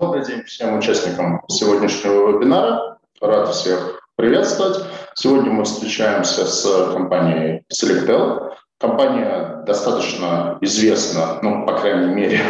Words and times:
Добрый 0.00 0.24
день 0.24 0.42
всем 0.42 0.76
участникам 0.76 1.42
сегодняшнего 1.48 2.32
вебинара. 2.32 2.98
Рад 3.20 3.54
всех 3.54 4.00
приветствовать. 4.16 4.84
Сегодня 5.14 5.52
мы 5.52 5.62
встречаемся 5.62 6.46
с 6.46 6.92
компанией 6.92 7.62
Selectel. 7.72 8.50
Компания 8.80 9.62
достаточно 9.64 10.58
известна, 10.60 11.38
ну, 11.42 11.64
по 11.64 11.78
крайней 11.78 12.12
мере, 12.12 12.40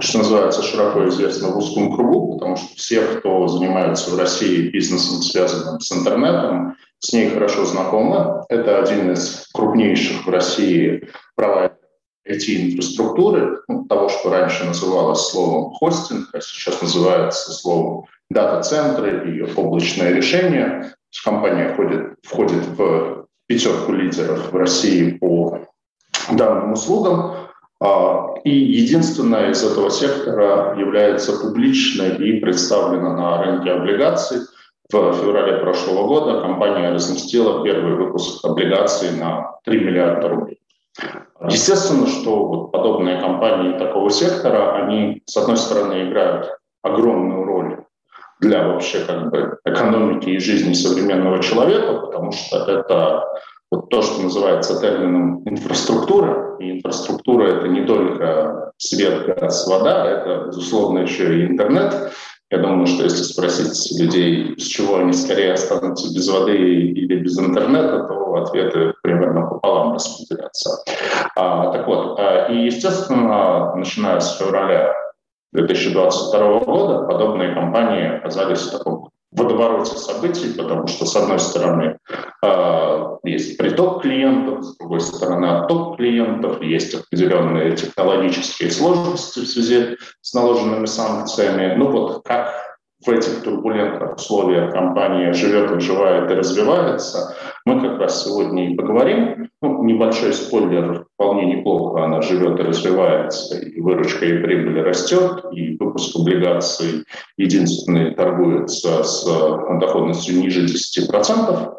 что 0.00 0.18
называется, 0.18 0.62
широко 0.62 1.08
известна 1.08 1.48
в 1.48 1.56
узком 1.56 1.94
кругу, 1.94 2.34
потому 2.34 2.56
что 2.56 2.76
все, 2.76 3.00
кто 3.00 3.48
занимается 3.48 4.10
в 4.10 4.18
России 4.18 4.68
бизнесом, 4.68 5.22
связанным 5.22 5.80
с 5.80 5.90
интернетом, 5.92 6.76
с 6.98 7.10
ней 7.14 7.30
хорошо 7.30 7.64
знакомы. 7.64 8.44
Это 8.50 8.78
один 8.82 9.12
из 9.12 9.48
крупнейших 9.54 10.26
в 10.26 10.30
России 10.30 11.08
провайдеров 11.36 11.81
IT-инфраструктуры, 12.28 13.62
ну, 13.68 13.84
того, 13.84 14.08
что 14.08 14.30
раньше 14.30 14.64
называлось 14.64 15.30
словом 15.30 15.72
хостинг, 15.72 16.28
а 16.32 16.40
сейчас 16.40 16.80
называется 16.80 17.52
словом 17.52 18.06
дата-центры 18.30 19.30
и 19.30 19.42
облачное 19.56 20.12
решение. 20.12 20.94
Компания 21.24 21.72
входит, 21.72 22.14
входит 22.22 22.64
в 22.76 23.26
пятерку 23.46 23.92
лидеров 23.92 24.52
в 24.52 24.56
России 24.56 25.12
по 25.12 25.66
данным 26.30 26.72
услугам. 26.72 27.34
А, 27.80 28.34
и 28.44 28.50
единственная 28.50 29.50
из 29.50 29.62
этого 29.64 29.90
сектора 29.90 30.78
является 30.78 31.38
публичной 31.38 32.16
и 32.16 32.40
представлена 32.40 33.16
на 33.16 33.42
рынке 33.42 33.72
облигаций. 33.72 34.38
В 34.90 35.12
феврале 35.14 35.58
прошлого 35.58 36.06
года 36.06 36.40
компания 36.40 36.92
разместила 36.92 37.64
первый 37.64 37.94
выпуск 37.94 38.44
облигаций 38.44 39.10
на 39.16 39.56
3 39.64 39.80
миллиарда 39.80 40.28
рублей. 40.28 40.61
Естественно, 41.48 42.06
что 42.06 42.46
вот 42.46 42.72
подобные 42.72 43.20
компании 43.20 43.78
такого 43.78 44.10
сектора, 44.10 44.76
они, 44.76 45.22
с 45.26 45.36
одной 45.36 45.56
стороны, 45.56 46.08
играют 46.08 46.50
огромную 46.82 47.44
роль 47.44 47.78
для 48.40 48.66
вообще 48.66 49.04
как 49.04 49.30
бы 49.30 49.58
экономики 49.64 50.30
и 50.30 50.38
жизни 50.38 50.72
современного 50.72 51.42
человека, 51.42 52.06
потому 52.06 52.32
что 52.32 52.58
это 52.58 53.24
вот 53.70 53.88
то, 53.88 54.02
что 54.02 54.22
называется 54.22 54.80
термином 54.80 55.42
инфраструктура. 55.48 56.56
И 56.58 56.72
инфраструктура— 56.72 57.44
это 57.56 57.68
не 57.68 57.86
только 57.86 58.72
свет, 58.76 59.24
газ, 59.26 59.66
вода, 59.66 60.06
это, 60.06 60.46
безусловно, 60.48 61.00
еще 61.00 61.38
и 61.38 61.46
интернет. 61.46 62.12
Я 62.52 62.58
думаю, 62.58 62.86
что 62.86 63.04
если 63.04 63.22
спросить 63.22 63.98
людей, 63.98 64.54
с 64.58 64.64
чего 64.64 64.98
они 64.98 65.14
скорее 65.14 65.54
останутся 65.54 66.14
без 66.14 66.28
воды 66.28 66.54
или 66.54 67.16
без 67.16 67.38
интернета, 67.38 68.04
то 68.04 68.34
ответы 68.34 68.92
примерно 69.02 69.46
пополам 69.46 69.94
распределятся. 69.94 70.84
А, 71.34 71.72
так 71.72 71.86
вот, 71.86 72.20
а, 72.20 72.48
и, 72.48 72.66
естественно, 72.66 73.74
начиная 73.74 74.20
с 74.20 74.36
февраля 74.36 74.92
2022 75.52 76.60
года 76.60 77.06
подобные 77.06 77.54
компании 77.54 78.18
оказались 78.18 78.60
в 78.60 78.72
таком 78.72 79.08
водовороте 79.32 79.96
событий, 79.96 80.52
потому 80.56 80.86
что, 80.86 81.06
с 81.06 81.16
одной 81.16 81.38
стороны, 81.38 81.98
а, 82.44 83.16
есть 83.24 83.56
приток 83.56 84.02
клиентов, 84.02 84.64
с 84.64 84.76
другой 84.76 85.00
стороны, 85.00 85.46
отток 85.46 85.96
клиентов, 85.96 86.60
есть 86.62 86.94
определенные 86.94 87.74
технологические 87.76 88.70
сложности 88.70 89.40
в 89.40 89.46
связи 89.46 89.96
с 90.20 90.34
наложенными 90.34 90.86
санкциями. 90.86 91.74
Ну 91.76 91.90
вот 91.90 92.24
как 92.24 92.52
в 93.04 93.10
этих 93.10 93.42
турбулентных 93.42 94.16
условиях 94.16 94.72
компания 94.72 95.32
живет, 95.32 95.70
выживает 95.70 96.30
и 96.30 96.34
развивается, 96.34 97.34
мы 97.64 97.80
как 97.80 98.00
раз 98.00 98.24
сегодня 98.24 98.72
и 98.72 98.74
поговорим. 98.74 99.48
Ну, 99.60 99.84
небольшой 99.84 100.32
спойлер, 100.32 101.06
вполне 101.14 101.56
неплохо 101.56 102.04
она 102.04 102.20
живет 102.20 102.58
и 102.58 102.62
развивается, 102.62 103.58
и 103.58 103.80
выручка 103.80 104.24
и 104.24 104.42
прибыль 104.42 104.80
растет, 104.82 105.44
и 105.52 105.76
выпуск 105.76 106.16
облигаций 106.16 107.04
единственный 107.36 108.14
торгуется 108.14 109.04
с 109.04 109.24
доходностью 109.80 110.40
ниже 110.40 110.66
10%. 110.66 111.74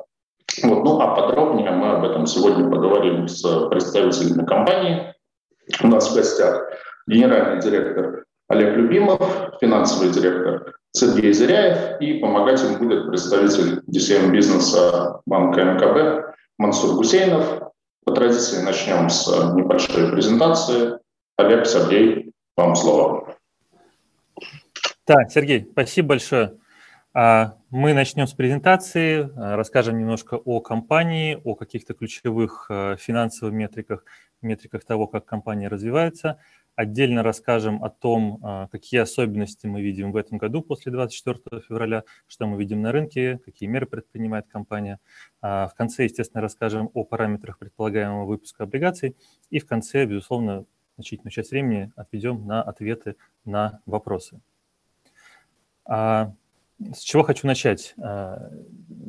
Вот, 0.64 0.84
ну 0.84 1.00
а 1.00 1.16
подробнее 1.16 1.72
мы 1.72 1.92
об 1.94 2.04
этом 2.04 2.26
сегодня 2.26 2.70
поговорим 2.70 3.28
с 3.28 3.42
представителями 3.70 4.46
компании. 4.46 5.14
У 5.82 5.88
нас 5.88 6.12
в 6.12 6.16
гостях 6.16 6.62
генеральный 7.08 7.62
директор 7.62 8.26
Олег 8.54 8.78
Любимов, 8.78 9.20
финансовый 9.60 10.12
директор 10.12 10.76
Сергей 10.92 11.34
Зыряев, 11.34 12.00
и 12.00 12.20
помогать 12.20 12.64
им 12.64 12.78
будет 12.78 13.08
представитель 13.08 13.80
DCM 13.90 14.30
бизнеса 14.30 15.22
банка 15.26 15.64
МКБ 15.64 16.36
Мансур 16.60 16.96
Гусейнов. 16.96 17.74
По 18.06 18.12
традиции 18.12 18.62
начнем 18.62 19.10
с 19.10 19.28
небольшой 19.56 20.12
презентации. 20.12 21.00
Олег, 21.38 21.66
Сергей, 21.66 22.32
вам 22.56 22.76
слово. 22.76 23.36
Да, 25.08 25.28
Сергей, 25.30 25.68
спасибо 25.72 26.10
большое. 26.10 26.54
А, 27.16 27.56
мы 27.72 27.94
начнем 27.94 28.28
с 28.28 28.34
презентации, 28.34 29.32
а, 29.36 29.56
расскажем 29.56 29.98
немножко 29.98 30.36
о 30.36 30.60
компании, 30.60 31.42
о 31.44 31.56
каких-то 31.56 31.96
ключевых 31.96 32.68
а, 32.70 32.98
финансовых 32.98 33.52
метриках, 33.52 34.06
метриках 34.44 34.86
того, 34.86 35.08
как 35.08 35.26
компания 35.26 35.70
развивается– 35.70 36.38
Отдельно 36.76 37.22
расскажем 37.22 37.84
о 37.84 37.90
том, 37.90 38.40
а, 38.42 38.68
какие 38.68 39.00
особенности 39.00 39.68
мы 39.68 39.84
видим 39.84 40.12
в 40.12 40.16
этом 40.16 40.40
году 40.40 40.64
после 40.64 40.92
24 40.92 41.62
февраля, 41.62 42.04
что 42.28 42.48
мы 42.48 42.58
видим 42.58 42.82
на 42.82 42.92
рынке, 42.92 43.40
какие 43.46 43.70
меры 43.70 43.86
предпринимает 43.86 44.48
компания. 44.48 45.00
А, 45.42 45.68
в 45.68 45.76
конце, 45.76 46.06
естественно, 46.06 46.42
расскажем 46.42 46.90
о 46.96 47.04
параметрах 47.04 47.60
предполагаемого 47.60 48.26
выпуска 48.26 48.64
облигаций. 48.64 49.16
И 49.52 49.60
в 49.60 49.68
конце, 49.68 50.06
безусловно, 50.06 50.66
значительную 50.96 51.32
часть 51.32 51.52
времени 51.52 51.92
отведем 51.96 52.48
на 52.48 52.64
ответы 52.64 53.18
на 53.46 53.82
вопросы. 53.86 54.42
С 56.80 57.00
чего 57.00 57.24
хочу 57.24 57.48
начать? 57.48 57.94
А, 58.02 58.50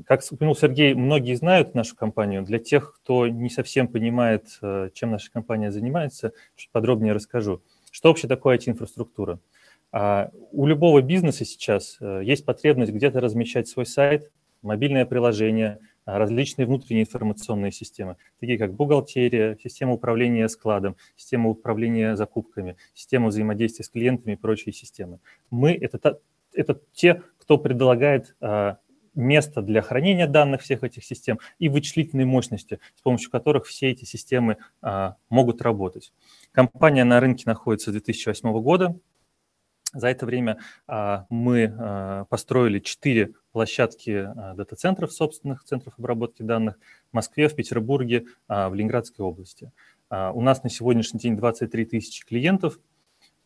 как 0.06 0.22
упомянул 0.30 0.54
Сергей, 0.54 0.94
многие 0.94 1.34
знают 1.34 1.74
нашу 1.74 1.96
компанию. 1.96 2.42
Для 2.42 2.58
тех, 2.58 2.94
кто 2.94 3.26
не 3.26 3.48
совсем 3.48 3.88
понимает, 3.88 4.58
э, 4.62 4.90
чем 4.92 5.10
наша 5.10 5.30
компания 5.32 5.70
занимается, 5.70 6.32
чуть 6.56 6.70
подробнее 6.70 7.14
расскажу. 7.14 7.62
Что 7.90 8.08
вообще 8.08 8.28
такое 8.28 8.56
IT-инфраструктура? 8.58 9.40
А, 9.92 10.30
у 10.52 10.66
любого 10.66 11.00
бизнеса 11.02 11.44
сейчас 11.44 11.96
э, 12.00 12.20
есть 12.24 12.44
потребность 12.44 12.92
где-то 12.92 13.20
размещать 13.20 13.68
свой 13.68 13.86
сайт, 13.86 14.30
мобильное 14.60 15.06
приложение, 15.06 15.78
а, 16.04 16.18
различные 16.18 16.66
внутренние 16.66 17.04
информационные 17.04 17.70
системы, 17.70 18.16
такие 18.40 18.58
как 18.58 18.74
бухгалтерия, 18.74 19.56
система 19.62 19.92
управления 19.92 20.48
складом, 20.48 20.96
система 21.16 21.50
управления 21.50 22.16
закупками, 22.16 22.76
система 22.92 23.28
взаимодействия 23.28 23.84
с 23.84 23.88
клиентами 23.88 24.32
и 24.32 24.36
прочие 24.36 24.72
системы. 24.72 25.20
Мы— 25.50 25.72
это, 25.80 26.18
это 26.52 26.80
те, 26.92 27.22
кто 27.44 27.58
предлагает 27.58 28.34
а, 28.40 28.78
место 29.14 29.60
для 29.60 29.82
хранения 29.82 30.26
данных 30.26 30.62
всех 30.62 30.82
этих 30.82 31.04
систем 31.04 31.38
и 31.58 31.68
вычислительные 31.68 32.26
мощности, 32.26 32.80
с 32.96 33.02
помощью 33.02 33.30
которых 33.30 33.66
все 33.66 33.90
эти 33.90 34.06
системы 34.06 34.56
а, 34.80 35.16
могут 35.28 35.60
работать. 35.60 36.12
Компания 36.52 37.04
на 37.04 37.20
рынке 37.20 37.44
находится 37.46 37.90
с 37.90 37.92
2008 37.92 38.50
года. 38.62 38.98
За 39.92 40.08
это 40.08 40.24
время 40.24 40.58
а, 40.86 41.26
мы 41.28 42.26
построили 42.30 42.78
четыре 42.78 43.34
площадки 43.52 44.26
дата-центров, 44.56 45.12
собственных 45.12 45.64
центров 45.64 45.94
обработки 45.98 46.42
данных 46.42 46.78
в 47.10 47.14
Москве, 47.14 47.48
в 47.48 47.54
Петербурге, 47.54 48.24
в 48.48 48.72
Ленинградской 48.72 49.24
области. 49.24 49.70
У 50.10 50.40
нас 50.40 50.64
на 50.64 50.70
сегодняшний 50.70 51.20
день 51.20 51.36
23 51.36 51.84
тысячи 51.84 52.24
клиентов, 52.24 52.80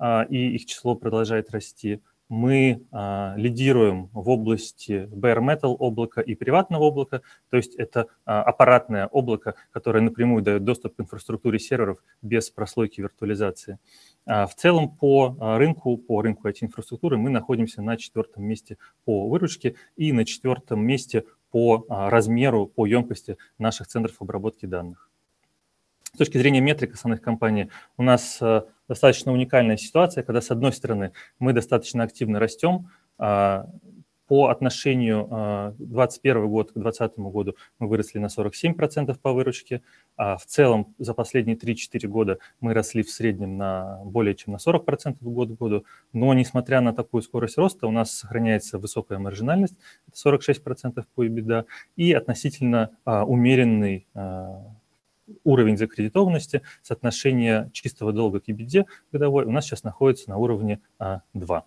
и 0.02 0.54
их 0.54 0.64
число 0.64 0.94
продолжает 0.94 1.50
расти 1.50 2.00
мы 2.28 2.86
а, 2.92 3.34
лидируем 3.36 4.10
в 4.12 4.28
области 4.28 5.08
bare 5.12 5.40
metal 5.40 5.76
облака 5.78 6.20
и 6.20 6.34
приватного 6.34 6.84
облака, 6.84 7.22
то 7.50 7.56
есть 7.56 7.74
это 7.76 8.06
а, 8.24 8.42
аппаратное 8.42 9.06
облако, 9.06 9.54
которое 9.70 10.00
напрямую 10.00 10.42
дает 10.42 10.64
доступ 10.64 10.96
к 10.96 11.00
инфраструктуре 11.00 11.58
серверов 11.58 12.02
без 12.22 12.50
прослойки 12.50 13.00
виртуализации. 13.00 13.78
А, 14.26 14.46
в 14.46 14.54
целом 14.54 14.90
по 14.90 15.36
рынку, 15.58 15.96
по 15.96 16.20
рынку 16.22 16.48
IT-инфраструктуры 16.48 17.16
мы 17.16 17.30
находимся 17.30 17.82
на 17.82 17.96
четвертом 17.96 18.44
месте 18.44 18.76
по 19.04 19.28
выручке 19.28 19.76
и 19.96 20.12
на 20.12 20.24
четвертом 20.24 20.80
месте 20.80 21.24
по 21.50 21.86
размеру, 21.88 22.66
по 22.66 22.84
емкости 22.84 23.38
наших 23.58 23.86
центров 23.86 24.20
обработки 24.20 24.66
данных. 24.66 25.07
С 26.18 26.26
точки 26.26 26.36
зрения 26.36 26.60
метрик 26.60 26.94
основных 26.94 27.22
компаний 27.22 27.70
у 27.96 28.02
нас 28.02 28.38
э, 28.40 28.62
достаточно 28.88 29.30
уникальная 29.30 29.76
ситуация, 29.76 30.24
когда, 30.24 30.40
с 30.40 30.50
одной 30.50 30.72
стороны, 30.72 31.12
мы 31.38 31.52
достаточно 31.52 32.02
активно 32.02 32.40
растем, 32.40 32.90
а, 33.18 33.66
по 34.26 34.48
отношению 34.48 35.28
2021 35.78 36.36
а, 36.36 36.46
год 36.46 36.70
к 36.72 36.74
2020 36.74 37.18
году 37.18 37.54
мы 37.78 37.86
выросли 37.86 38.18
на 38.18 38.26
47% 38.26 39.16
по 39.22 39.32
выручке. 39.32 39.82
А 40.16 40.36
в 40.36 40.44
целом 40.44 40.92
за 40.98 41.14
последние 41.14 41.56
3-4 41.56 42.08
года 42.08 42.38
мы 42.58 42.74
росли 42.74 43.04
в 43.04 43.10
среднем 43.10 43.56
на 43.56 44.00
более 44.02 44.34
чем 44.34 44.54
на 44.54 44.56
40% 44.56 45.18
год 45.20 45.50
к 45.50 45.52
году. 45.52 45.84
Но 46.12 46.34
несмотря 46.34 46.80
на 46.80 46.92
такую 46.92 47.22
скорость 47.22 47.58
роста, 47.58 47.86
у 47.86 47.92
нас 47.92 48.10
сохраняется 48.10 48.80
высокая 48.80 49.20
маржинальность, 49.20 49.76
46% 50.12 51.04
по 51.14 51.24
EBITDA, 51.24 51.64
и 51.94 52.12
относительно 52.12 52.90
умеренный 53.04 54.08
уровень 55.44 55.76
закредитованности, 55.76 56.62
соотношение 56.82 57.70
чистого 57.72 58.12
долга 58.12 58.40
к 58.40 58.48
EBD 58.48 58.86
годовой 59.12 59.44
у 59.44 59.50
нас 59.50 59.64
сейчас 59.64 59.84
находится 59.84 60.30
на 60.30 60.36
уровне 60.36 60.80
а, 60.98 61.22
2. 61.34 61.64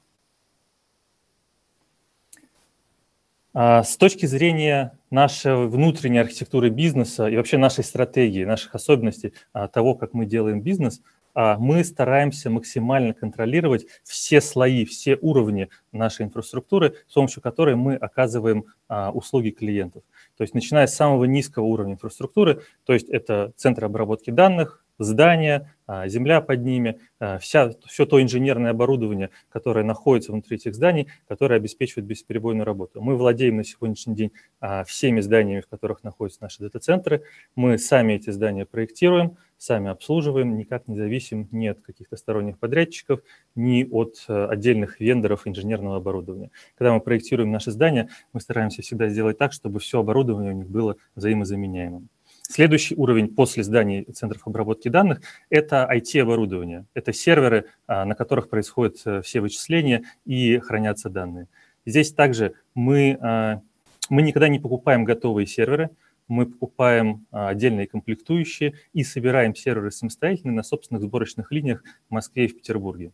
А, 3.54 3.84
с 3.84 3.98
точки 3.98 4.26
зрения 4.26 4.98
нашей 5.10 5.68
внутренней 5.68 6.20
архитектуры 6.20 6.70
бизнеса 6.70 7.28
и 7.28 7.36
вообще 7.36 7.58
нашей 7.58 7.84
стратегии, 7.84 8.46
наших 8.46 8.76
особенностей 8.76 9.34
а, 9.52 9.68
того, 9.68 9.96
как 9.96 10.14
мы 10.14 10.26
делаем 10.26 10.62
бизнес, 10.62 11.02
мы 11.36 11.84
стараемся 11.84 12.50
максимально 12.50 13.14
контролировать 13.14 13.86
все 14.04 14.42
слои, 14.42 14.86
все 14.86 15.18
уровни 15.22 15.70
нашей 15.92 16.26
инфраструктуры, 16.26 16.96
с 17.08 17.14
помощью 17.14 17.42
которой 17.42 17.76
мы 17.76 17.96
оказываем 17.96 18.66
услуги 18.90 19.50
клиентов. 19.50 20.04
То 20.38 20.44
есть 20.44 20.54
начиная 20.54 20.88
с 20.88 20.96
самого 20.96 21.26
низкого 21.26 21.66
уровня 21.66 21.94
инфраструктуры, 21.94 22.64
то 22.86 22.94
есть 22.94 23.10
это 23.10 23.54
центры 23.56 23.86
обработки 23.86 24.30
данных, 24.30 24.84
здания, 25.04 25.74
а, 25.88 26.08
земля 26.08 26.40
под 26.40 26.64
ними, 26.64 27.00
а, 27.20 27.38
вся, 27.38 27.72
все 27.86 28.06
то 28.06 28.22
инженерное 28.22 28.72
оборудование, 28.72 29.30
которое 29.50 29.84
находится 29.84 30.32
внутри 30.32 30.56
этих 30.56 30.74
зданий, 30.74 31.08
которое 31.28 31.56
обеспечивает 31.56 32.06
бесперебойную 32.06 32.66
работу. 32.66 33.02
Мы 33.02 33.18
владеем 33.18 33.58
на 33.58 33.66
сегодняшний 33.66 34.16
день 34.16 34.32
а, 34.62 34.86
всеми 34.86 35.20
зданиями, 35.20 35.60
в 35.60 35.68
которых 35.68 36.04
находятся 36.04 36.44
наши 36.44 36.62
дата-центры. 36.62 37.24
Мы 37.56 37.78
сами 37.78 38.14
эти 38.14 38.30
здания 38.30 38.66
проектируем, 38.66 39.36
сами 39.58 39.90
обслуживаем, 39.90 40.56
никак 40.56 40.88
не 40.88 40.96
зависим 40.96 41.50
ни 41.52 41.68
от 41.68 41.82
каких-то 41.82 42.16
сторонних 42.16 42.58
подрядчиков, 42.58 43.20
ни 43.56 43.84
от 43.84 44.24
отдельных 44.28 45.02
вендоров 45.02 45.46
инженерного 45.46 45.98
оборудования. 45.98 46.52
Когда 46.78 46.94
мы 46.94 47.02
проектируем 47.02 47.52
наши 47.52 47.72
здания, 47.72 48.08
мы 48.32 48.40
стараемся 48.40 48.82
всегда 48.82 49.10
сделать 49.10 49.38
так, 49.38 49.52
чтобы 49.52 49.80
все 49.80 50.00
оборудование 50.00 50.54
у 50.54 50.56
них 50.56 50.70
было 50.70 50.96
взаимозаменяемым. 51.16 52.08
Следующий 52.52 52.96
уровень 52.96 53.34
после 53.34 53.64
зданий 53.64 54.04
центров 54.04 54.46
обработки 54.46 54.90
данных– 54.90 55.22
это 55.50 55.90
IT-оборудование. 55.90 56.86
Это 56.94 57.14
серверы, 57.14 57.68
а, 57.88 58.04
на 58.04 58.14
которых 58.14 58.50
происходят 58.50 58.98
э, 59.06 59.22
все 59.22 59.40
вычисления 59.40 60.04
и 60.26 60.58
хранятся 60.58 61.10
данные. 61.10 61.48
Здесь 61.86 62.12
также 62.12 62.56
мы, 62.76 63.18
а, 63.22 63.62
мы 64.10 64.22
никогда 64.22 64.50
не 64.50 64.60
покупаем 64.60 65.06
готовые 65.06 65.48
серверы, 65.48 65.92
мы 66.28 66.46
покупаем 66.46 67.26
а, 67.32 67.48
отдельные 67.48 67.88
комплектующие 67.88 68.74
и 68.92 69.06
собираем 69.06 69.56
серверы 69.56 69.90
самостоятельно 69.90 70.52
на 70.52 70.64
собственных 70.64 71.04
сборочных 71.04 71.54
линиях 71.54 71.82
в 72.10 72.14
Москве 72.14 72.46
и 72.46 72.48
в 72.50 72.58
Петербурге. 72.58 73.14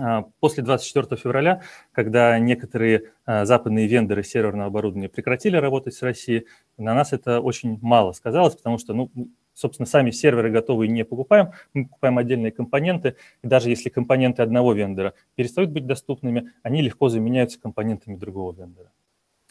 А, 0.00 0.24
после 0.40 0.62
24 0.62 1.20
февраля, 1.20 1.62
когда 1.92 2.38
некоторые 2.38 3.12
а, 3.26 3.44
западные 3.44 3.86
вендоры 3.86 4.22
серверного 4.22 4.68
оборудования 4.68 5.08
прекратили 5.10 5.56
работать 5.56 5.94
с 5.94 6.02
Россией, 6.02 6.46
на 6.78 6.94
нас 6.94 7.12
это 7.12 7.40
очень 7.40 7.78
мало 7.82 8.12
сказалось, 8.12 8.56
потому 8.56 8.78
что, 8.78 8.94
ну, 8.94 9.10
собственно, 9.52 9.86
сами 9.86 10.10
серверы 10.10 10.50
готовые 10.50 10.88
не 10.88 11.04
покупаем, 11.04 11.50
мы 11.74 11.86
покупаем 11.86 12.16
отдельные 12.16 12.50
компоненты, 12.50 13.16
и 13.42 13.46
даже 13.46 13.68
если 13.68 13.90
компоненты 13.90 14.42
одного 14.42 14.72
вендора 14.72 15.12
перестают 15.34 15.70
быть 15.70 15.86
доступными, 15.86 16.52
они 16.62 16.80
легко 16.80 17.10
заменяются 17.10 17.60
компонентами 17.60 18.16
другого 18.16 18.54
вендора. 18.54 18.90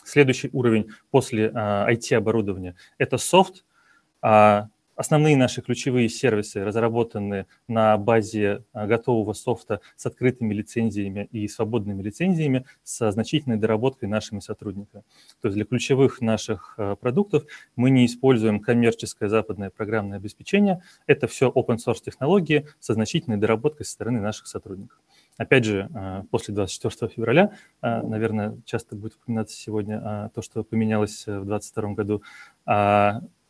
Следующий 0.04 0.50
уровень 0.52 0.90
после 1.12 1.50
IT-оборудования– 1.50 2.76
это 2.98 3.20
софт, 3.20 3.64
Основные 5.00 5.38
наши 5.38 5.62
ключевые 5.62 6.10
сервисы 6.10 6.62
разработаны 6.62 7.46
на 7.70 7.98
базе 7.98 8.66
а, 8.74 8.86
готового 8.86 9.32
софта 9.32 9.80
с 9.96 10.06
открытыми 10.06 10.54
лицензиями 10.54 11.30
и 11.32 11.48
свободными 11.48 12.04
лицензиями 12.04 12.66
со 12.84 13.10
значительной 13.10 13.56
доработкой 13.56 14.10
нашими 14.10 14.42
сотрудниками. 14.42 15.06
То 15.42 15.48
есть 15.48 15.56
для 15.56 15.64
ключевых 15.64 16.20
наших 16.20 16.74
а, 16.76 16.98
продуктов 16.98 17.46
мы 17.78 17.92
не 17.92 18.06
используем 18.06 18.60
коммерческое 18.60 19.30
западное 19.30 19.70
программное 19.70 20.18
обеспечение. 20.18 20.84
Это 21.08 21.28
все 21.28 21.50
open 21.50 21.78
source 21.78 22.04
технологии 22.04 22.68
со 22.82 22.94
значительной 22.94 23.38
доработкой 23.38 23.86
со 23.86 23.94
стороны 23.94 24.20
наших 24.20 24.48
сотрудников. 24.48 25.00
Опять 25.38 25.64
же, 25.64 25.90
а, 25.96 26.26
после 26.30 26.54
24 26.54 27.10
февраля, 27.10 27.54
наверное, 27.82 28.58
часто 28.66 28.98
будет 28.98 29.14
упоминаться 29.16 29.56
сегодня 29.56 30.30
то, 30.36 30.42
что 30.42 30.66
поменялось 30.66 31.22
в 31.26 31.46
2022 31.46 31.94
году, 31.94 32.22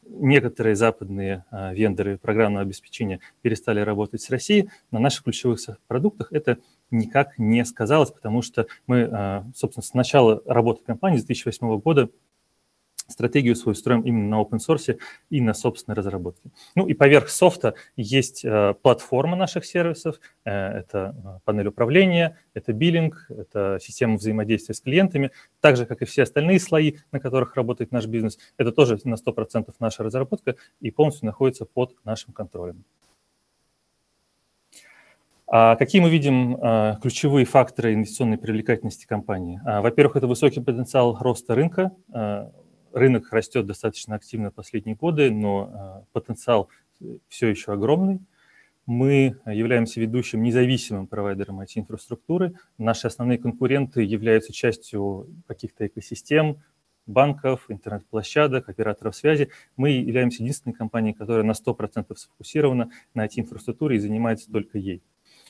некоторые 0.10 0.76
западные 0.76 1.46
а, 1.52 1.74
вендоры 1.74 2.18
программного 2.18 2.64
обеспечения 2.64 3.20
перестали 3.42 3.80
работать 3.80 4.22
с 4.22 4.30
Россией, 4.30 4.70
на 4.92 5.00
наших 5.00 5.24
ключевых 5.24 5.60
продуктах 5.88 6.32
это 6.32 6.58
никак 6.92 7.38
не 7.38 7.64
сказалось, 7.66 8.12
потому 8.12 8.42
что 8.42 8.68
мы, 8.88 9.04
а, 9.12 9.46
собственно, 9.56 9.84
с 9.84 9.94
начала 9.94 10.42
работы 10.46 10.84
компании 10.84 11.18
с 11.18 11.26
2008 11.26 11.80
года 11.80 12.10
стратегию 13.10 13.56
свою 13.56 13.76
строим 13.76 14.02
именно 14.02 14.38
на 14.38 14.42
open 14.42 14.60
source 14.60 15.00
и 15.30 15.42
на 15.42 15.54
собственной 15.54 15.96
разработке. 15.96 16.50
Ну 16.76 16.88
и 16.88 16.94
поверх 16.94 17.30
софта 17.30 17.76
есть 17.96 18.44
э, 18.46 18.74
платформа 18.82 19.36
наших 19.36 19.66
сервисов, 19.66 20.20
э, 20.46 20.52
это 20.52 21.16
э, 21.18 21.40
панель 21.46 21.68
управления, 21.68 22.38
это 22.54 22.74
биллинг, 22.74 23.28
это 23.30 23.80
система 23.82 24.18
взаимодействия 24.18 24.76
с 24.76 24.82
клиентами, 24.82 25.32
так 25.60 25.78
же, 25.78 25.86
как 25.86 26.02
и 26.02 26.06
все 26.06 26.24
остальные 26.24 26.60
слои, 26.60 26.98
на 27.12 27.20
которых 27.20 27.56
работает 27.56 27.92
наш 27.92 28.06
бизнес. 28.06 28.38
Это 28.58 28.72
тоже 28.72 29.00
на 29.04 29.16
100% 29.16 29.74
наша 29.80 30.04
разработка 30.04 30.56
и 30.80 30.92
полностью 30.92 31.26
находится 31.26 31.66
под 31.66 31.96
нашим 32.06 32.34
контролем. 32.34 32.84
А 35.52 35.76
какие 35.76 36.00
мы 36.00 36.12
видим 36.12 36.58
а, 36.62 36.98
ключевые 37.02 37.46
факторы 37.46 37.96
инвестиционной 37.96 38.38
привлекательности 38.38 39.08
компании? 39.08 39.60
А, 39.66 39.82
во-первых, 39.82 40.16
это 40.16 40.28
высокий 40.28 40.62
потенциал 40.62 41.18
роста 41.20 41.56
рынка. 41.56 41.92
А, 42.14 42.52
рынок 42.94 43.32
растет 43.32 43.66
достаточно 43.66 44.16
активно 44.16 44.52
последние 44.52 44.96
годы, 44.96 45.32
но 45.32 45.72
а, 45.72 46.04
потенциал 46.12 46.70
все 47.28 47.48
еще 47.48 47.74
огромный. 47.74 48.20
Мы 48.86 49.38
являемся 49.46 50.02
ведущим 50.02 50.42
независимым 50.42 51.06
провайдером 51.06 51.62
IT-инфраструктуры. 51.62 52.56
Наши 52.80 53.06
основные 53.06 53.38
конкуренты 53.38 54.02
являются 54.02 54.52
частью 54.52 55.28
каких-то 55.48 55.86
экосистем, 55.86 56.58
банков, 57.06 57.66
интернет-площадок, 57.70 58.70
операторов 58.70 59.16
связи. 59.16 59.50
Мы 59.76 59.92
являемся 59.92 60.42
единственной 60.42 60.74
компанией, 60.74 61.14
которая 61.14 61.44
на 61.44 61.52
100% 61.52 62.16
сфокусирована 62.16 62.90
на 63.14 63.26
IT-инфраструктуре 63.26 63.98
и 63.98 64.00
занимается 64.00 64.52
только 64.52 64.78
ей. 64.78 65.04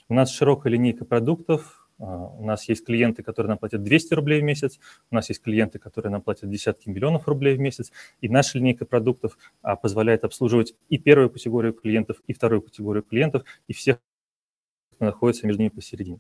У 0.08 0.14
нас 0.14 0.32
широкая 0.32 0.74
линейка 0.74 1.06
продуктов, 1.06 1.89
у 2.00 2.46
нас 2.46 2.68
есть 2.70 2.86
клиенты, 2.86 3.24
которые 3.24 3.50
нам 3.50 3.58
платят 3.58 3.84
200 3.84 4.14
рублей 4.14 4.42
в 4.42 4.44
месяц, 4.44 4.80
у 5.12 5.16
нас 5.16 5.30
есть 5.30 5.42
клиенты, 5.42 5.80
которые 5.80 6.12
нам 6.12 6.22
платят 6.22 6.50
десятки 6.50 6.90
миллионов 6.90 7.28
рублей 7.28 7.56
в 7.56 7.60
месяц, 7.60 7.92
и 8.22 8.30
наша 8.30 8.58
линейка 8.58 8.86
продуктов 8.86 9.38
а, 9.62 9.76
позволяет 9.76 10.24
обслуживать 10.24 10.76
и 10.88 10.98
первую 10.98 11.30
категорию 11.30 11.74
клиентов, 11.74 12.18
и 12.26 12.34
вторую 12.34 12.62
категорию 12.62 13.04
клиентов, 13.04 13.44
и 13.68 13.74
всех, 13.74 13.98
кто 14.96 15.06
находится 15.06 15.46
между 15.46 15.62
ними 15.62 15.70
посередине. 15.70 16.20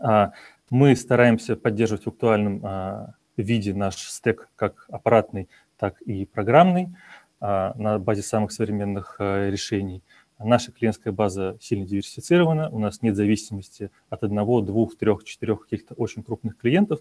А, 0.00 0.32
мы 0.68 0.96
стараемся 0.96 1.56
поддерживать 1.56 2.04
в 2.04 2.08
актуальном 2.08 3.14
виде 3.36 3.72
наш 3.72 3.96
стек 3.96 4.48
как 4.56 4.86
аппаратный, 4.90 5.48
так 5.78 6.00
и 6.02 6.26
программный 6.26 6.94
на 7.40 7.98
базе 7.98 8.20
самых 8.20 8.52
современных 8.52 9.16
решений– 9.18 10.02
Наша 10.42 10.72
клиентская 10.72 11.12
база 11.12 11.58
сильно 11.60 11.86
диверсифицирована, 11.86 12.70
у 12.70 12.78
нас 12.78 13.02
нет 13.02 13.14
зависимости 13.14 13.90
от 14.08 14.24
одного, 14.24 14.62
двух, 14.62 14.96
трех, 14.96 15.24
четырех 15.24 15.62
каких-то 15.62 15.94
очень 15.94 16.22
крупных 16.22 16.56
клиентов. 16.56 17.00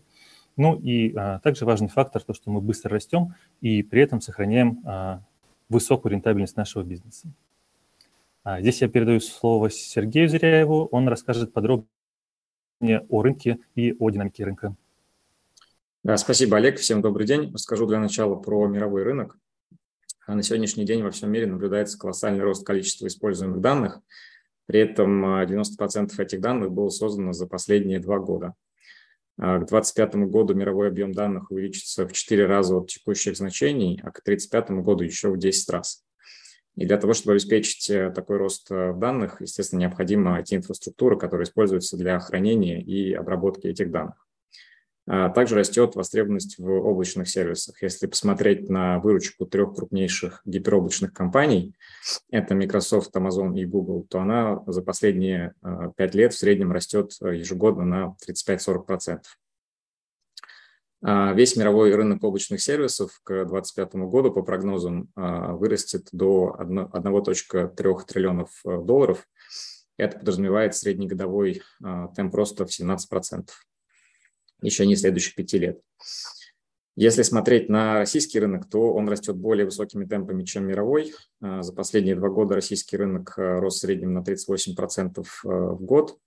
Ну 0.57 0.77
и 0.77 1.15
а, 1.15 1.39
также 1.39 1.65
важный 1.65 1.87
фактор, 1.87 2.21
то, 2.21 2.33
что 2.33 2.51
мы 2.51 2.59
быстро 2.59 2.91
растем 2.91 3.33
и 3.61 3.81
при 3.81 4.01
этом 4.01 4.19
сохраняем 4.19 4.81
а, 4.85 5.23
высокую 5.69 6.11
рентабельность 6.11 6.57
нашего 6.57 6.83
бизнеса. 6.83 7.29
А, 8.43 8.59
здесь 8.59 8.81
я 8.81 8.89
передаю 8.89 9.21
слово 9.21 9.69
Сергею 9.69 10.27
Зряеву, 10.27 10.89
он 10.91 11.07
расскажет 11.07 11.53
подробнее 11.53 11.87
о 13.07 13.21
рынке 13.21 13.59
и 13.75 13.95
о 13.97 14.09
динамике 14.09 14.43
рынка. 14.43 14.75
Да, 16.03 16.17
спасибо, 16.17 16.57
Олег. 16.57 16.77
Всем 16.77 17.01
добрый 17.01 17.27
день. 17.27 17.51
Расскажу 17.53 17.85
для 17.85 17.99
начала 17.99 18.35
про 18.35 18.67
мировой 18.67 19.03
рынок. 19.03 19.37
А 20.29 20.35
на 20.35 20.43
сегодняшний 20.43 20.85
день 20.85 21.01
во 21.01 21.09
всем 21.09 21.31
мире 21.31 21.47
наблюдается 21.47 21.97
колоссальный 21.97 22.43
рост 22.43 22.63
количества 22.63 23.07
используемых 23.07 23.61
данных. 23.61 23.99
При 24.67 24.79
этом 24.79 25.25
90% 25.25 26.11
а, 26.15 26.21
этих 26.21 26.39
данных 26.39 26.71
было 26.71 26.89
создано 26.89 27.33
за 27.33 27.47
последние 27.47 27.97
два 27.97 28.19
года. 28.19 28.53
А, 29.39 29.55
к 29.55 29.65
2025 29.65 30.29
году 30.29 30.53
мировой 30.53 30.89
объем 30.89 31.13
данных 31.13 31.49
увеличится 31.49 32.07
в 32.07 32.13
4 32.13 32.45
раза 32.45 32.75
от 32.75 32.89
текущих 32.89 33.37
значений, 33.37 33.99
а 34.03 34.11
к 34.11 34.21
2035 34.23 34.69
году 34.83 35.03
еще 35.03 35.31
в 35.31 35.39
10 35.39 35.67
раз. 35.71 36.03
И 36.75 36.85
для 36.85 36.97
того, 36.97 37.13
чтобы 37.13 37.31
обеспечить 37.31 37.89
э, 37.89 38.11
такой 38.11 38.37
рост 38.37 38.67
э, 38.69 38.93
данных, 38.93 39.41
естественно, 39.41 39.79
необходима 39.79 40.39
IT-инфраструктура, 40.41 41.17
которая 41.17 41.47
используется 41.47 41.97
для 41.97 42.19
хранения 42.19 42.79
и 42.79 43.13
обработки 43.13 43.65
этих 43.65 43.89
данных. 43.89 44.28
А 45.11 45.29
также 45.29 45.55
растет 45.55 45.95
востребованность 45.95 46.59
в 46.59 46.69
облачных 46.69 47.27
сервисах. 47.27 47.81
Если 47.81 48.05
посмотреть 48.05 48.69
на 48.69 48.99
выручку 48.99 49.47
трех 49.47 49.73
крупнейших 49.73 50.43
гипероблачных 50.45 51.13
компаний, 51.13 51.73
это 52.29 52.53
Microsoft, 52.53 53.15
Amazon 53.15 53.57
и 53.57 53.65
Google, 53.65 54.05
то 54.07 54.19
она 54.19 54.61
за 54.67 54.83
последние 54.83 55.55
а, 55.63 55.89
пять 55.97 56.13
лет 56.13 56.33
в 56.33 56.37
среднем 56.37 56.71
растет 56.71 57.13
а, 57.21 57.29
ежегодно 57.29 57.85
на 57.85 58.15
35-40%. 58.27 59.21
Весь 61.01 61.55
мировой 61.55 61.95
рынок 61.95 62.23
облачных 62.25 62.61
сервисов 62.61 63.21
к 63.23 63.29
2025 63.31 63.95
году, 64.11 64.33
по 64.33 64.41
прогнозам, 64.41 65.09
вырастет 65.15 66.09
до 66.11 66.57
1,3 66.59 68.05
триллионов 68.05 68.49
долларов. 68.65 69.25
Это 69.95 70.19
подразумевает 70.19 70.75
среднегодовой 70.75 71.61
темп 71.79 72.35
роста 72.35 72.65
в 72.65 72.69
17% 72.69 73.47
еще 74.61 74.85
не 74.85 74.95
следующих 74.95 75.35
пяти 75.35 75.57
лет. 75.57 75.79
Если 76.95 77.21
смотреть 77.21 77.69
на 77.69 77.99
российский 77.99 78.39
рынок, 78.39 78.69
то 78.69 78.93
он 78.93 79.07
растет 79.07 79.37
более 79.37 79.63
высокими 79.63 80.05
темпами, 80.05 80.43
чем 80.43 80.67
мировой. 80.67 81.13
За 81.39 81.71
последние 81.71 82.15
два 82.15 82.27
года 82.27 82.55
российский 82.55 82.97
рынок 82.97 83.35
рос 83.37 83.75
в 83.75 83.79
среднем 83.79 84.13
на 84.13 84.19
38% 84.19 85.25
в 85.43 85.75
год 85.81 86.17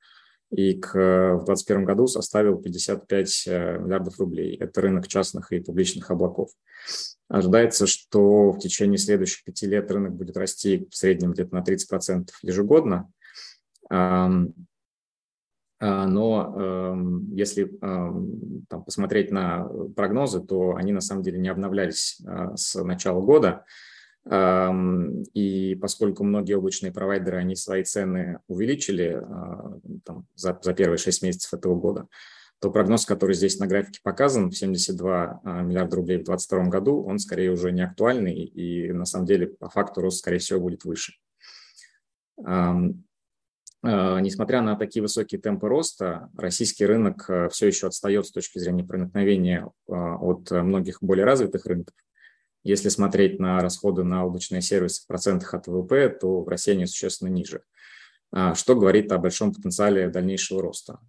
и 0.50 0.74
к, 0.74 0.94
в 0.94 1.44
2021 1.44 1.84
году 1.84 2.06
составил 2.06 2.56
55 2.56 3.44
миллиардов 3.80 4.18
рублей. 4.18 4.56
Это 4.56 4.80
рынок 4.80 5.08
частных 5.08 5.52
и 5.52 5.60
публичных 5.60 6.10
облаков. 6.10 6.50
Ожидается, 7.28 7.86
что 7.86 8.52
в 8.52 8.58
течение 8.58 8.98
следующих 8.98 9.44
пяти 9.44 9.66
лет 9.66 9.90
рынок 9.90 10.14
будет 10.14 10.38
расти 10.38 10.86
в 10.90 10.96
среднем 10.96 11.32
где-то 11.32 11.54
на 11.54 11.62
30% 11.62 12.28
ежегодно. 12.42 13.10
А, 15.84 16.06
но 16.06 16.96
если 17.32 17.64
там, 17.64 18.84
посмотреть 18.84 19.32
на 19.32 19.68
прогнозы, 19.96 20.40
то 20.40 20.76
они 20.76 20.92
на 20.92 21.00
самом 21.00 21.22
деле 21.22 21.40
не 21.40 21.48
обновлялись 21.48 22.20
а, 22.24 22.56
с 22.56 22.80
начала 22.82 23.20
года. 23.20 23.64
И 25.34 25.78
поскольку 25.80 26.22
многие 26.22 26.54
облачные 26.54 26.92
провайдеры, 26.92 27.38
они 27.38 27.56
свои 27.56 27.82
цены 27.82 28.38
увеличили 28.46 29.20
а, 29.20 29.80
там, 30.04 30.28
за, 30.36 30.56
за 30.62 30.74
первые 30.74 30.98
шесть 30.98 31.24
месяцев 31.24 31.52
этого 31.54 31.74
года, 31.74 32.06
то 32.60 32.70
прогноз, 32.70 33.04
который 33.04 33.34
здесь 33.34 33.58
на 33.58 33.66
графике 33.66 33.98
показан, 34.04 34.50
в 34.50 34.56
72 34.56 35.40
а, 35.42 35.62
миллиарда 35.62 35.96
рублей 35.96 36.18
в 36.18 36.24
2022 36.24 36.70
году, 36.70 37.02
он 37.02 37.18
скорее 37.18 37.50
уже 37.50 37.72
не 37.72 37.82
актуальный, 37.82 38.44
и 38.44 38.92
на 38.92 39.06
самом 39.06 39.26
деле 39.26 39.48
по 39.48 39.68
факту 39.68 40.00
рост, 40.02 40.18
скорее 40.20 40.38
всего, 40.38 40.60
будет 40.60 40.84
выше. 40.84 41.14
А, 43.82 44.20
несмотря 44.20 44.62
на 44.62 44.76
такие 44.76 45.02
высокие 45.02 45.40
темпы 45.40 45.68
роста, 45.68 46.30
российский 46.36 46.86
рынок 46.86 47.28
а, 47.28 47.48
все 47.48 47.66
еще 47.66 47.86
отстает 47.86 48.26
с 48.26 48.32
точки 48.32 48.58
зрения 48.58 48.84
проникновения 48.84 49.70
от 49.86 50.50
многих 50.50 50.98
более 51.00 51.24
развитых 51.24 51.66
рынков. 51.66 51.94
Если 52.64 52.90
смотреть 52.90 53.40
на 53.40 53.60
расходы 53.60 54.04
на 54.04 54.24
облачные 54.24 54.62
сервисы 54.62 55.02
в 55.02 55.06
процентах 55.06 55.52
от 55.54 55.66
ВВП, 55.66 56.08
то 56.08 56.42
в 56.42 56.48
России 56.48 56.72
они 56.72 56.86
существенно 56.86 57.28
ниже– 57.28 57.62
что 58.54 58.74
говорит 58.74 59.12
о 59.12 59.18
большом 59.18 59.52
потенциале 59.52 60.08
дальнейшего 60.08 60.62
роста. 60.62 61.00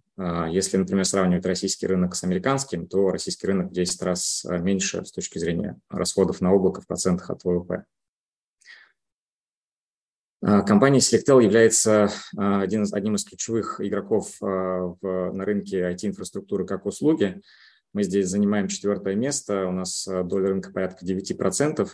Если, 0.50 0.76
например, 0.76 1.06
сравнивать 1.06 1.46
российский 1.46 1.86
рынок 1.86 2.14
с 2.14 2.22
американским, 2.22 2.86
то 2.86 3.10
российский 3.10 3.46
рынок 3.46 3.70
в 3.70 3.72
10 3.72 4.02
раз 4.02 4.44
меньше 4.44 5.04
с 5.06 5.10
точки 5.10 5.38
зрения 5.38 5.80
расходов 5.88 6.42
на 6.42 6.52
облако 6.52 6.82
в 6.82 6.86
процентах 6.86 7.30
от 7.30 7.42
ВВП. 7.44 7.84
Компания 10.44 10.98
Selectel 10.98 11.42
является 11.42 12.10
один 12.36 12.82
из, 12.82 12.92
одним 12.92 13.14
из 13.14 13.24
ключевых 13.24 13.80
игроков 13.80 14.36
в, 14.40 14.98
на 15.02 15.44
рынке 15.44 15.80
IT-инфраструктуры 15.80 16.66
как 16.66 16.84
услуги. 16.84 17.40
Мы 17.94 18.02
здесь 18.02 18.28
занимаем 18.28 18.68
четвертое 18.68 19.14
место, 19.14 19.66
у 19.66 19.72
нас 19.72 20.06
доля 20.06 20.48
рынка 20.48 20.70
порядка 20.70 21.06
9%. 21.06 21.88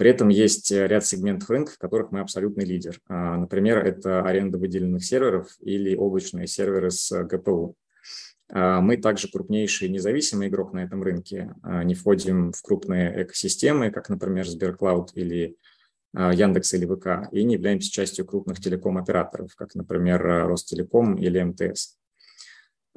При 0.00 0.08
этом 0.08 0.28
есть 0.28 0.70
ряд 0.70 1.04
сегментов 1.04 1.50
рынка, 1.50 1.72
в 1.72 1.78
которых 1.78 2.10
мы 2.10 2.20
абсолютный 2.20 2.64
лидер. 2.64 2.98
А, 3.06 3.36
например, 3.36 3.84
это 3.84 4.22
аренда 4.22 4.56
выделенных 4.56 5.04
серверов 5.04 5.48
или 5.60 5.94
облачные 5.94 6.46
серверы 6.46 6.90
с 6.90 7.12
ГПУ. 7.24 7.76
А, 8.50 8.80
мы 8.80 8.96
также 8.96 9.30
крупнейший 9.30 9.90
независимый 9.90 10.48
игрок 10.48 10.72
на 10.72 10.84
этом 10.84 11.02
рынке. 11.02 11.54
А, 11.62 11.84
не 11.84 11.94
входим 11.94 12.52
в 12.52 12.62
крупные 12.62 13.24
экосистемы, 13.24 13.90
как, 13.90 14.08
например, 14.08 14.46
Сберклауд 14.48 15.10
или 15.16 15.56
Яндекс 16.12 16.74
или 16.74 16.86
ВК, 16.86 17.32
и 17.32 17.44
не 17.44 17.54
являемся 17.54 17.90
частью 17.90 18.26
крупных 18.26 18.60
телеком-операторов, 18.60 19.54
как, 19.54 19.74
например, 19.74 20.22
Ростелеком 20.48 21.16
или 21.16 21.40
МТС. 21.40 21.96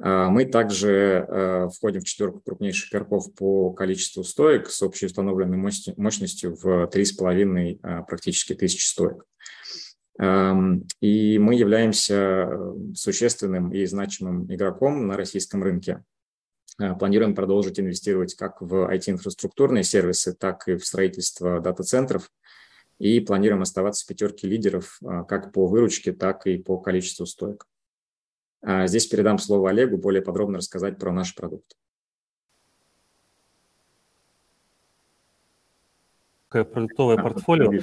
А, 0.00 0.28
мы 0.28 0.44
также 0.44 1.26
э, 1.28 1.68
входим 1.68 2.00
в 2.00 2.04
четверку 2.04 2.40
крупнейших 2.40 2.90
игроков 2.90 3.32
по 3.34 3.70
количеству 3.72 4.24
стоек 4.24 4.68
с 4.68 4.82
общей 4.82 5.06
установленной 5.06 5.56
мощностью 5.96 6.56
в 6.56 6.88
3,5 6.92 7.78
а, 7.82 8.02
практически 8.02 8.54
тысячи 8.54 8.86
стоек. 8.86 9.24
И 10.16 11.38
мы 11.38 11.56
являемся 11.56 12.14
э, 12.14 12.74
существенным 12.94 13.72
и 13.72 13.84
значимым 13.84 14.52
игроком 14.52 15.08
на 15.08 15.16
российском 15.16 15.60
рынке. 15.60 16.04
А, 16.78 16.94
планируем 16.94 17.34
продолжить 17.34 17.80
инвестировать 17.80 18.34
как 18.34 18.60
в 18.60 18.92
IT-инфраструктурные 18.92 19.82
сервисы, 19.82 20.32
так 20.32 20.68
и 20.68 20.76
в 20.76 20.86
строительство 20.86 21.60
дата-центров. 21.60 22.30
И 22.98 23.20
планируем 23.20 23.62
оставаться 23.62 24.04
в 24.04 24.08
пятерке 24.08 24.46
лидеров 24.46 25.00
как 25.28 25.52
по 25.52 25.66
выручке, 25.66 26.12
так 26.12 26.46
и 26.46 26.58
по 26.58 26.78
количеству 26.78 27.26
стоек. 27.26 27.66
А 28.62 28.86
здесь 28.86 29.06
передам 29.06 29.38
слово 29.38 29.70
Олегу 29.70 29.98
более 29.98 30.22
подробно 30.22 30.58
рассказать 30.58 30.98
про 30.98 31.12
наш 31.12 31.34
продукт. 31.34 31.76
Продуктовое 36.48 37.16
портфолио. 37.16 37.80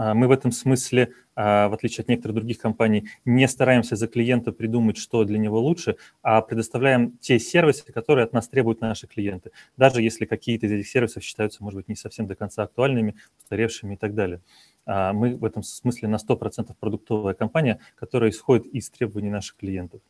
А, 0.00 0.14
мы 0.14 0.28
в 0.28 0.30
этом 0.30 0.50
смысле, 0.50 1.12
а, 1.36 1.68
в 1.68 1.74
отличие 1.74 2.02
от 2.02 2.08
некоторых 2.08 2.36
других 2.36 2.58
компаний, 2.58 3.10
не 3.26 3.46
стараемся 3.46 3.96
за 3.96 4.08
клиента 4.08 4.50
придумать, 4.50 4.96
что 4.96 5.24
для 5.24 5.36
него 5.36 5.60
лучше, 5.60 5.96
а 6.22 6.40
предоставляем 6.40 7.18
те 7.18 7.38
сервисы, 7.38 7.84
которые 7.92 8.24
от 8.24 8.32
нас 8.32 8.48
требуют 8.48 8.80
наши 8.80 9.06
клиенты, 9.06 9.50
даже 9.76 10.00
если 10.00 10.24
какие-то 10.24 10.64
из 10.64 10.72
этих 10.72 10.88
сервисов 10.88 11.22
считаются, 11.22 11.62
может 11.62 11.76
быть, 11.76 11.88
не 11.88 11.96
совсем 11.96 12.26
до 12.26 12.34
конца 12.34 12.62
актуальными, 12.62 13.16
устаревшими 13.38 13.92
и 13.92 13.96
так 13.98 14.14
далее. 14.14 14.40
А, 14.86 15.12
мы 15.12 15.36
в 15.36 15.44
этом 15.44 15.62
смысле 15.62 16.08
на 16.08 16.16
100% 16.16 16.74
продуктовая 16.80 17.34
компания, 17.34 17.78
которая 17.94 18.30
исходит 18.30 18.64
из 18.68 18.88
требований 18.88 19.28
наших 19.28 19.56
клиентов. 19.56 20.00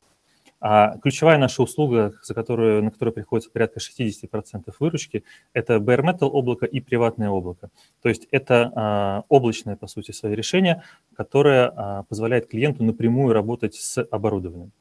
А 0.61 0.99
ключевая 0.99 1.39
наша 1.39 1.63
услуга, 1.63 2.13
за 2.23 2.35
которую, 2.35 2.85
на 2.85 2.91
которую 2.91 3.15
приходится 3.15 3.51
порядка 3.51 3.81
60% 3.81 4.75
выручки, 4.79 5.25
это 5.55 5.77
bare 5.77 6.03
metal 6.03 6.29
облако 6.29 6.67
и 6.67 6.81
приватное 6.81 7.31
облако. 7.31 7.71
То 8.03 8.11
есть 8.11 8.29
это 8.31 8.71
а, 8.75 9.25
облачное, 9.29 9.77
по 9.77 9.87
сути, 9.87 10.13
свое 10.13 10.37
решение, 10.37 10.83
которое 11.17 11.73
а, 11.75 12.03
позволяет 12.03 12.49
клиенту 12.49 12.85
напрямую 12.85 13.33
работать 13.33 13.75
с 13.75 14.03
оборудованием. 14.03 14.73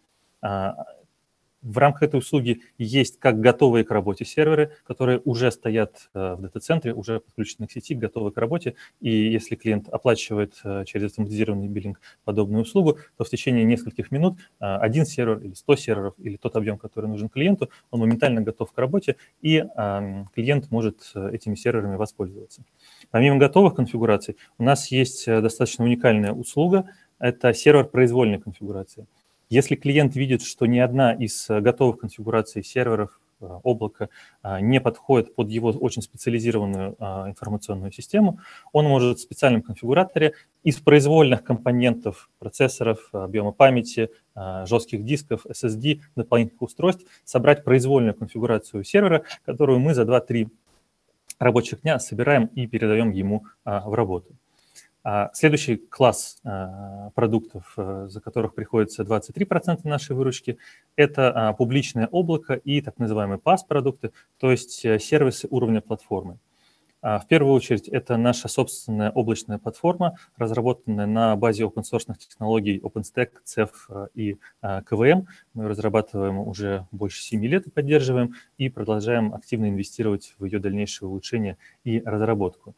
А, 0.42 0.76
в 1.62 1.78
рамках 1.78 2.04
этой 2.04 2.18
услуги 2.18 2.62
есть 2.78 3.20
как 3.20 3.40
готовые 3.40 3.84
к 3.84 3.92
работе 3.92 4.26
серверы, 4.26 4.72
которые 4.86 5.20
уже 5.26 5.52
стоят 5.52 6.10
э, 6.14 6.36
в 6.36 6.42
дата-центре, 6.42 6.94
уже 6.94 7.20
подключены 7.20 7.68
к 7.68 7.72
сети, 7.72 7.96
готовы 7.96 8.32
к 8.32 8.38
работе. 8.38 8.76
И 9.02 9.10
если 9.10 9.56
клиент 9.56 9.90
оплачивает 9.90 10.60
э, 10.64 10.86
через 10.86 11.12
автоматизированный 11.12 11.68
биллинг 11.68 12.00
подобную 12.24 12.64
услугу, 12.64 12.98
то 13.18 13.24
в 13.24 13.30
течение 13.30 13.66
нескольких 13.66 14.12
минут 14.12 14.38
э, 14.60 14.66
один 14.66 15.06
сервер 15.06 15.40
или 15.40 15.54
100 15.54 15.76
серверов 15.76 16.14
или 16.18 16.38
тот 16.38 16.56
объем, 16.56 16.78
который 16.78 17.10
нужен 17.10 17.30
клиенту, 17.30 17.70
он 17.92 18.02
моментально 18.02 18.42
готов 18.42 18.72
к 18.72 18.78
работе, 18.78 19.16
и 19.42 19.64
клиент 20.34 20.72
может 20.72 21.12
этими 21.16 21.56
серверами 21.56 21.96
воспользоваться. 21.96 22.64
Помимо 23.12 23.38
готовых 23.38 23.76
конфигураций, 23.76 24.38
у 24.58 24.64
нас 24.64 24.92
есть 24.92 25.26
достаточно 25.26 25.86
уникальная 25.86 26.32
услуга– 26.32 26.90
это 27.20 27.54
сервер 27.54 27.86
произвольной 27.86 28.40
конфигурации– 28.40 29.08
если 29.50 29.76
клиент 29.76 30.16
видит, 30.16 30.44
что 30.44 30.68
ни 30.68 30.78
одна 30.78 31.12
из 31.12 31.50
э, 31.50 31.60
готовых 31.60 32.00
конфигураций 32.00 32.64
серверов 32.64 33.20
э, 33.42 33.60
облака 33.64 34.10
э, 34.44 34.60
не 34.62 34.80
подходит 34.80 35.34
под 35.34 35.50
его 35.50 35.70
очень 35.70 36.04
специализированную 36.04 36.96
информационную 37.28 37.92
систему, 37.92 38.40
он 38.74 38.86
может 38.86 39.18
в 39.18 39.22
специальном 39.22 39.64
конфигураторе 39.64 40.36
из 40.64 40.78
произвольных 40.78 41.44
компонентов 41.44 42.30
процессоров, 42.38 43.10
объема 43.12 43.52
памяти, 43.52 44.10
жестких 44.36 45.04
дисков, 45.04 45.46
SSD, 45.46 46.02
дополнительных 46.16 46.62
устройств 46.62 47.06
собрать 47.26 47.64
произвольную 47.64 48.14
конфигурацию 48.14 48.84
сервера, 48.84 49.24
которую 49.46 49.80
мы 49.80 49.94
за 49.94 50.04
2-3 50.04 50.50
рабочих 51.40 51.82
дня 51.82 52.00
собираем 52.00 52.46
и 52.48 52.68
передаем 52.68 53.12
ему 53.12 53.46
в 53.66 53.94
работу. 53.94 54.36
А 55.12 55.32
следующий 55.34 55.78
класс 55.78 56.38
а, 56.44 57.10
продуктов, 57.16 57.74
э, 57.78 58.06
за 58.10 58.22
которых 58.22 58.54
приходится 58.54 59.02
23% 59.02 59.80
нашей 59.86 60.16
выручки, 60.16 60.60
это 60.96 61.32
а, 61.32 61.54
публичное 61.54 62.06
облако 62.06 62.54
и 62.54 62.80
так 62.80 63.00
называемые 63.00 63.40
PaaS-продукты, 63.40 64.12
то 64.38 64.52
есть 64.52 64.86
э, 64.86 65.00
сервисы 65.00 65.48
уровня 65.50 65.82
платформы. 65.82 66.38
В 67.02 67.24
первую 67.30 67.56
очередь, 67.56 67.88
это 67.88 68.18
наша 68.18 68.50
собственная 68.50 69.10
облачная 69.10 69.58
платформа, 69.58 70.18
разработанная 70.38 71.06
на 71.06 71.36
базе 71.38 71.64
open-source 71.64 72.14
технологий 72.20 72.78
OpenStack, 72.78 73.30
CEF 73.46 73.70
э, 73.90 74.08
и 74.14 74.38
KVM. 74.62 75.26
Мы 75.56 75.68
разрабатываем 75.70 76.38
уже 76.38 76.86
больше 76.92 77.24
7 77.24 77.44
лет 77.48 77.66
и 77.66 77.72
поддерживаем, 77.72 78.36
и 78.60 78.70
продолжаем 78.70 79.34
активно 79.34 79.70
инвестировать 79.70 80.36
в 80.38 80.46
ее 80.46 80.60
дальнейшее 80.60 81.10
улучшение 81.10 81.58
и 81.84 82.00
разработку. 82.02 82.76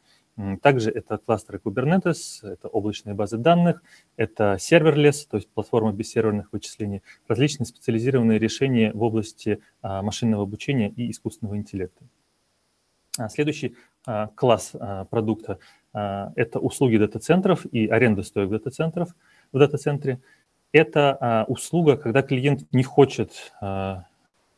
Также 0.61 0.89
это 0.91 1.17
кластеры 1.17 1.59
Kubernetes, 1.63 2.41
это 2.43 2.67
облачные 2.67 3.13
базы 3.13 3.37
данных, 3.37 3.83
это 4.15 4.57
serverless, 4.59 5.25
то 5.25 5.37
есть 5.37 5.49
платформа 5.49 5.91
бессерверных 5.93 6.51
вычислений, 6.51 7.03
различные 7.27 7.67
специализированные 7.67 8.39
решения 8.39 8.91
в 8.93 9.03
области 9.03 9.61
а, 9.81 10.01
машинного 10.01 10.43
обучения 10.43 10.89
и 10.89 11.11
искусственного 11.11 11.57
интеллекта. 11.57 12.03
А, 13.17 13.29
следующий 13.29 13.75
а, 14.05 14.27
класс 14.27 14.73
продукта– 15.09 15.59
это 15.93 16.59
услуги 16.59 16.95
дата-центров 16.95 17.65
и 17.65 17.87
аренда 17.87 18.23
стоек 18.23 18.49
дата-центров 18.49 19.09
в 19.51 19.59
дата-центре. 19.59 20.21
Это 20.71 21.43
услуга, 21.49 21.97
когда 21.97 22.21
клиент 22.21 22.63
не 22.71 22.83
хочет 22.83 23.51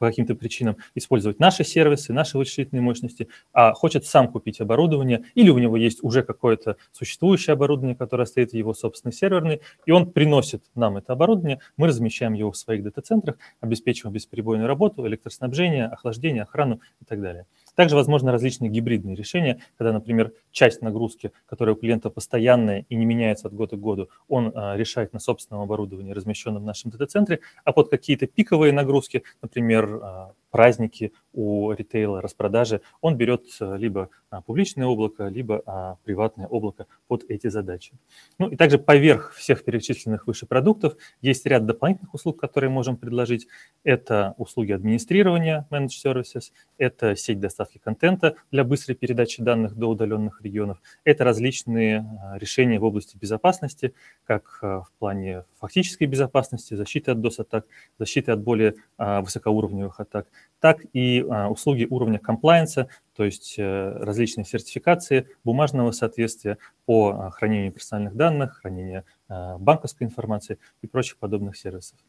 по 0.04 0.10
каким-то 0.10 0.36
причинам 0.36 0.76
использовать 0.96 1.40
наши 1.40 1.64
сервисы, 1.64 2.12
наши 2.12 2.38
вычислительные 2.38 2.82
мощности, 2.82 3.30
а 3.54 3.72
хочет 3.72 4.06
сам 4.06 4.28
купить 4.28 4.60
оборудование, 4.60 5.24
или 5.34 5.50
у 5.50 5.58
него 5.58 5.78
есть 5.78 6.04
уже 6.04 6.24
какое-то 6.24 6.76
существующее 6.92 7.54
оборудование, 7.54 7.96
которое 7.96 8.26
стоит 8.26 8.52
в 8.52 8.54
его 8.54 8.74
собственной 8.74 9.14
серверной, 9.14 9.62
и 9.86 9.92
он 9.92 10.12
приносит 10.12 10.66
нам 10.76 10.98
это 10.98 11.14
оборудование, 11.14 11.62
мы 11.78 11.88
размещаем 11.88 12.34
его 12.34 12.52
в 12.52 12.58
своих 12.58 12.84
дата-центрах, 12.84 13.38
обеспечиваем 13.62 14.14
бесперебойную 14.14 14.68
работу, 14.68 15.08
электроснабжение, 15.08 15.86
охлаждение, 15.86 16.44
охрану 16.44 16.82
и 17.00 17.06
так 17.06 17.22
далее. 17.22 17.46
Также 17.76 17.96
возможны 17.96 18.32
различные 18.32 18.70
гибридные 18.70 19.16
решения, 19.16 19.60
когда, 19.78 19.94
например, 19.94 20.34
часть 20.52 20.82
нагрузки, 20.82 21.32
которая 21.46 21.76
у 21.76 21.78
клиента 21.78 22.10
постоянная 22.10 22.86
и 22.90 22.96
не 22.96 23.06
меняется 23.06 23.48
от 23.48 23.54
года 23.54 23.76
к 23.76 23.80
году, 23.80 24.10
он 24.28 24.52
а, 24.54 24.76
решает 24.76 25.14
на 25.14 25.20
собственном 25.20 25.64
оборудовании, 25.64 26.12
размещенном 26.12 26.64
в 26.64 26.66
нашем 26.66 26.92
дата-центре, 26.92 27.40
а 27.64 27.72
под 27.72 27.90
какие-то 27.90 28.28
пиковые 28.28 28.74
нагрузки, 28.74 29.24
например, 29.42 30.00
а, 30.02 30.34
праздники 30.54 31.12
у 31.34 31.72
ритейла, 31.72 32.22
распродажи, 32.22 32.82
он 33.02 33.18
берет 33.18 33.46
э, 33.60 33.76
либо 33.78 34.10
а, 34.30 34.42
публичное 34.42 34.86
облако, 34.86 35.28
либо 35.28 35.64
а, 35.66 35.98
приватное 36.04 36.46
облако 36.46 36.86
под 37.08 37.24
эти 37.28 37.48
задачи. 37.48 37.94
Ну 38.38 38.50
и 38.50 38.56
также 38.56 38.78
поверх 38.78 39.34
всех 39.34 39.64
перечисленных 39.64 40.28
выше 40.28 40.46
продуктов 40.46 40.96
есть 41.22 41.46
ряд 41.48 41.66
дополнительных 41.66 42.14
услуг, 42.14 42.40
которые 42.40 42.70
можем 42.70 42.98
предложить. 42.98 43.48
Это 43.84 44.36
услуги 44.38 44.72
администрирования, 44.72 45.68
managed 45.72 46.04
services, 46.06 46.52
это 46.78 47.16
сеть 47.16 47.40
доставки 47.40 47.80
контента 47.80 48.36
для 48.52 48.64
быстрой 48.64 48.96
передачи 48.96 49.42
данных 49.42 49.76
до 49.76 49.88
удаленных 49.88 50.40
регионов, 50.44 50.82
это 51.04 51.24
различные 51.24 52.06
а, 52.22 52.38
решения 52.38 52.80
в 52.80 52.84
области 52.84 53.18
безопасности, 53.18 53.96
как 54.26 54.60
в 54.62 54.88
плане 55.00 55.46
фактической 55.60 56.06
безопасности, 56.06 56.76
защиты 56.76 57.10
от 57.10 57.18
DOS-атак, 57.18 57.66
защиты 57.98 58.32
от 58.32 58.42
более 58.42 58.76
высокоуровневых 58.98 60.00
атак, 60.00 60.28
так 60.60 60.86
и 60.94 61.26
а, 61.30 61.50
услуги 61.50 61.86
уровня 61.90 62.20
комплайенса, 62.20 62.88
то 63.18 63.26
есть 63.26 63.56
э, 63.58 63.92
различные 64.00 64.46
сертификации 64.46 65.28
бумажного 65.44 65.92
соответствия 65.92 66.58
по 66.86 67.10
а, 67.10 67.30
хранению 67.32 67.74
персональных 67.74 68.16
данных, 68.16 68.60
хранению 68.62 69.04
а, 69.28 69.58
банковской 69.58 70.08
информации 70.08 70.58
и 70.82 70.88
прочих 70.88 71.18
подобных 71.18 71.58
сервисов. 71.58 72.00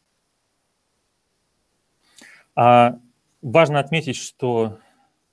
Важно 2.54 3.80
отметить, 3.80 4.14
что 4.14 4.78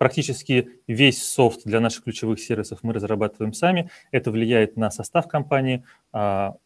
практически 0.01 0.81
весь 0.87 1.23
софт 1.23 1.61
для 1.63 1.79
наших 1.79 2.05
ключевых 2.05 2.39
сервисов 2.39 2.79
мы 2.81 2.91
разрабатываем 2.91 3.53
сами. 3.53 3.91
Это 4.09 4.31
влияет 4.31 4.75
на 4.75 4.89
состав 4.89 5.27
компании, 5.27 5.83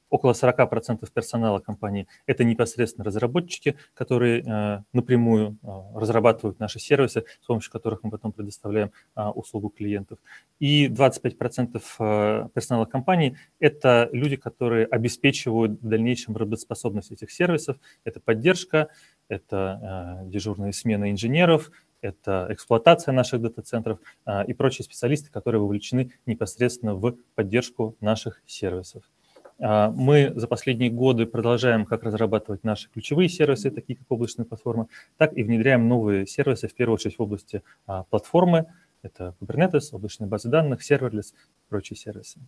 около 0.10 0.32
40% 0.32 1.06
персонала 1.14 1.60
компании– 1.60 2.08
это 2.26 2.46
непосредственно 2.46 3.04
разработчики, 3.04 3.76
которые 3.94 4.42
э, 4.42 4.84
напрямую 4.94 5.58
э, 5.62 5.68
разрабатывают 6.00 6.60
наши 6.60 6.80
сервисы, 6.80 7.26
с 7.42 7.46
помощью 7.46 7.72
которых 7.72 8.04
мы 8.04 8.12
потом 8.12 8.32
предоставляем 8.32 8.92
э, 9.16 9.26
услугу 9.28 9.70
клиентов. 9.70 10.20
И 10.60 10.88
25% 10.88 12.50
персонала 12.54 12.86
компании– 12.86 13.38
это 13.60 14.10
люди, 14.14 14.38
которые 14.38 14.86
обеспечивают 14.86 15.82
в 15.82 15.88
дальнейшем 15.88 16.38
работоспособность 16.38 17.12
этих 17.12 17.32
сервисов. 17.32 17.78
Это 18.06 18.22
поддержка, 18.22 18.88
это 19.28 20.22
дежурные 20.26 20.72
смены 20.72 21.12
инженеров, 21.12 21.72
это 22.06 22.48
эксплуатация 22.50 23.12
наших 23.12 23.42
дата-центров 23.42 24.00
и 24.48 24.54
прочие 24.54 24.86
специалисты, 24.86 25.32
которые 25.32 25.62
вовлечены 25.62 26.12
непосредственно 26.26 26.96
в 26.96 27.16
поддержку 27.36 27.96
наших 28.00 28.42
сервисов. 28.46 29.04
А, 29.60 29.90
мы 29.92 30.34
за 30.36 30.48
последние 30.48 30.90
годы 30.90 31.26
продолжаем 31.26 31.86
как 31.86 32.04
разрабатывать 32.04 32.64
наши 32.64 32.90
ключевые 32.90 33.30
сервисы, 33.30 33.72
такие 33.72 33.98
как 33.98 34.06
облачная 34.10 34.46
платформа, 34.46 34.88
так 35.18 35.36
и 35.38 35.44
внедряем 35.44 35.88
новые 35.88 36.28
сервисы, 36.28 36.68
в 36.68 36.74
первую 36.74 36.96
очередь 36.96 37.18
в 37.18 37.22
области 37.22 37.64
а, 37.88 38.04
платформы. 38.04 38.66
Это 39.02 39.36
Kubernetes, 39.40 39.90
облачные 39.92 40.28
базы 40.28 40.50
данных, 40.50 40.84
serverless, 40.84 41.34
прочие 41.70 41.96
сервисы. 41.96 42.40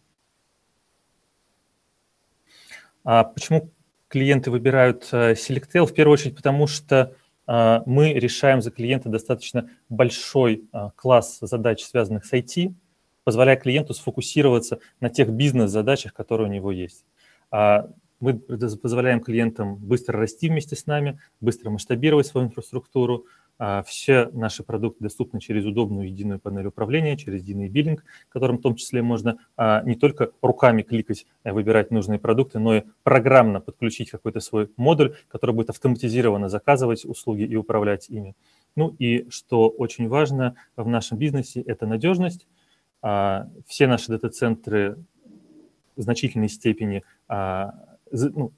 А 3.03 3.23
почему 3.23 3.71
клиенты 4.09 4.51
выбирают 4.51 5.03
Selectel? 5.11 5.85
В 5.85 5.93
первую 5.93 6.13
очередь 6.13 6.35
потому, 6.35 6.67
что 6.67 7.15
мы 7.47 8.13
решаем 8.13 8.61
за 8.61 8.71
клиента 8.71 9.09
достаточно 9.09 9.69
большой 9.89 10.65
класс 10.95 11.39
задач, 11.41 11.83
связанных 11.83 12.25
с 12.25 12.33
IT, 12.33 12.73
позволяя 13.23 13.55
клиенту 13.55 13.93
сфокусироваться 13.93 14.79
на 14.99 15.09
тех 15.09 15.29
бизнес-задачах, 15.29 16.13
которые 16.13 16.49
у 16.49 16.51
него 16.51 16.71
есть. 16.71 17.05
А 17.49 17.89
мы 18.19 18.33
позволяем 18.33 19.21
клиентам 19.21 19.75
быстро 19.75 20.19
расти 20.19 20.49
вместе 20.49 20.75
с 20.75 20.87
нами, 20.87 21.19
быстро 21.39 21.69
масштабировать 21.69 22.27
свою 22.27 22.47
инфраструктуру. 22.47 23.25
А 23.59 23.81
все 23.81 24.29
наши 24.33 24.63
продукты 24.63 25.03
доступны 25.03 25.39
через 25.39 25.65
удобную 25.65 26.07
единую 26.07 26.39
панель 26.39 26.67
управления, 26.67 27.17
через 27.17 27.41
единый 27.41 27.69
биллинг, 27.69 28.03
которым 28.29 28.59
в 28.59 28.61
том 28.61 28.75
числе 28.75 29.01
можно 29.01 29.39
а, 29.55 29.81
не 29.81 29.95
только 29.95 30.31
руками 30.41 30.83
кликать, 30.83 31.25
э, 31.43 31.51
выбирать 31.51 31.89
нужные 31.89 32.19
продукты, 32.19 32.59
но 32.59 32.75
и 32.75 32.83
программно 33.01 33.59
подключить 33.59 34.11
какой-то 34.11 34.41
свой 34.41 34.69
модуль, 34.77 35.15
который 35.27 35.55
будет 35.55 35.71
автоматизированно 35.71 36.49
заказывать 36.49 37.03
услуги 37.03 37.43
и 37.43 37.55
управлять 37.55 38.09
ими. 38.09 38.35
Ну 38.75 38.95
и 38.99 39.27
что 39.31 39.69
очень 39.69 40.07
важно 40.07 40.55
в 40.75 40.87
нашем 40.87 41.17
бизнесе, 41.17 41.61
это 41.61 41.87
надежность. 41.87 42.47
А, 43.01 43.49
все 43.65 43.87
наши 43.87 44.09
дата-центры 44.09 44.97
в 45.95 46.01
значительной 46.01 46.47
степени, 46.47 47.01
ну, 47.27 48.51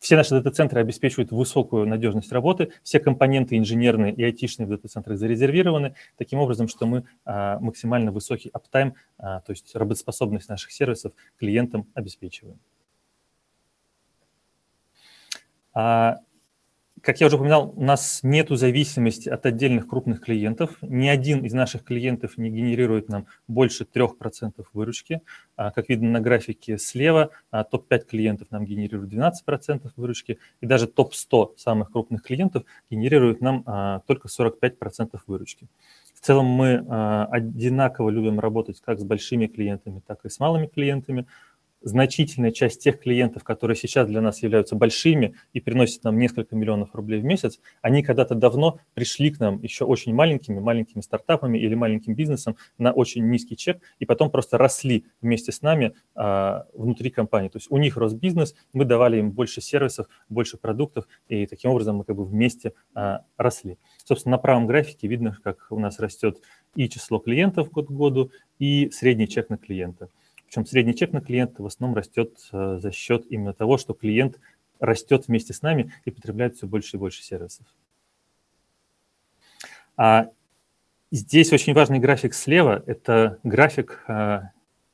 все 0.00 0.16
наши 0.16 0.30
дата-центры 0.30 0.80
обеспечивают 0.80 1.30
высокую 1.30 1.86
надежность 1.86 2.32
работы, 2.32 2.72
все 2.82 2.98
компоненты 2.98 3.56
инженерные 3.56 4.12
и 4.12 4.24
айтишные 4.24 4.66
в 4.66 4.70
дата-центрах 4.70 5.18
зарезервированы, 5.18 5.94
таким 6.16 6.40
образом, 6.40 6.66
что 6.66 6.86
мы 6.86 7.04
а, 7.24 7.60
максимально 7.60 8.10
высокий 8.10 8.50
аптайм, 8.52 8.94
то 9.18 9.44
есть 9.48 9.76
работоспособность 9.76 10.48
наших 10.48 10.72
сервисов 10.72 11.12
клиентам 11.38 11.86
обеспечиваем. 11.94 12.58
Как 17.02 17.20
я 17.20 17.28
уже 17.28 17.36
упоминал, 17.36 17.72
у 17.76 17.82
нас 17.82 18.20
нет 18.22 18.50
зависимости 18.50 19.28
от 19.28 19.46
отдельных 19.46 19.88
крупных 19.88 20.20
клиентов. 20.20 20.76
Ни 20.82 21.08
один 21.08 21.44
из 21.44 21.52
наших 21.54 21.84
клиентов 21.84 22.36
не 22.36 22.50
генерирует 22.50 23.08
нам 23.08 23.26
больше 23.48 23.84
3% 23.84 24.66
выручки. 24.72 25.22
А, 25.56 25.70
как 25.70 25.88
видно 25.88 26.10
на 26.10 26.20
графике 26.20 26.76
слева, 26.78 27.30
а, 27.50 27.64
топ-5 27.64 28.06
клиентов 28.06 28.48
нам 28.50 28.64
генерируют 28.64 29.10
12% 29.10 29.92
выручки, 29.96 30.38
и 30.60 30.66
даже 30.66 30.86
топ-100 30.86 31.56
самых 31.56 31.90
крупных 31.90 32.22
клиентов 32.22 32.64
генерируют 32.90 33.40
нам 33.40 33.62
а, 33.66 34.00
только 34.06 34.28
45% 34.28 35.20
выручки. 35.26 35.68
В 36.14 36.20
целом 36.20 36.44
мы 36.44 36.84
одинаково 37.30 38.10
любим 38.10 38.40
работать 38.40 38.78
как 38.84 39.00
с 39.00 39.04
большими 39.04 39.46
клиентами, 39.46 40.02
так 40.06 40.22
и 40.26 40.28
с 40.28 40.38
малыми 40.38 40.66
клиентами 40.66 41.26
значительная 41.82 42.50
часть 42.50 42.82
тех 42.82 43.00
клиентов, 43.00 43.44
которые 43.44 43.76
сейчас 43.76 44.06
для 44.06 44.20
нас 44.20 44.42
являются 44.42 44.76
большими 44.76 45.34
и 45.52 45.60
приносят 45.60 46.04
нам 46.04 46.18
несколько 46.18 46.54
миллионов 46.56 46.94
рублей 46.94 47.20
в 47.20 47.24
месяц, 47.24 47.60
они 47.82 48.02
когда-то 48.02 48.34
давно 48.34 48.80
пришли 48.94 49.30
к 49.30 49.40
нам 49.40 49.60
еще 49.62 49.84
очень 49.84 50.14
маленькими, 50.14 50.58
маленькими 50.58 51.00
стартапами 51.00 51.58
или 51.58 51.74
маленьким 51.74 52.14
бизнесом 52.14 52.56
на 52.78 52.92
очень 52.92 53.28
низкий 53.28 53.56
чек, 53.56 53.80
и 53.98 54.04
потом 54.04 54.30
просто 54.30 54.58
росли 54.58 55.06
вместе 55.20 55.52
с 55.52 55.62
нами 55.62 55.94
а, 56.14 56.66
внутри 56.74 57.10
компании. 57.10 57.48
То 57.48 57.58
есть 57.58 57.70
у 57.70 57.78
них 57.78 57.96
рос 57.96 58.12
бизнес, 58.14 58.54
мы 58.72 58.84
давали 58.84 59.18
им 59.18 59.32
больше 59.32 59.60
сервисов, 59.60 60.06
больше 60.28 60.56
продуктов, 60.56 61.06
и 61.28 61.46
таким 61.46 61.70
образом 61.70 61.96
мы 61.96 62.04
как 62.04 62.16
бы 62.16 62.24
вместе 62.24 62.74
а, 62.94 63.24
росли. 63.36 63.78
Собственно, 64.04 64.36
на 64.36 64.38
правом 64.38 64.66
графике 64.66 65.08
видно, 65.08 65.36
как 65.42 65.66
у 65.70 65.78
нас 65.78 65.98
растет 65.98 66.40
и 66.74 66.88
число 66.88 67.18
клиентов 67.18 67.70
год 67.70 67.88
к 67.88 67.90
году, 67.90 68.30
и 68.58 68.90
средний 68.92 69.26
чек 69.26 69.48
на 69.48 69.56
клиента. 69.56 70.08
Причем 70.50 70.66
средний 70.66 70.96
чек 70.96 71.12
на 71.12 71.20
клиента 71.20 71.62
в 71.62 71.66
основном 71.66 71.96
растет 71.96 72.36
э, 72.50 72.78
за 72.82 72.90
счет 72.90 73.24
именно 73.30 73.54
того, 73.54 73.78
что 73.78 73.94
клиент 73.94 74.40
растет 74.80 75.28
вместе 75.28 75.52
с 75.52 75.62
нами 75.62 75.92
и 76.04 76.10
потребляет 76.10 76.56
все 76.56 76.66
больше 76.66 76.96
и 76.96 76.98
больше 76.98 77.22
сервисов. 77.22 77.64
А 79.96 80.28
здесь 81.12 81.52
очень 81.52 81.72
важный 81.72 82.00
график 82.00 82.34
слева– 82.34 82.82
это 82.86 83.38
график 83.44 84.02
э, 84.08 84.40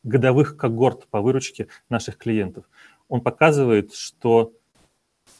годовых 0.02 0.58
когорт 0.58 1.06
по 1.06 1.22
выручке 1.22 1.68
наших 1.88 2.18
клиентов. 2.18 2.68
Он 3.08 3.22
показывает, 3.22 3.94
что 3.94 4.52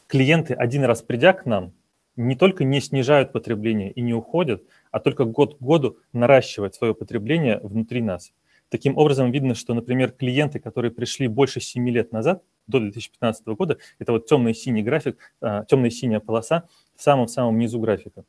клиенты, 0.07 0.55
один 0.55 0.83
раз 0.83 1.03
придя 1.03 1.33
к 1.33 1.45
нам, 1.45 1.73
не 2.15 2.35
только 2.35 2.63
не 2.63 2.81
снижают 2.81 3.31
потребление 3.33 3.91
и 3.91 4.01
не 4.01 4.15
уходят, 4.15 4.63
а 4.89 4.99
только 4.99 5.25
год 5.25 5.59
к 5.59 5.61
году 5.61 5.99
наращивают 6.11 6.73
свое 6.73 6.95
потребление 6.95 7.59
внутри 7.59 8.01
нас. 8.01 8.33
Таким 8.69 8.97
образом, 8.97 9.31
видно, 9.31 9.55
что, 9.55 9.73
например, 9.73 10.11
клиенты, 10.11 10.59
которые 10.59 10.91
пришли 10.91 11.27
больше 11.27 11.61
7 11.61 11.89
лет 11.89 12.11
назад, 12.11 12.43
до 12.67 12.79
2015 12.79 13.47
года, 13.47 13.77
это 13.97 14.11
вот 14.11 14.25
темный 14.25 14.53
синий 14.53 14.83
график, 14.83 15.17
а, 15.41 15.63
темная 15.65 15.89
синяя 15.89 16.19
полоса 16.19 16.67
в 16.95 17.01
самом-самом 17.01 17.57
низу 17.57 17.79
графика. 17.79 18.25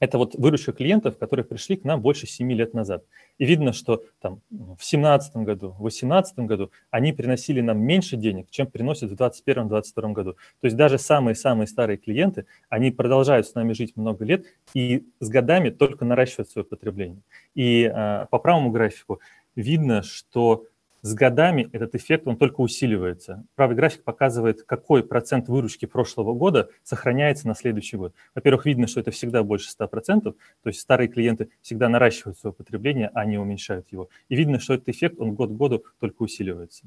Это 0.00 0.16
вот 0.16 0.34
выручка 0.34 0.72
клиентов, 0.72 1.18
которые 1.18 1.44
пришли 1.44 1.76
к 1.76 1.84
нам 1.84 2.00
больше 2.00 2.26
7 2.26 2.50
лет 2.52 2.74
назад. 2.74 3.04
И 3.38 3.44
видно, 3.44 3.72
что 3.72 4.02
там 4.20 4.40
в 4.50 4.78
2017 4.78 5.36
году, 5.36 5.68
в 5.72 5.82
2018 5.82 6.38
году 6.40 6.72
они 6.90 7.12
приносили 7.12 7.60
нам 7.60 7.78
меньше 7.78 8.16
денег, 8.16 8.50
чем 8.50 8.66
приносят 8.66 9.10
в 9.10 9.14
2021-2022 9.14 10.12
году. 10.12 10.32
То 10.32 10.64
есть 10.64 10.76
даже 10.76 10.98
самые-самые 10.98 11.66
старые 11.66 11.98
клиенты, 11.98 12.46
они 12.70 12.90
продолжают 12.90 13.46
с 13.46 13.54
нами 13.54 13.74
жить 13.74 13.94
много 13.94 14.24
лет 14.24 14.46
и 14.74 15.06
с 15.20 15.28
годами 15.28 15.68
только 15.68 16.04
наращивают 16.04 16.50
свое 16.50 16.64
потребление. 16.64 17.20
И 17.54 17.84
а, 17.84 18.26
по 18.30 18.38
правому 18.38 18.70
графику 18.70 19.20
видно, 19.54 20.02
что 20.02 20.64
с 21.02 21.14
годами 21.14 21.68
этот 21.72 21.94
эффект, 21.94 22.26
он 22.26 22.36
только 22.36 22.60
усиливается. 22.60 23.44
Правый 23.54 23.76
график 23.76 24.04
показывает, 24.04 24.62
какой 24.62 25.02
процент 25.02 25.48
выручки 25.48 25.86
прошлого 25.86 26.34
года 26.34 26.70
сохраняется 26.82 27.48
на 27.48 27.54
следующий 27.54 27.96
год. 27.96 28.14
Во-первых, 28.34 28.66
видно, 28.66 28.86
что 28.86 29.00
это 29.00 29.10
всегда 29.10 29.42
больше 29.42 29.70
100%, 29.70 30.22
то 30.22 30.34
есть 30.64 30.80
старые 30.80 31.08
клиенты 31.08 31.50
всегда 31.62 31.88
наращивают 31.88 32.38
свое 32.38 32.52
потребление, 32.52 33.10
а 33.14 33.24
не 33.24 33.38
уменьшают 33.38 33.90
его. 33.90 34.08
И 34.28 34.36
видно, 34.36 34.60
что 34.60 34.74
этот 34.74 34.88
эффект, 34.88 35.16
он 35.18 35.34
год 35.34 35.50
к 35.50 35.54
году 35.54 35.84
только 35.98 36.22
усиливается. 36.22 36.84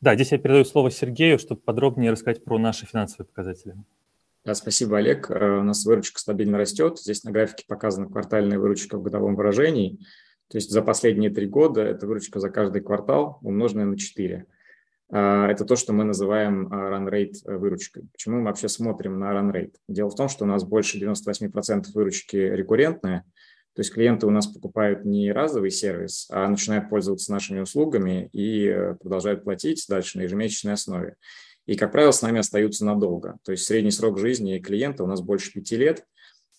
Да, 0.00 0.14
здесь 0.14 0.30
я 0.30 0.38
передаю 0.38 0.64
слово 0.64 0.90
Сергею, 0.90 1.38
чтобы 1.38 1.60
подробнее 1.60 2.12
рассказать 2.12 2.44
про 2.44 2.56
наши 2.58 2.86
финансовые 2.86 3.26
показатели. 3.26 3.74
Да, 4.48 4.54
спасибо, 4.54 4.96
Олег. 4.96 5.30
Э, 5.30 5.58
у 5.58 5.62
нас 5.62 5.84
выручка 5.84 6.18
стабильно 6.18 6.56
растет. 6.56 6.98
Здесь 6.98 7.22
на 7.22 7.30
графике 7.30 7.66
показана 7.68 8.06
квартальная 8.06 8.58
выручка 8.58 8.96
в 8.96 9.02
годовом 9.02 9.36
выражении. 9.36 9.98
То 10.48 10.56
есть 10.56 10.70
за 10.70 10.80
последние 10.80 11.28
три 11.28 11.46
года 11.46 11.82
это 11.82 12.06
выручка 12.06 12.40
за 12.40 12.48
каждый 12.48 12.80
квартал, 12.80 13.40
умноженная 13.42 13.84
на 13.84 13.98
4. 13.98 14.46
Э, 15.12 15.46
это 15.50 15.66
то, 15.66 15.76
что 15.76 15.92
мы 15.92 16.04
называем 16.04 16.66
э, 16.66 16.74
run 16.74 17.10
rate 17.10 17.58
выручкой. 17.58 18.04
Почему 18.10 18.38
мы 18.38 18.44
вообще 18.44 18.70
смотрим 18.70 19.18
на 19.18 19.32
run 19.32 19.52
rate? 19.52 19.74
Дело 19.86 20.08
в 20.08 20.14
том, 20.14 20.30
что 20.30 20.46
у 20.46 20.48
нас 20.48 20.64
больше 20.64 20.98
98% 20.98 21.88
выручки 21.92 22.36
рекуррентная, 22.36 23.26
то 23.74 23.80
есть 23.80 23.92
клиенты 23.92 24.26
у 24.26 24.30
нас 24.30 24.46
покупают 24.46 25.04
не 25.04 25.30
разовый 25.30 25.70
сервис, 25.70 26.26
а 26.30 26.48
начинают 26.48 26.88
пользоваться 26.88 27.30
нашими 27.32 27.60
услугами 27.60 28.30
и 28.32 28.94
продолжают 29.02 29.44
платить 29.44 29.84
дальше 29.90 30.16
на 30.16 30.22
ежемесячной 30.22 30.72
основе 30.72 31.16
и, 31.68 31.76
как 31.76 31.92
правило, 31.92 32.12
с 32.12 32.22
нами 32.22 32.40
остаются 32.40 32.86
надолго. 32.86 33.38
То 33.44 33.52
есть 33.52 33.66
средний 33.66 33.90
срок 33.90 34.18
жизни 34.18 34.58
клиента 34.58 35.04
у 35.04 35.06
нас 35.06 35.20
больше 35.20 35.52
пяти 35.52 35.76
лет, 35.76 36.06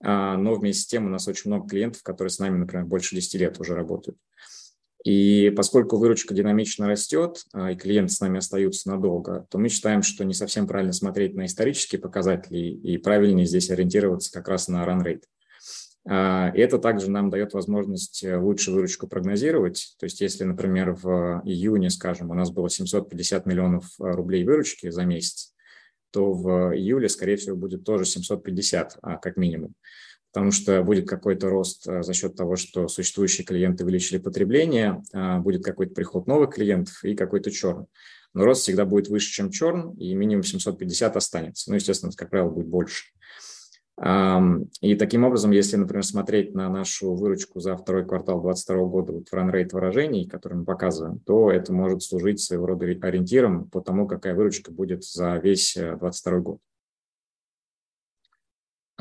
а, 0.04 0.38
но 0.38 0.54
вместе 0.54 0.84
с 0.84 0.86
тем 0.86 1.08
у 1.08 1.10
нас 1.10 1.28
очень 1.28 1.50
много 1.50 1.68
клиентов, 1.68 2.04
которые 2.04 2.30
с 2.30 2.38
нами, 2.38 2.60
например, 2.60 2.86
больше 2.86 3.16
10 3.16 3.34
лет 3.40 3.60
уже 3.60 3.74
работают. 3.74 4.20
И 5.04 5.52
поскольку 5.58 5.98
выручка 5.98 6.36
динамично 6.36 6.88
растет, 6.88 7.44
а, 7.54 7.72
и 7.72 7.76
клиенты 7.76 8.14
с 8.14 8.20
нами 8.20 8.38
остаются 8.38 8.88
надолго, 8.88 9.48
то 9.50 9.58
мы 9.58 9.70
считаем, 9.70 10.04
что 10.04 10.24
не 10.26 10.36
совсем 10.36 10.68
правильно 10.68 10.94
смотреть 10.94 11.34
на 11.34 11.48
исторические 11.48 12.00
показатели 12.00 12.60
и 12.60 13.00
правильнее 13.00 13.48
здесь 13.48 13.72
ориентироваться 13.72 14.32
как 14.32 14.48
раз 14.48 14.68
на 14.68 14.86
run 14.86 15.04
rate. 15.04 15.24
А, 16.12 16.50
это 16.56 16.80
также 16.80 17.12
нам 17.12 17.30
дает 17.30 17.54
возможность 17.54 18.24
э, 18.24 18.36
лучше 18.36 18.72
выручку 18.72 19.08
прогнозировать. 19.08 19.96
То 20.00 20.06
есть 20.06 20.22
если, 20.22 20.44
например, 20.44 20.94
в 20.94 21.44
июне, 21.46 21.92
скажем, 21.92 22.32
у 22.32 22.34
нас 22.34 22.50
было 22.50 22.68
750 22.68 23.46
миллионов 23.46 23.86
э, 24.00 24.10
рублей 24.10 24.44
выручки 24.44 24.90
за 24.90 25.06
месяц, 25.06 25.54
то 26.10 26.34
в 26.34 26.76
июле, 26.76 27.10
скорее 27.10 27.36
всего, 27.36 27.56
будет 27.56 27.84
тоже 27.84 28.06
750, 28.06 28.98
а, 29.04 29.18
как 29.18 29.38
минимум. 29.38 29.76
Потому 30.34 30.50
что 30.50 30.82
будет 30.82 31.08
какой-то 31.08 31.48
рост 31.48 31.88
э, 31.88 32.02
за 32.02 32.14
счет 32.16 32.36
того, 32.36 32.56
что 32.56 32.88
существующие 32.88 33.46
клиенты 33.46 33.84
увеличили 33.84 34.18
потребление, 34.18 35.04
а, 35.14 35.38
будет 35.38 35.64
какой-то 35.64 35.94
приход 35.94 36.26
новых 36.26 36.56
клиентов 36.56 37.04
и 37.04 37.16
какой-то 37.16 37.52
черн. 37.52 37.86
Но 38.34 38.46
рост 38.46 38.64
всегда 38.64 38.86
будет 38.86 39.10
выше, 39.10 39.32
чем 39.32 39.52
черн, 39.52 39.92
и 39.92 40.16
минимум 40.16 40.42
750 40.42 41.16
останется. 41.18 41.70
Ну, 41.70 41.76
естественно, 41.76 42.12
как 42.18 42.32
правило, 42.32 42.50
будет 42.50 42.68
больше. 42.68 43.06
И 44.02 44.96
таким 44.96 45.26
образом, 45.26 45.52
если, 45.52 45.76
например, 45.76 46.06
смотреть 46.06 46.56
на 46.56 46.70
нашу 46.70 47.16
выручку 47.16 47.60
за 47.60 47.76
второй 47.76 48.06
квартал 48.06 48.42
2022 48.42 48.86
года 48.88 49.12
вот 49.12 49.28
в 49.28 49.34
ранрейт 49.34 49.74
выражений, 49.74 50.26
который 50.26 50.60
мы 50.60 50.64
показываем, 50.64 51.20
то 51.20 51.52
это 51.52 51.74
может 51.74 52.02
служить 52.02 52.40
своего 52.40 52.68
рода 52.68 52.86
ориентиром 52.86 53.70
по 53.70 53.82
тому, 53.82 54.08
какая 54.08 54.36
выручка 54.36 54.72
будет 54.72 55.04
за 55.04 55.36
весь 55.36 55.74
2022 55.74 56.32
э, 56.32 56.40
год. 56.40 56.60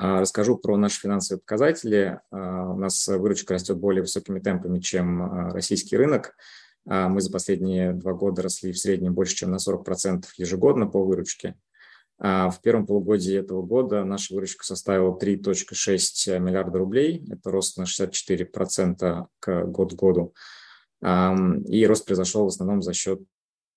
А, 0.00 0.20
расскажу 0.20 0.56
про 0.56 0.76
наши 0.76 1.00
финансовые 1.00 1.40
показатели. 1.40 2.20
А, 2.30 2.72
у 2.72 2.78
нас 2.78 3.06
выручка 3.08 3.54
растет 3.54 3.78
более 3.78 4.02
высокими 4.02 4.38
темпами, 4.38 4.78
чем 4.78 5.22
а, 5.22 5.50
российский 5.50 5.96
рынок. 5.96 6.36
Мы 6.84 7.20
за 7.20 7.30
последние 7.30 7.92
два 7.92 8.14
года 8.14 8.40
росли 8.40 8.72
в 8.72 8.78
среднем 8.78 9.12
больше, 9.12 9.34
чем 9.34 9.50
на 9.50 9.56
40% 9.56 10.24
ежегодно 10.38 10.86
по 10.86 11.04
выручке. 11.04 11.54
А 12.20 12.50
в 12.50 12.60
первом 12.60 12.86
полугодии 12.86 13.36
этого 13.36 13.62
года 13.62 14.04
наша 14.04 14.34
выручка 14.34 14.64
составила 14.64 15.16
3,6 15.16 16.38
миллиарда 16.38 16.78
рублей. 16.78 17.24
Это 17.30 17.50
рост 17.50 17.76
на 17.76 17.84
64% 17.84 19.26
к 19.38 19.64
год 19.66 19.92
году. 19.94 20.34
И 21.00 21.86
рост 21.86 22.04
произошел 22.06 22.44
в 22.44 22.48
основном 22.48 22.82
за 22.82 22.92
счет 22.92 23.20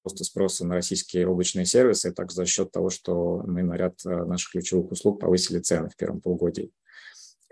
роста 0.04 0.24
спроса 0.24 0.66
на 0.66 0.76
российские 0.76 1.28
облачные 1.28 1.66
сервисы, 1.66 2.10
и 2.10 2.14
также 2.14 2.36
за 2.36 2.46
счет 2.46 2.72
того, 2.72 2.90
что 2.90 3.44
мы 3.46 3.64
на 3.64 3.74
ряд 3.74 4.00
э, 4.06 4.10
наших 4.26 4.52
ключевых 4.52 4.92
услуг 4.92 5.20
повысили 5.20 5.60
цены 5.60 5.90
в 5.90 5.96
первом 5.96 6.22
полугодии. 6.22 6.72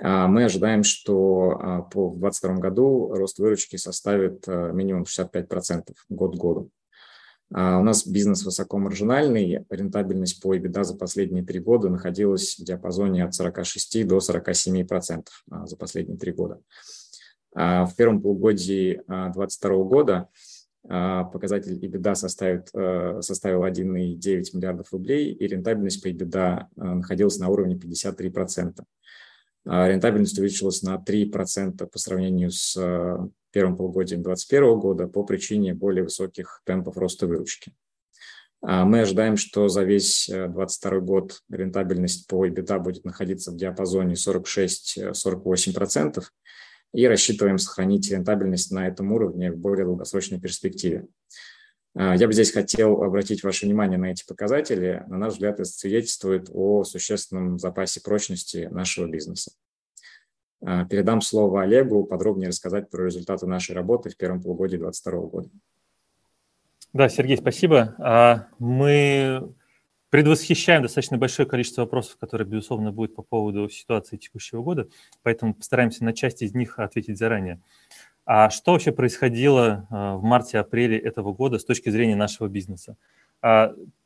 А 0.02 0.28
мы 0.28 0.46
ожидаем, 0.46 0.84
что 0.84 1.58
а, 1.60 1.82
по 1.82 2.10
2022 2.10 2.56
году 2.56 3.14
рост 3.14 3.38
выручки 3.38 3.76
составит 3.76 4.48
э, 4.48 4.72
минимум 4.74 5.04
65% 5.04 5.94
год 6.10 6.36
к 6.36 6.40
году. 6.40 6.72
А 7.52 7.80
у 7.80 7.84
нас 7.84 8.06
бизнес 8.06 8.44
высокомаржинальный, 8.46 9.66
рентабельность 9.70 10.42
по 10.42 10.56
EBITDA 10.56 10.84
за 10.84 10.96
последние 10.96 11.44
три 11.44 11.60
года 11.60 11.90
находилась 11.90 12.58
в 12.60 12.64
диапазоне 12.64 13.24
от 13.24 13.34
46 13.34 14.08
до 14.08 14.20
47 14.20 14.86
процентов 14.86 15.44
а, 15.50 15.66
за 15.66 15.76
последние 15.76 16.20
три 16.20 16.32
года. 16.32 16.62
А 17.56 17.86
в 17.86 17.96
первом 17.96 18.22
полугодии 18.22 19.02
2022 19.08 19.84
года 19.84 20.30
показатель 20.84 21.78
EBITDA 21.84 22.16
составит, 22.16 22.70
э, 22.74 23.20
составил 23.22 23.64
1,9 23.66 24.56
миллиардов 24.56 24.94
рублей, 24.94 25.34
и 25.34 25.46
рентабельность 25.46 26.02
по 26.02 26.08
EBITDA 26.08 26.68
находилась 26.76 27.38
на 27.38 27.50
уровне 27.50 27.78
53 27.78 28.30
процента. 28.30 28.86
Рентабельность 29.66 30.40
увеличилась 30.40 30.82
на 30.82 30.98
3% 30.98 31.86
по 31.86 32.00
сравнению 32.00 32.52
с 32.52 32.78
первым 33.52 33.78
полугодием 33.78 34.24
2021 34.24 34.80
года 34.80 35.08
по 35.08 35.24
причине 35.24 35.74
более 35.74 36.04
высоких 36.04 36.62
темпов 36.66 36.98
роста 36.98 37.28
выручки. 37.28 37.74
А 38.62 38.84
мы 38.84 39.00
ожидаем, 39.02 39.38
что 39.38 39.70
за 39.70 39.84
весь 39.84 40.28
2022 40.28 40.92
э, 40.92 41.00
год 41.00 41.42
рентабельность 41.50 42.28
по 42.28 42.46
EBITDA 42.46 42.80
будет 42.80 43.06
находиться 43.06 43.52
в 43.52 43.56
диапазоне 43.56 44.16
46-48% 44.16 46.24
и 46.94 47.08
рассчитываем 47.08 47.58
сохранить 47.58 48.12
рентабельность 48.12 48.72
на 48.72 48.88
этом 48.88 49.14
уровне 49.14 49.52
в 49.52 49.58
более 49.58 49.86
долгосрочной 49.86 50.42
перспективе. 50.42 51.08
А, 51.96 52.16
я 52.16 52.28
бы 52.28 52.34
здесь 52.34 52.52
хотел 52.52 53.02
обратить 53.02 53.44
ваше 53.44 53.66
внимание 53.66 53.98
на 53.98 54.12
эти 54.12 54.26
показатели. 54.26 55.04
На 55.08 55.18
наш 55.18 55.34
взгляд, 55.34 55.56
это 55.56 55.66
свидетельствует 55.66 56.50
о 56.52 56.84
существенном 56.84 57.60
запасе 57.60 58.02
прочности 58.02 58.68
нашего 58.72 59.08
бизнеса. 59.08 59.52
А, 60.62 60.86
передам 60.86 61.22
слово 61.22 61.64
Олегу 61.64 62.04
подробнее 62.04 62.50
рассказать 62.50 62.90
про 62.90 63.06
результаты 63.06 63.48
нашей 63.48 63.76
работы 63.76 64.10
в 64.10 64.18
первом 64.18 64.42
полугодии 64.42 64.78
2022 64.78 65.30
года. 65.30 65.50
Да, 66.92 67.08
Сергей, 67.08 67.38
спасибо. 67.38 67.96
А, 68.00 68.48
мы 68.58 69.54
предвосхищаем 70.10 70.82
достаточно 70.82 71.18
большое 71.18 71.48
количество 71.48 71.84
вопросов, 71.84 72.18
которые, 72.18 72.48
безусловно, 72.48 72.92
будут 72.92 73.16
по 73.16 73.22
поводу 73.22 73.70
ситуации 73.70 74.18
текущего 74.18 74.62
года, 74.62 74.90
поэтому 75.24 75.54
постараемся 75.54 76.04
на 76.04 76.14
часть 76.14 76.42
из 76.42 76.54
них 76.54 76.80
ответить 76.80 77.18
заранее. 77.18 77.62
А 78.26 78.50
что 78.50 78.74
вообще 78.74 78.92
происходило 78.92 79.88
а, 79.90 80.18
в 80.18 80.24
марте-апреле 80.24 80.98
этого 80.98 81.32
года 81.32 81.58
с 81.58 81.66
точки 81.66 81.90
зрения 81.90 82.16
нашего 82.16 82.48
бизнеса? 82.48 82.98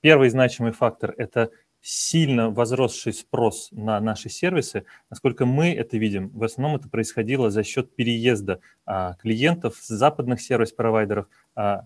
Первый 0.02 0.30
значимый 0.30 0.74
фактор– 0.74 1.16
это 1.18 1.50
сильно 1.84 2.50
возросший 2.50 3.12
спрос 3.12 3.68
на 3.72 4.00
наши 4.00 4.30
сервисы, 4.30 4.86
насколько 5.10 5.46
мы 5.46 5.74
это 5.74 5.98
видим, 5.98 6.30
в 6.30 6.44
основном 6.46 6.80
это 6.80 6.90
происходило 6.90 7.52
за 7.52 7.64
счет 7.64 7.94
переезда 7.94 8.62
а, 8.86 9.16
клиентов 9.16 9.76
с 9.76 9.90
западных 9.90 10.42
сервис-провайдеров 10.42 11.28
а, 11.56 11.86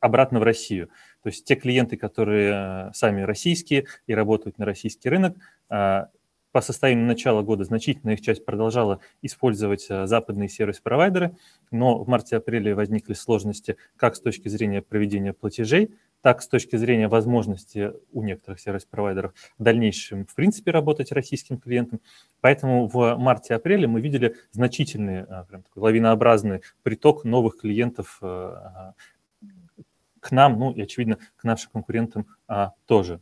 обратно 0.00 0.40
в 0.40 0.42
Россию. 0.42 0.88
То 1.22 1.28
есть 1.28 1.44
те 1.44 1.54
клиенты, 1.54 1.96
которые 1.96 2.52
а, 2.52 2.90
сами 2.92 3.22
российские 3.22 3.86
и 4.08 4.14
работают 4.14 4.58
на 4.58 4.64
российский 4.64 5.08
рынок, 5.08 5.36
а, 5.68 6.08
по 6.52 6.60
состоянию 6.60 7.06
начала 7.06 7.42
года 7.42 7.64
значительная 7.64 8.14
их 8.14 8.20
часть 8.20 8.44
продолжала 8.44 9.00
использовать 9.22 9.86
а, 9.90 10.06
западные 10.06 10.48
сервис-провайдеры, 10.48 11.36
но 11.70 12.02
в 12.02 12.08
марте-апреле 12.08 12.74
возникли 12.74 13.12
сложности 13.14 13.76
как 13.96 14.16
с 14.16 14.20
точки 14.20 14.48
зрения 14.48 14.82
проведения 14.82 15.32
платежей, 15.32 15.94
так 16.22 16.42
с 16.42 16.48
точки 16.48 16.76
зрения 16.76 17.08
возможности 17.08 17.92
у 18.12 18.22
некоторых 18.22 18.60
сервис-провайдеров 18.60 19.32
в 19.58 19.62
дальнейшем, 19.62 20.26
в 20.26 20.34
принципе, 20.34 20.70
работать 20.70 21.12
российским 21.12 21.58
клиентам. 21.58 22.00
Поэтому 22.40 22.88
в 22.88 23.16
марте-апреле 23.16 23.86
мы 23.86 24.00
видели 24.00 24.36
значительный, 24.52 25.22
а, 25.22 25.44
прям 25.44 25.62
такой 25.62 25.82
лавинообразный 25.82 26.62
приток 26.82 27.24
новых 27.24 27.58
клиентов 27.58 28.18
а, 28.22 28.94
к 30.20 30.30
нам, 30.32 30.58
ну 30.58 30.72
и, 30.72 30.82
очевидно, 30.82 31.18
к 31.36 31.44
нашим 31.44 31.70
конкурентам 31.70 32.26
а, 32.46 32.72
тоже. 32.86 33.20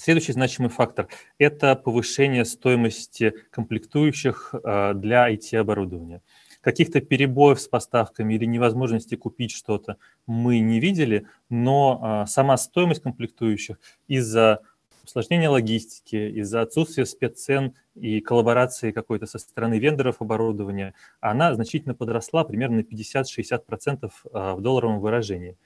Следующий 0.00 0.30
значимый 0.30 0.70
фактор– 0.70 1.08
это 1.38 1.74
повышение 1.74 2.44
стоимости 2.44 3.34
комплектующих 3.50 4.54
для 4.62 5.28
IT-оборудования. 5.28 6.22
Каких-то 6.60 7.00
перебоев 7.00 7.60
с 7.60 7.66
поставками 7.66 8.34
или 8.34 8.44
невозможности 8.44 9.16
купить 9.16 9.50
что-то 9.50 9.96
мы 10.24 10.60
не 10.60 10.78
видели, 10.78 11.26
но 11.50 12.24
сама 12.28 12.56
стоимость 12.58 13.02
комплектующих 13.02 13.80
из-за 14.06 14.60
усложнения 15.02 15.50
логистики, 15.50 16.30
из-за 16.38 16.60
отсутствия 16.62 17.04
спеццен 17.04 17.74
и 17.96 18.20
коллаборации 18.20 18.92
какой-то 18.92 19.26
со 19.26 19.40
стороны 19.40 19.80
вендоров 19.80 20.22
оборудования, 20.22 20.94
она 21.18 21.52
значительно 21.54 21.96
подросла 21.96 22.44
примерно 22.44 22.76
на 22.76 22.80
50-60% 22.82 24.12
в 24.32 24.60
долларовом 24.60 25.00
выражении. 25.00 25.56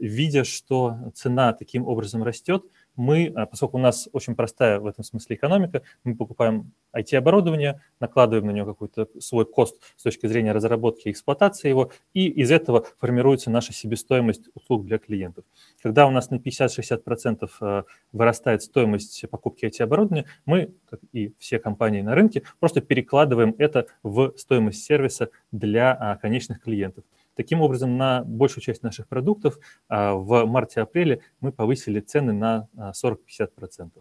Видя, 0.00 0.42
что 0.42 0.96
цена 1.14 1.52
таким 1.52 1.86
образом 1.86 2.24
растет, 2.24 2.64
мы, 2.98 3.32
а, 3.34 3.46
поскольку 3.46 3.78
у 3.78 3.80
нас 3.80 4.08
очень 4.12 4.34
простая 4.34 4.80
в 4.80 4.86
этом 4.86 5.04
смысле 5.04 5.36
экономика, 5.36 5.82
мы 6.04 6.16
покупаем 6.16 6.72
IT-оборудование, 6.94 7.80
накладываем 8.00 8.46
на 8.46 8.50
него 8.50 8.66
какой-то 8.74 9.08
свой 9.20 9.46
кост 9.46 9.80
с 9.96 10.02
точки 10.02 10.26
зрения 10.26 10.52
разработки 10.52 11.08
и 11.08 11.12
эксплуатации 11.12 11.68
его, 11.68 11.92
и 12.12 12.28
из 12.28 12.50
этого 12.50 12.84
формируется 12.98 13.50
наша 13.50 13.72
себестоимость 13.72 14.48
услуг 14.54 14.84
для 14.84 14.98
клиентов. 14.98 15.44
Когда 15.80 16.06
у 16.06 16.10
нас 16.10 16.30
на 16.30 16.36
50-60% 16.36 17.48
а, 17.60 17.84
вырастает 18.12 18.62
стоимость 18.62 19.24
покупки 19.30 19.64
IT-оборудования, 19.64 20.26
мы, 20.44 20.74
как 20.90 21.00
и 21.12 21.32
все 21.38 21.60
компании 21.60 22.02
на 22.02 22.16
рынке, 22.16 22.42
просто 22.58 22.80
перекладываем 22.80 23.54
это 23.58 23.86
в 24.02 24.34
стоимость 24.36 24.84
сервиса 24.84 25.30
для 25.52 25.92
а, 25.92 26.16
конечных 26.16 26.60
клиентов. 26.60 27.04
Таким 27.38 27.60
образом, 27.60 27.96
на 27.96 28.24
большую 28.24 28.64
часть 28.64 28.82
наших 28.82 29.06
продуктов 29.06 29.60
а, 29.88 30.14
в 30.14 30.44
марте-апреле 30.44 31.20
мы 31.40 31.52
повысили 31.52 32.00
цены 32.00 32.32
на 32.32 32.66
40-50%. 32.76 33.92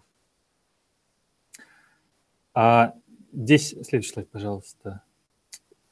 А 2.55 2.95
здесь, 3.31 3.75
следующий 3.83 4.11
слайд, 4.11 4.31
пожалуйста. 4.31 5.03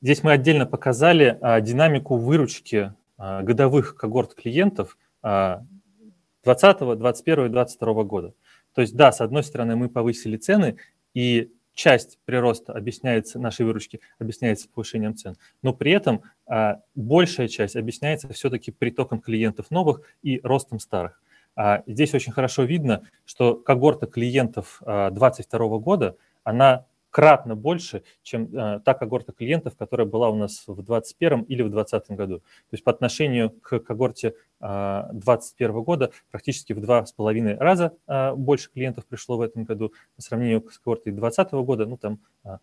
Здесь 0.01 0.23
мы 0.23 0.31
отдельно 0.31 0.65
показали 0.65 1.37
а, 1.39 1.61
динамику 1.61 2.17
выручки 2.17 2.93
годовых 3.19 3.95
когорт 3.95 4.33
клиентов 4.33 4.97
2020, 5.21 6.79
2021 6.79 7.45
и 7.45 7.49
2022 7.49 8.03
года. 8.05 8.33
То 8.73 8.81
есть, 8.81 8.95
да, 8.95 9.11
с 9.11 9.21
одной 9.21 9.43
стороны, 9.43 9.75
мы 9.75 9.87
повысили 9.87 10.37
цены, 10.37 10.77
и 11.13 11.53
часть 11.75 12.17
прироста 12.25 12.73
объясняется, 12.73 13.37
нашей 13.37 13.65
выручки 13.65 13.99
объясняется 14.17 14.67
повышением 14.67 15.15
цен, 15.15 15.35
но 15.61 15.73
при 15.73 15.91
этом 15.91 16.23
а, 16.47 16.81
большая 16.95 17.47
часть 17.47 17.75
объясняется 17.75 18.31
все-таки 18.33 18.71
притоком 18.71 19.19
клиентов 19.19 19.69
новых 19.69 20.01
и 20.23 20.39
ростом 20.41 20.79
старых. 20.79 21.21
А, 21.55 21.83
здесь 21.85 22.13
очень 22.13 22.31
хорошо 22.31 22.63
видно, 22.63 23.03
что 23.25 23.55
когорта 23.55 24.07
клиентов 24.07 24.81
2022 24.81 25.65
а, 25.65 25.79
года, 25.79 26.17
она 26.43 26.85
кратно 27.15 27.55
больше, 27.55 28.03
чем 28.23 28.53
э, 28.53 28.81
та 28.83 28.93
когорта 28.93 29.31
клиентов, 29.31 29.77
которая 29.77 30.05
была 30.05 30.29
у 30.29 30.35
нас 30.35 30.67
в 30.67 30.75
2021 30.83 31.43
или 31.43 31.61
в 31.61 31.69
2020 31.69 32.11
году. 32.17 32.39
То 32.39 32.73
есть 32.73 32.83
по 32.83 32.91
отношению 32.91 33.51
к 33.51 33.79
когорте 33.79 34.35
э, 34.59 35.03
2021 35.13 35.81
года 35.83 36.11
практически 36.29 36.73
в 36.73 36.81
два 36.81 37.05
с 37.05 37.13
половиной 37.13 37.55
раза 37.55 37.93
э, 38.05 38.33
больше 38.35 38.69
клиентов 38.69 39.05
пришло 39.05 39.37
в 39.37 39.41
этом 39.41 39.63
году 39.63 39.93
по 40.17 40.21
сравнению 40.21 40.69
с 40.69 40.77
когортой 40.77 41.13
2020 41.13 41.53
года, 41.53 41.85
ну 41.85 41.95
там 41.95 42.19
э, 42.43 42.57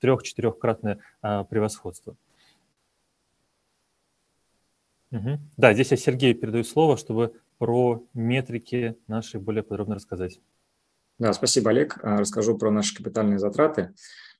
трех-четырехкратное 0.00 1.00
э, 1.22 1.44
превосходство. 1.50 2.16
Угу. 5.12 5.40
Да, 5.58 5.74
здесь 5.74 5.90
я 5.90 5.98
Сергею 5.98 6.34
передаю 6.36 6.64
слово, 6.64 6.96
чтобы 6.96 7.34
про 7.58 8.02
метрики 8.14 8.96
наши 9.08 9.38
более 9.38 9.62
подробно 9.62 9.96
рассказать. 9.96 10.40
Да, 11.20 11.34
спасибо, 11.34 11.68
Олег. 11.68 11.98
А, 12.02 12.16
расскажу 12.16 12.56
про 12.56 12.70
наши 12.70 12.96
капитальные 12.96 13.38
затраты. 13.38 13.92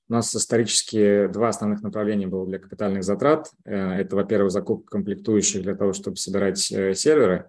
У 0.08 0.14
нас 0.14 0.34
исторически 0.34 1.26
два 1.26 1.50
основных 1.50 1.82
направления 1.82 2.26
было 2.26 2.46
для 2.46 2.58
капитальных 2.58 3.04
затрат. 3.04 3.50
Э, 3.66 4.00
это, 4.00 4.16
во-первых, 4.16 4.50
закупка 4.50 4.92
комплектующих 4.92 5.60
для 5.60 5.74
того, 5.74 5.92
чтобы 5.92 6.16
собирать 6.16 6.72
э, 6.72 6.94
серверы. 6.94 7.48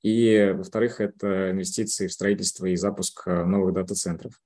И, 0.00 0.54
во-вторых, 0.56 1.02
это 1.02 1.50
инвестиции 1.50 2.06
в 2.06 2.12
строительство 2.14 2.64
и 2.64 2.76
запуск 2.76 3.24
э, 3.26 3.44
новых 3.44 3.74
дата-центров. 3.74 4.40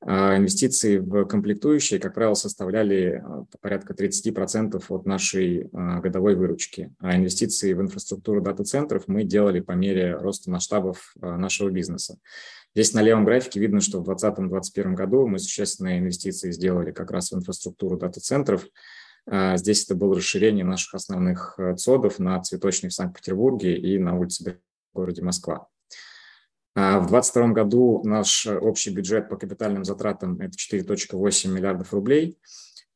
А 0.00 0.36
инвестиции 0.36 0.98
в 0.98 1.24
комплектующие, 1.26 2.00
как 2.00 2.14
правило, 2.14 2.34
составляли 2.34 3.22
порядка 3.60 3.94
30% 3.94 4.84
от 4.88 5.06
нашей 5.06 5.70
годовой 5.70 6.34
выручки. 6.34 6.92
А 6.98 7.16
инвестиции 7.16 7.72
в 7.72 7.80
инфраструктуру 7.80 8.40
дата-центров 8.40 9.04
мы 9.06 9.22
делали 9.22 9.60
по 9.60 9.70
мере 9.70 10.16
роста 10.16 10.50
масштабов 10.50 11.14
нашего 11.20 11.70
бизнеса. 11.70 12.18
Здесь 12.74 12.94
на 12.94 13.02
левом 13.02 13.26
графике 13.26 13.60
видно, 13.60 13.80
что 13.82 14.00
в 14.00 14.08
2020-2021 14.08 14.94
году 14.94 15.26
мы 15.26 15.38
существенные 15.38 15.98
инвестиции 15.98 16.50
сделали 16.52 16.90
как 16.90 17.10
раз 17.10 17.30
в 17.30 17.36
инфраструктуру 17.36 17.98
дата-центров. 17.98 18.64
А, 19.26 19.58
здесь 19.58 19.84
это 19.84 19.94
было 19.94 20.16
расширение 20.16 20.64
наших 20.64 20.94
основных 20.94 21.54
э, 21.58 21.76
ЦОДов 21.76 22.18
на 22.18 22.40
Цветочной 22.40 22.88
в 22.88 22.94
Санкт-Петербурге 22.94 23.76
и 23.76 23.98
на 23.98 24.18
улице 24.18 24.58
в 24.90 24.96
городе 24.96 25.20
Москва. 25.20 25.68
А, 26.74 26.98
в 26.98 27.08
2022 27.08 27.48
году 27.48 28.02
наш 28.04 28.46
общий 28.46 28.88
бюджет 28.88 29.28
по 29.28 29.36
капитальным 29.36 29.84
затратам– 29.84 30.40
это 30.40 30.56
4,8 30.56 31.48
миллиардов 31.48 31.92
рублей. 31.92 32.38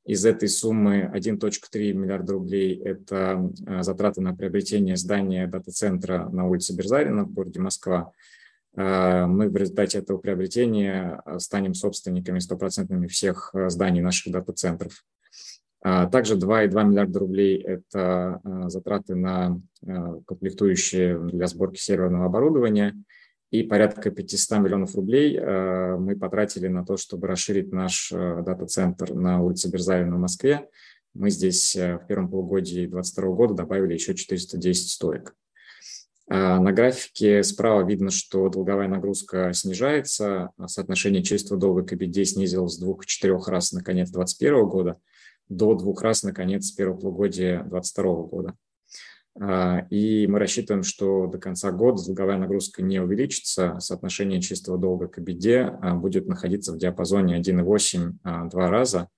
Из 0.06 0.24
этой 0.24 0.48
суммы 0.48 1.10
1,3 1.14 1.92
миллиарда 1.92 2.32
рублей– 2.32 2.80
это 2.84 3.52
э, 3.66 3.82
затраты 3.82 4.22
на 4.22 4.34
приобретение 4.34 4.96
здания 4.96 5.46
дата-центра 5.46 6.30
на 6.30 6.46
улице 6.46 6.74
Берзарина 6.74 7.24
в 7.24 7.32
городе 7.34 7.60
Москва– 7.60 8.10
Э, 8.22 8.35
мы 8.76 9.48
в 9.48 9.56
результате 9.56 9.98
этого 9.98 10.18
приобретения 10.18 11.22
э, 11.24 11.38
станем 11.38 11.72
собственниками 11.72 12.40
стопроцентными 12.40 13.06
всех 13.06 13.50
э, 13.54 13.70
зданий 13.70 14.02
наших 14.02 14.32
дата-центров. 14.32 15.04
Также 15.82 16.36
2,2 16.36 16.84
миллиарда 16.84 17.18
рублей– 17.20 17.62
это 17.64 18.40
затраты 18.66 19.14
на 19.14 19.60
комплектующие 20.26 21.16
для 21.16 21.46
сборки 21.46 21.78
серверного 21.78 22.24
оборудования, 22.24 22.96
и 23.52 23.62
порядка 23.62 24.10
500 24.10 24.58
миллионов 24.58 24.96
рублей 24.96 25.38
мы 25.38 26.16
потратили 26.16 26.66
на 26.66 26.84
то, 26.84 26.96
чтобы 26.96 27.28
расширить 27.28 27.72
наш 27.72 28.10
дата-центр 28.10 29.14
на 29.14 29.40
улице 29.40 29.70
Берзавина 29.70 30.16
в 30.16 30.18
Москве. 30.18 30.68
Мы 31.14 31.30
здесь 31.30 31.76
в 31.76 32.00
первом 32.08 32.30
полугодии 32.30 32.86
2022 32.86 33.28
года 33.34 33.54
добавили 33.54 33.94
еще 33.94 34.14
410 34.14 34.90
стоек. 34.90 35.36
А, 36.28 36.58
на 36.58 36.72
графике 36.72 37.42
справа 37.42 37.86
видно, 37.86 38.10
что 38.10 38.48
долговая 38.48 38.88
нагрузка 38.88 39.52
снижается, 39.52 40.50
а 40.56 40.68
соотношение 40.68 41.22
чистого 41.22 41.60
долга 41.60 41.84
к 41.84 41.92
EBITDA 41.92 42.24
снизилось 42.24 42.74
с 42.74 42.82
2-4 42.82 43.38
раз 43.46 43.72
на 43.72 43.82
конец 43.82 44.10
2021 44.10 44.68
года 44.68 45.00
до 45.48 45.74
двух 45.74 46.02
раз 46.02 46.22
на 46.22 46.32
конец 46.32 46.70
первого 46.72 46.98
полугодия 46.98 47.62
2022 47.62 48.04
года. 48.24 48.54
А, 49.38 49.86
и 49.90 50.26
мы 50.26 50.38
рассчитываем, 50.38 50.82
что 50.82 51.26
до 51.26 51.38
конца 51.38 51.70
года 51.70 52.04
долговая 52.04 52.38
нагрузка 52.38 52.82
не 52.82 53.00
увеличится, 53.00 53.78
соотношение 53.80 54.40
чистого 54.40 54.78
долга 54.78 55.08
к 55.08 55.18
EBITDA 55.18 55.94
будет 55.98 56.26
находиться 56.26 56.72
в 56.72 56.78
диапазоне 56.78 57.38
1,8-2 57.40 58.50
раза. 58.52 59.08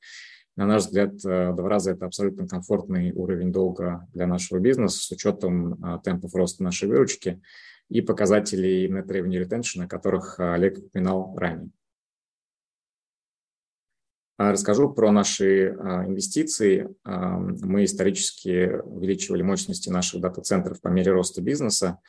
На 0.58 0.66
наш 0.66 0.86
взгляд, 0.86 1.24
э, 1.24 1.52
два 1.52 1.68
раза 1.68 1.92
это 1.92 2.06
абсолютно 2.06 2.48
комфортный 2.48 3.12
уровень 3.12 3.52
долга 3.52 4.08
для 4.12 4.26
нашего 4.26 4.58
бизнеса 4.58 4.98
с 4.98 5.08
учетом 5.12 5.74
э, 5.74 6.00
темпов 6.02 6.34
роста 6.34 6.64
нашей 6.64 6.88
выручки 6.88 7.40
и 7.88 8.00
показателей 8.00 8.88
Net 8.88 9.06
Revenue 9.06 9.40
Retention, 9.40 9.84
о 9.84 9.86
которых 9.86 10.40
э, 10.40 10.54
Олег 10.54 10.78
упоминал 10.78 11.32
ранее. 11.36 11.70
А, 14.36 14.50
расскажу 14.50 14.92
про 14.92 15.12
наши 15.12 15.68
инвестиции. 15.68 16.88
Мы 17.04 17.84
исторически 17.84 18.80
увеличивали 18.82 19.42
мощности 19.42 19.90
наших 19.90 20.20
дата-центров 20.20 20.80
по 20.80 20.88
мере 20.88 21.12
роста 21.12 21.40
бизнеса. 21.40 22.00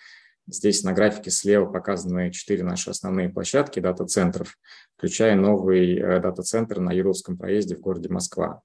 Здесь 0.52 0.84
на 0.84 0.94
графике 0.94 1.30
слева 1.30 1.72
показаны 1.72 2.32
четыре 2.32 2.64
наши 2.64 2.90
основные 2.90 3.30
площадки 3.30 3.80
дата-центров, 3.80 4.58
включая 4.98 5.36
новый 5.36 5.96
э, 5.96 6.20
дата-центр 6.20 6.80
на 6.80 6.92
Юровском 6.92 7.38
проезде 7.38 7.76
в 7.76 7.82
городе 7.82 8.10
Москва. 8.10 8.62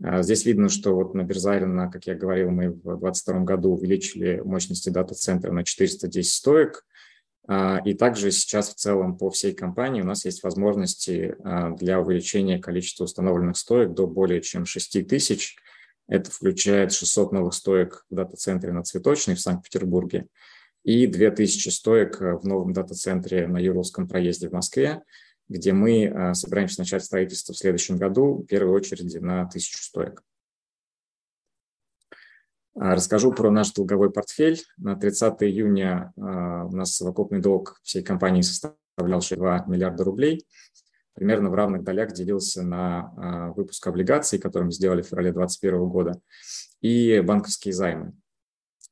Э, 0.00 0.22
здесь 0.22 0.44
видно, 0.44 0.68
что 0.68 0.94
вот 0.94 1.14
на 1.14 1.24
Берзарина, 1.24 1.90
как 1.90 2.06
я 2.06 2.14
говорил, 2.14 2.50
мы 2.50 2.70
в 2.70 2.82
2022 2.82 3.40
году 3.40 3.72
увеличили 3.72 4.40
мощности 4.44 4.88
дата-центра 4.88 5.50
на 5.50 5.64
410 5.64 6.32
стоек. 6.32 6.86
Э, 7.48 7.78
и 7.84 7.94
также 7.94 8.30
сейчас 8.30 8.72
в 8.72 8.76
целом 8.76 9.18
по 9.18 9.30
всей 9.30 9.52
компании 9.52 10.02
у 10.02 10.06
нас 10.06 10.24
есть 10.24 10.44
возможности 10.44 11.34
для 11.76 12.00
увеличения 12.00 12.60
количества 12.60 13.02
установленных 13.04 13.56
стоек 13.56 13.94
до 13.94 14.06
более 14.06 14.42
чем 14.42 14.64
6 14.64 15.08
тысяч. 15.08 15.56
Это 16.06 16.30
включает 16.30 16.92
600 16.92 17.32
новых 17.32 17.54
стоек 17.54 18.04
в 18.10 18.14
дата-центре 18.14 18.70
на 18.70 18.84
Цветочной 18.84 19.34
в 19.34 19.40
Санкт-Петербурге 19.40 20.28
и 20.82 21.06
2000 21.06 21.68
стоек 21.68 22.20
в 22.20 22.46
новом 22.46 22.72
дата-центре 22.72 23.46
на 23.46 23.58
Юрловском 23.58 24.08
проезде 24.08 24.48
в 24.48 24.52
Москве, 24.52 25.02
где 25.48 25.72
мы 25.72 26.04
э, 26.04 26.34
собираемся 26.34 26.80
начать 26.80 27.04
строительство 27.04 27.52
в 27.52 27.58
следующем 27.58 27.96
году, 27.96 28.36
в 28.36 28.46
первую 28.46 28.74
очередь 28.74 29.20
на 29.20 29.42
1000 29.42 29.82
стоек. 29.82 30.22
А, 32.76 32.94
расскажу 32.94 33.32
про 33.32 33.50
наш 33.50 33.72
долговой 33.72 34.12
портфель. 34.12 34.62
На 34.78 34.96
30 34.96 35.42
июня 35.42 36.12
э, 36.16 36.20
у 36.20 36.70
нас 36.70 36.94
совокупный 36.96 37.40
долг 37.40 37.80
всей 37.82 38.02
компании 38.02 38.42
составлял 38.42 39.20
2 39.20 39.64
миллиарда 39.66 40.04
рублей. 40.04 40.46
Примерно 41.14 41.50
в 41.50 41.54
равных 41.54 41.82
долях 41.82 42.12
делился 42.12 42.62
на 42.62 43.12
а, 43.16 43.52
выпуск 43.52 43.84
облигаций, 43.86 44.38
которые 44.38 44.66
мы 44.66 44.72
сделали 44.72 45.02
в 45.02 45.06
феврале 45.06 45.32
2021 45.32 45.88
года, 45.88 46.20
и 46.80 47.20
банковские 47.20 47.74
займы. 47.74 48.14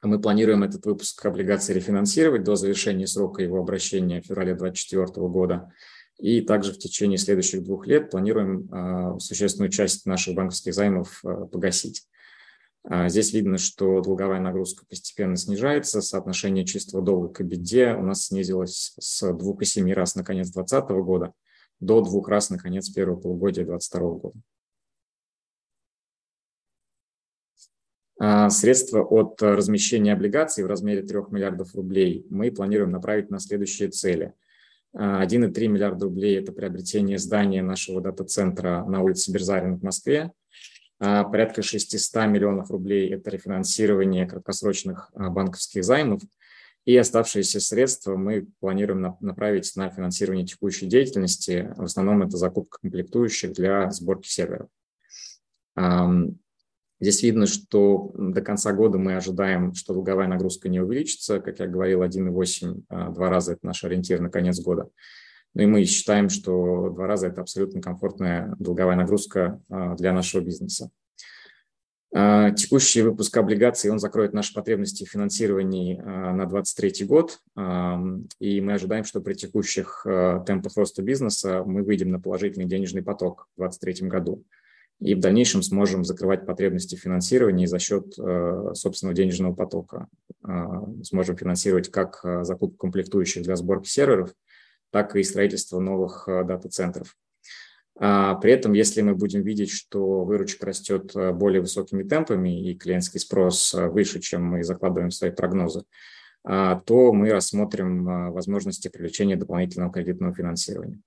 Мы 0.02 0.20
планируем 0.20 0.62
этот 0.62 0.86
выпуск 0.86 1.24
облигаций 1.26 1.74
рефинансировать 1.74 2.44
до 2.44 2.54
завершения 2.54 3.06
срока 3.06 3.42
его 3.42 3.58
обращения 3.58 4.20
в 4.20 4.26
феврале 4.26 4.54
2024 4.54 5.26
года. 5.28 5.72
И 6.18 6.40
также 6.40 6.72
в 6.72 6.78
течение 6.78 7.18
следующих 7.18 7.64
двух 7.64 7.86
лет 7.86 8.10
планируем 8.10 8.68
э, 8.72 9.18
существенную 9.20 9.70
часть 9.70 10.06
наших 10.06 10.34
банковских 10.34 10.74
займов 10.74 11.24
э, 11.24 11.46
погасить. 11.50 12.06
Здесь 13.08 13.34
видно, 13.34 13.58
что 13.58 14.00
долговая 14.00 14.40
нагрузка 14.40 14.86
постепенно 14.88 15.36
снижается, 15.36 16.00
соотношение 16.00 16.64
чистого 16.64 17.02
долга 17.02 17.28
к 17.28 17.42
беде 17.42 17.92
у 17.92 18.02
нас 18.02 18.26
снизилось 18.26 18.94
с 18.98 19.28
2,7 19.28 19.92
раз 19.92 20.14
на 20.14 20.24
конец 20.24 20.48
2020 20.50 20.90
года 21.04 21.34
до 21.80 22.00
двух 22.00 22.28
раз 22.28 22.50
на 22.50 22.58
конец 22.58 22.88
первого 22.88 23.20
полугодия 23.20 23.64
2022 23.64 24.10
года. 24.18 24.38
Средства 28.50 29.02
от 29.02 29.40
размещения 29.40 30.12
облигаций 30.12 30.64
в 30.64 30.66
размере 30.66 31.02
3 31.02 31.18
миллиардов 31.30 31.74
рублей 31.74 32.26
мы 32.30 32.50
планируем 32.50 32.90
направить 32.90 33.30
на 33.30 33.38
следующие 33.38 33.90
цели. 33.90 34.34
1,3 34.94 35.64
а, 35.64 35.68
миллиарда 35.68 36.06
рублей– 36.06 36.38
это 36.40 36.52
приобретение 36.52 37.18
здания 37.18 37.62
нашего 37.62 38.00
дата-центра 38.00 38.84
на 38.84 39.02
улице 39.02 39.30
Берзарин 39.30 39.76
в 39.76 39.82
Москве. 39.82 40.32
А, 40.98 41.24
порядка 41.24 41.62
600 41.62 42.26
миллионов 42.26 42.70
рублей– 42.70 43.08
это 43.12 43.30
рефинансирование 43.30 44.26
краткосрочных 44.26 45.10
банковских 45.14 45.84
займов. 45.84 46.22
И 46.84 46.96
оставшиеся 46.96 47.60
средства 47.60 48.16
мы 48.16 48.46
планируем 48.60 49.16
направить 49.20 49.70
на 49.76 49.90
финансирование 49.90 50.46
текущей 50.46 50.86
деятельности. 50.86 51.72
В 51.76 51.82
основном 51.82 52.22
это 52.22 52.38
закупка 52.38 52.78
комплектующих 52.80 53.52
для 53.52 53.90
сборки 53.90 54.26
серверов. 54.26 54.68
Здесь 57.00 57.22
видно, 57.22 57.46
что 57.46 58.12
до 58.16 58.40
конца 58.40 58.72
года 58.72 58.98
мы 58.98 59.14
ожидаем, 59.14 59.74
что 59.74 59.94
долговая 59.94 60.26
нагрузка 60.26 60.68
не 60.68 60.80
увеличится. 60.80 61.38
Как 61.38 61.60
я 61.60 61.68
говорил, 61.68 62.02
1,8 62.02 62.82
а, 62.88 63.10
два 63.10 63.30
раза– 63.30 63.52
это 63.54 63.64
наш 63.66 63.84
ориентир 63.84 64.20
на 64.20 64.30
конец 64.30 64.60
года. 64.60 64.88
Ну 65.54 65.62
и 65.62 65.66
мы 65.66 65.84
считаем, 65.84 66.28
что 66.28 66.90
два 66.90 67.06
раза– 67.06 67.26
это 67.28 67.40
абсолютно 67.40 67.80
комфортная 67.80 68.54
долговая 68.58 68.96
нагрузка 68.96 69.62
а, 69.68 69.94
для 69.94 70.12
нашего 70.12 70.42
бизнеса. 70.42 70.90
А, 72.12 72.50
текущий 72.50 73.02
выпуск 73.02 73.36
облигаций, 73.36 73.92
он 73.92 74.00
закроет 74.00 74.32
наши 74.32 74.52
потребности 74.52 75.04
в 75.04 75.10
финансировании 75.10 75.98
на 75.98 76.46
2023 76.46 77.06
год, 77.06 77.38
и 78.40 78.60
мы 78.60 78.72
ожидаем, 78.72 79.04
что 79.04 79.20
при 79.20 79.34
текущих 79.34 80.04
темпах 80.46 80.76
роста 80.76 81.02
бизнеса 81.02 81.62
мы 81.64 81.84
выйдем 81.84 82.10
на 82.10 82.18
положительный 82.18 82.66
денежный 82.66 83.02
поток 83.02 83.46
в 83.56 83.60
2023 83.60 84.08
году 84.08 84.44
и 85.00 85.14
в 85.14 85.20
дальнейшем 85.20 85.62
сможем 85.62 86.04
закрывать 86.04 86.44
потребности 86.44 86.96
в 86.96 87.00
финансировании 87.00 87.66
за 87.66 87.78
счет 87.78 88.14
э, 88.18 88.72
собственного 88.74 89.14
денежного 89.14 89.54
потока. 89.54 90.08
Э, 90.46 90.64
сможем 91.04 91.36
финансировать 91.36 91.90
как 91.90 92.20
э, 92.24 92.42
закупку 92.42 92.78
комплектующих 92.78 93.44
для 93.44 93.54
сборки 93.54 93.88
серверов, 93.88 94.34
так 94.90 95.14
и 95.14 95.22
строительство 95.22 95.78
новых 95.78 96.24
дата-центров. 96.26 97.16
А 98.00 98.36
при 98.36 98.52
этом, 98.52 98.72
если 98.72 99.02
мы 99.02 99.14
будем 99.14 99.42
видеть, 99.42 99.70
что 99.70 100.24
выручка 100.24 100.66
растет 100.66 101.12
более 101.34 101.60
высокими 101.60 102.04
темпами 102.04 102.70
и 102.70 102.76
клиентский 102.76 103.20
спрос 103.20 103.74
выше, 103.74 104.20
чем 104.20 104.44
мы 104.44 104.62
закладываем 104.62 105.10
в 105.10 105.14
свои 105.14 105.30
прогнозы, 105.30 105.82
то 106.44 107.12
мы 107.12 107.30
рассмотрим 107.30 108.32
возможности 108.32 108.86
привлечения 108.86 109.36
дополнительного 109.36 109.92
кредитного 109.92 110.32
финансирования. 110.32 111.00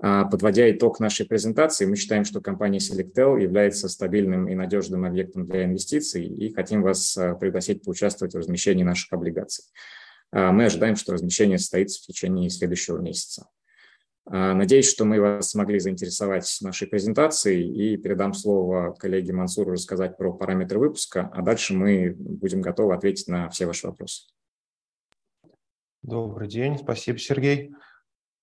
А, 0.00 0.24
подводя 0.24 0.70
итог 0.70 0.98
нашей 1.00 1.26
презентации, 1.26 1.86
мы 1.86 1.96
считаем, 1.96 2.24
что 2.24 2.40
компания 2.40 2.78
Selectel 2.78 3.40
является 3.40 3.88
стабильным 3.88 4.48
и 4.48 4.54
надежным 4.54 5.04
объектом 5.04 5.46
для 5.46 5.64
инвестиций 5.64 6.26
и 6.26 6.52
хотим 6.52 6.82
вас 6.82 7.16
а, 7.16 7.34
пригласить 7.34 7.82
поучаствовать 7.82 8.34
в 8.34 8.38
размещении 8.38 8.82
наших 8.82 9.12
облигаций. 9.12 9.64
А, 10.32 10.52
мы 10.52 10.64
ожидаем, 10.64 10.96
что 10.96 11.12
размещение 11.12 11.58
состоится 11.58 12.02
в 12.02 12.06
течение 12.06 12.50
следующего 12.50 12.98
месяца. 12.98 13.48
Надеюсь, 14.26 14.88
что 14.88 15.04
мы 15.04 15.20
вас 15.20 15.50
смогли 15.50 15.78
заинтересовать 15.78 16.56
нашей 16.62 16.88
презентацией 16.88 17.92
и 17.92 17.98
передам 17.98 18.32
слово 18.32 18.94
коллеге 18.94 19.34
Мансуру 19.34 19.72
рассказать 19.72 20.16
про 20.16 20.32
параметры 20.32 20.78
выпуска, 20.78 21.28
а 21.30 21.42
дальше 21.42 21.74
мы 21.74 22.14
будем 22.16 22.62
готовы 22.62 22.94
ответить 22.94 23.28
на 23.28 23.50
все 23.50 23.66
ваши 23.66 23.86
вопросы. 23.86 24.22
Добрый 26.00 26.48
день, 26.48 26.78
спасибо, 26.78 27.18
Сергей. 27.18 27.74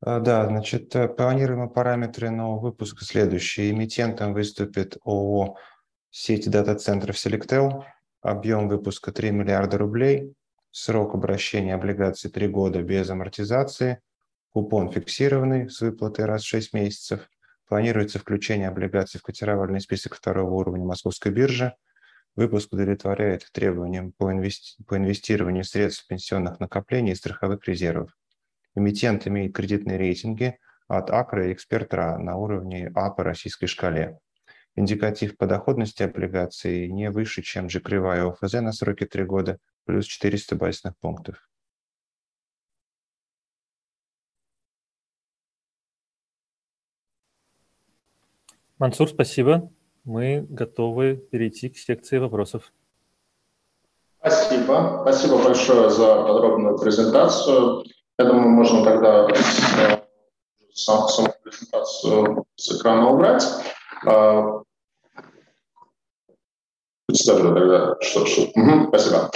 А, 0.03 0.19
да, 0.19 0.47
значит, 0.47 0.95
э, 0.95 1.07
планируемые 1.07 1.69
параметры 1.69 2.31
нового 2.31 2.59
выпуска 2.59 3.05
следующие. 3.05 3.69
Эмитентом 3.69 4.33
выступит 4.33 4.97
ООО 5.03 5.57
сети 6.09 6.49
дата-центров 6.49 7.15
Selectel. 7.15 7.83
Объем 8.21 8.67
выпуска 8.67 9.11
3 9.11 9.29
миллиарда 9.31 9.77
рублей. 9.77 10.33
Срок 10.71 11.13
обращения 11.13 11.75
облигаций 11.75 12.31
3 12.31 12.47
года 12.47 12.81
без 12.81 13.09
амортизации. 13.11 13.99
Купон 14.49 14.91
фиксированный 14.91 15.69
с 15.69 15.81
выплатой 15.81 16.25
раз 16.25 16.41
в 16.41 16.47
6 16.47 16.73
месяцев. 16.73 17.29
Планируется 17.67 18.17
включение 18.17 18.69
облигаций 18.69 19.19
в 19.19 19.23
котировальный 19.23 19.81
список 19.81 20.15
второго 20.15 20.51
уровня 20.55 20.83
Московской 20.83 21.31
биржи. 21.31 21.75
Выпуск 22.35 22.73
удовлетворяет 22.73 23.47
требованиям 23.53 24.13
по, 24.13 24.31
инвести... 24.31 24.81
по 24.85 24.97
инвестированию 24.97 25.63
средств 25.63 26.07
пенсионных 26.07 26.59
накоплений 26.59 27.11
и 27.11 27.15
страховых 27.15 27.67
резервов. 27.67 28.11
Эмитент 28.75 29.27
имеет 29.27 29.53
кредитные 29.53 29.97
рейтинги 29.97 30.57
от 30.87 31.09
АКРА 31.09 31.49
и 31.49 31.53
Экспертра 31.53 32.17
на 32.17 32.37
уровне 32.37 32.91
А 32.95 33.09
по 33.09 33.23
российской 33.23 33.67
шкале. 33.67 34.19
Индикатив 34.75 35.35
по 35.37 35.47
доходности 35.47 36.03
облигаций 36.03 36.87
не 36.87 37.11
выше, 37.11 37.41
чем 37.41 37.67
G 37.67 37.79
кривая 37.79 38.27
ОФЗ 38.27 38.53
на 38.53 38.71
сроке 38.71 39.05
3 39.05 39.25
года, 39.25 39.57
плюс 39.85 40.05
400 40.05 40.55
базисных 40.55 40.97
пунктов. 40.97 41.47
Мансур, 48.79 49.09
спасибо. 49.09 49.69
Мы 50.05 50.45
готовы 50.49 51.15
перейти 51.15 51.69
к 51.69 51.77
секции 51.77 52.17
вопросов. 52.17 52.73
Спасибо. 54.19 54.99
Спасибо 55.03 55.43
большое 55.43 55.89
за 55.89 56.23
подробную 56.23 56.79
презентацию. 56.79 57.83
Я 58.21 58.27
думаю, 58.27 58.49
можно 58.49 58.83
тогда 58.83 59.27
сам, 60.75 61.07
саму 61.07 61.33
презентацию 61.43 62.45
с 62.55 62.79
экрана 62.79 63.09
убрать. 63.09 63.43
А, 64.05 64.61
Представлю 67.07 67.55
тогда, 67.55 67.95
что, 68.01 68.27
что. 68.27 68.43
Угу, 68.43 68.89
спасибо. 68.89 69.31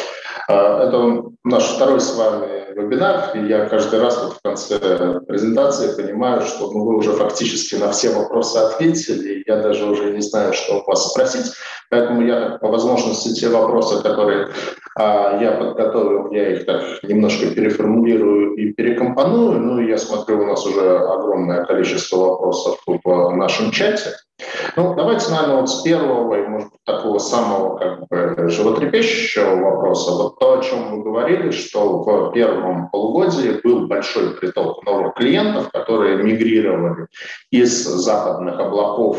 А, 0.47 0.87
это 0.87 1.23
наш 1.43 1.63
второй 1.63 1.99
с 1.99 2.15
вами 2.15 2.73
вебинар, 2.75 3.31
и 3.35 3.47
я 3.47 3.65
каждый 3.65 3.99
раз 3.99 4.21
вот 4.23 4.33
в 4.33 4.41
конце 4.41 5.19
презентации 5.27 5.95
понимаю, 5.95 6.41
что 6.41 6.71
ну, 6.71 6.83
вы 6.83 6.97
уже 6.97 7.13
фактически 7.13 7.75
на 7.75 7.91
все 7.91 8.09
вопросы 8.09 8.57
ответили, 8.57 9.35
и 9.35 9.43
я 9.47 9.61
даже 9.61 9.85
уже 9.85 10.11
не 10.11 10.21
знаю, 10.21 10.53
что 10.53 10.79
у 10.79 10.85
вас 10.85 11.11
спросить, 11.11 11.53
поэтому 11.89 12.21
я 12.21 12.57
по 12.61 12.67
возможности 12.67 13.33
те 13.33 13.49
вопросы, 13.49 14.03
которые 14.03 14.49
а, 14.97 15.37
я 15.41 15.53
подготовил, 15.53 16.31
я 16.31 16.53
их 16.53 16.65
так 16.65 16.81
немножко 17.03 17.47
переформулирую 17.47 18.55
и 18.55 18.73
перекомпоную, 18.73 19.59
ну 19.59 19.79
я 19.79 19.97
смотрю, 19.97 20.41
у 20.41 20.45
нас 20.45 20.65
уже 20.65 20.97
огромное 20.97 21.63
количество 21.65 22.17
вопросов 22.17 22.79
в 22.85 23.35
нашем 23.35 23.71
чате, 23.71 24.11
ну, 24.75 24.93
давайте, 24.95 25.31
наверное, 25.31 25.61
вот 25.61 25.69
с 25.69 25.81
первого 25.81 26.35
и, 26.35 26.47
может 26.47 26.69
быть, 26.69 26.83
такого 26.83 27.19
самого 27.19 27.77
как 27.77 28.07
бы 28.07 28.49
животрепещущего 28.49 29.55
вопроса. 29.55 30.11
Вот 30.11 30.39
то, 30.39 30.59
о 30.59 30.61
чем 30.61 30.91
вы 30.91 31.03
говорили, 31.03 31.51
что 31.51 32.03
в 32.03 32.31
первом 32.33 32.89
полугодии 32.89 33.61
был 33.63 33.87
большой 33.87 34.31
приток 34.31 34.85
новых 34.85 35.13
клиентов, 35.15 35.71
которые 35.71 36.21
мигрировали 36.21 37.07
из 37.49 37.85
западных 37.85 38.59
облаков 38.59 39.17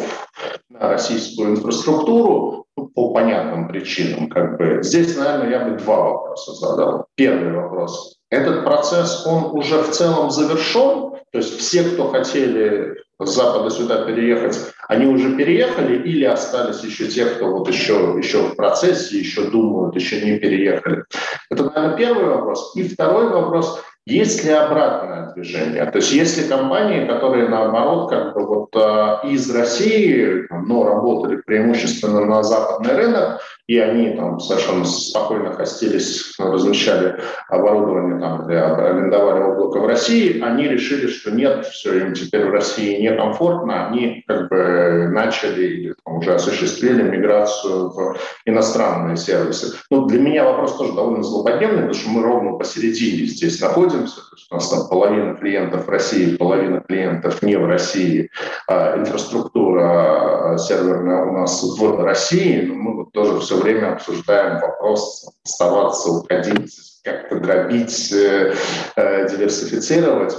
на 0.69 0.91
российскую 0.91 1.53
инфраструктуру 1.53 2.67
ну, 2.77 2.89
по 2.89 3.15
понятным 3.15 3.69
причинам. 3.69 4.29
Как 4.29 4.59
бы. 4.59 4.83
Здесь, 4.83 5.17
наверное, 5.17 5.51
я 5.51 5.65
бы 5.65 5.79
два 5.79 5.97
вопроса 5.97 6.53
задал. 6.53 7.07
Первый 7.15 7.55
вопрос. 7.55 8.19
Этот 8.29 8.65
процесс, 8.65 9.27
он 9.27 9.57
уже 9.57 9.83
в 9.83 9.91
целом 9.93 10.31
завершен? 10.31 11.13
То 11.33 11.39
есть 11.39 11.59
все, 11.59 11.85
кто 11.85 12.09
хотели 12.09 13.06
с 13.25 13.35
Запада 13.35 13.71
сюда 13.71 14.05
переехать, 14.05 14.59
они 14.89 15.07
уже 15.07 15.35
переехали 15.37 15.97
или 15.97 16.25
остались 16.25 16.83
еще 16.83 17.07
те, 17.09 17.25
кто 17.27 17.47
вот 17.47 17.69
еще, 17.69 18.15
еще 18.19 18.43
в 18.43 18.57
процессе, 18.57 19.19
еще 19.19 19.51
думают, 19.51 19.97
еще 19.97 20.21
не 20.21 20.39
переехали? 20.39 21.05
Это, 21.51 21.65
наверное, 21.65 21.97
первый 21.97 22.27
вопрос. 22.27 22.77
И 22.77 22.87
второй 22.87 23.31
вопрос, 23.31 23.83
есть 24.07 24.45
ли 24.45 24.53
обратное 24.53 25.33
движение? 25.33 25.85
То 25.87 25.99
есть 25.99 26.13
есть 26.13 26.39
ли 26.39 26.49
компании, 26.49 27.09
которые, 27.09 27.49
наоборот, 27.49 28.11
как 28.11 28.35
бы 28.35 28.47
вот 28.47 28.69
э, 28.77 29.29
из 29.29 29.51
России, 29.51 30.47
но 30.51 30.85
работали 30.85 31.43
преимущественно 31.45 32.25
на 32.25 32.43
западный 32.43 32.95
рынок, 32.95 33.41
и 33.67 33.79
они 33.79 34.11
там 34.11 34.39
совершенно 34.39 34.85
спокойно 34.85 35.53
хостились, 35.53 36.35
размещали 36.39 37.17
оборудование 37.49 38.21
там, 38.21 38.47
для 38.47 38.75
арендовали 38.75 39.43
облако 39.43 39.81
в 39.81 39.87
России, 39.87 40.41
они 40.41 40.69
решили, 40.69 41.09
что 41.09 41.33
нет, 41.33 41.67
все, 41.67 41.99
им 41.99 42.15
теперь 42.15 42.47
в 42.47 42.51
России 42.51 43.03
некомфортно, 43.03 43.89
они 43.89 44.25
как 44.27 44.49
бы 44.49 45.09
начали 45.13 45.65
или 45.65 45.95
уже 46.05 46.35
осуществили 46.35 47.03
миграцию 47.03 47.91
в 47.91 48.17
иностранные 48.45 49.17
сервисы. 49.17 49.77
Ну, 49.91 50.07
для 50.07 50.21
меня 50.21 50.45
вопрос 50.45 50.77
тоже 50.77 50.93
довольно 50.93 51.25
злободневный, 51.25 51.83
потому 51.83 51.95
что 51.95 52.11
мы 52.11 52.23
ровно 52.23 52.53
посередине 52.53 53.27
здесь 53.27 53.61
находимся, 53.61 54.17
то 54.17 54.37
есть 54.37 54.47
у 54.51 54.55
нас 54.55 54.69
там 54.69 54.89
половина 54.89 55.35
клиентов 55.35 55.87
в 55.87 55.91
России, 55.91 56.37
половина 56.37 56.81
клиентов 56.81 57.43
не 57.43 57.57
в 57.57 57.67
России, 57.67 58.31
а 58.69 58.97
инфраструктура 58.97 60.53
а, 60.53 60.59
серверная 60.59 61.25
у 61.25 61.33
нас 61.33 61.63
в 61.63 62.05
России, 62.05 62.65
но 62.67 62.75
мы 62.75 62.97
вот 62.97 63.13
тоже 63.13 63.41
все 63.41 63.56
время 63.61 63.93
обсуждаем 63.93 64.61
вопрос 64.61 65.29
оставаться, 65.45 66.11
уходить, 66.11 66.75
как-то 67.05 67.41
дробить, 67.41 68.13
э, 68.13 68.55
э, 68.97 69.29
диверсифицировать. 69.29 70.35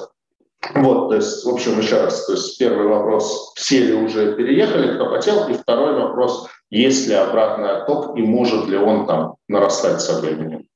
Вот, 0.76 1.10
то 1.10 1.16
есть, 1.16 1.46
в 1.46 1.50
общем, 1.50 1.80
еще 1.80 2.02
раз, 2.02 2.26
то 2.26 2.34
есть 2.34 2.58
первый 2.58 2.88
вопрос, 2.88 3.54
все 3.56 3.80
ли 3.80 3.94
уже 3.94 4.36
переехали, 4.36 4.96
кто 4.96 5.10
хотел, 5.10 5.48
и 5.48 5.54
второй 5.54 5.96
вопрос, 5.96 6.50
есть 6.70 7.08
ли 7.08 7.14
обратный 7.14 7.70
отток 7.70 8.18
и 8.18 8.22
может 8.22 8.68
ли 8.68 8.78
он 8.78 9.06
там 9.06 9.36
нарастать 9.48 10.02
со 10.02 10.20
временем. 10.20 10.68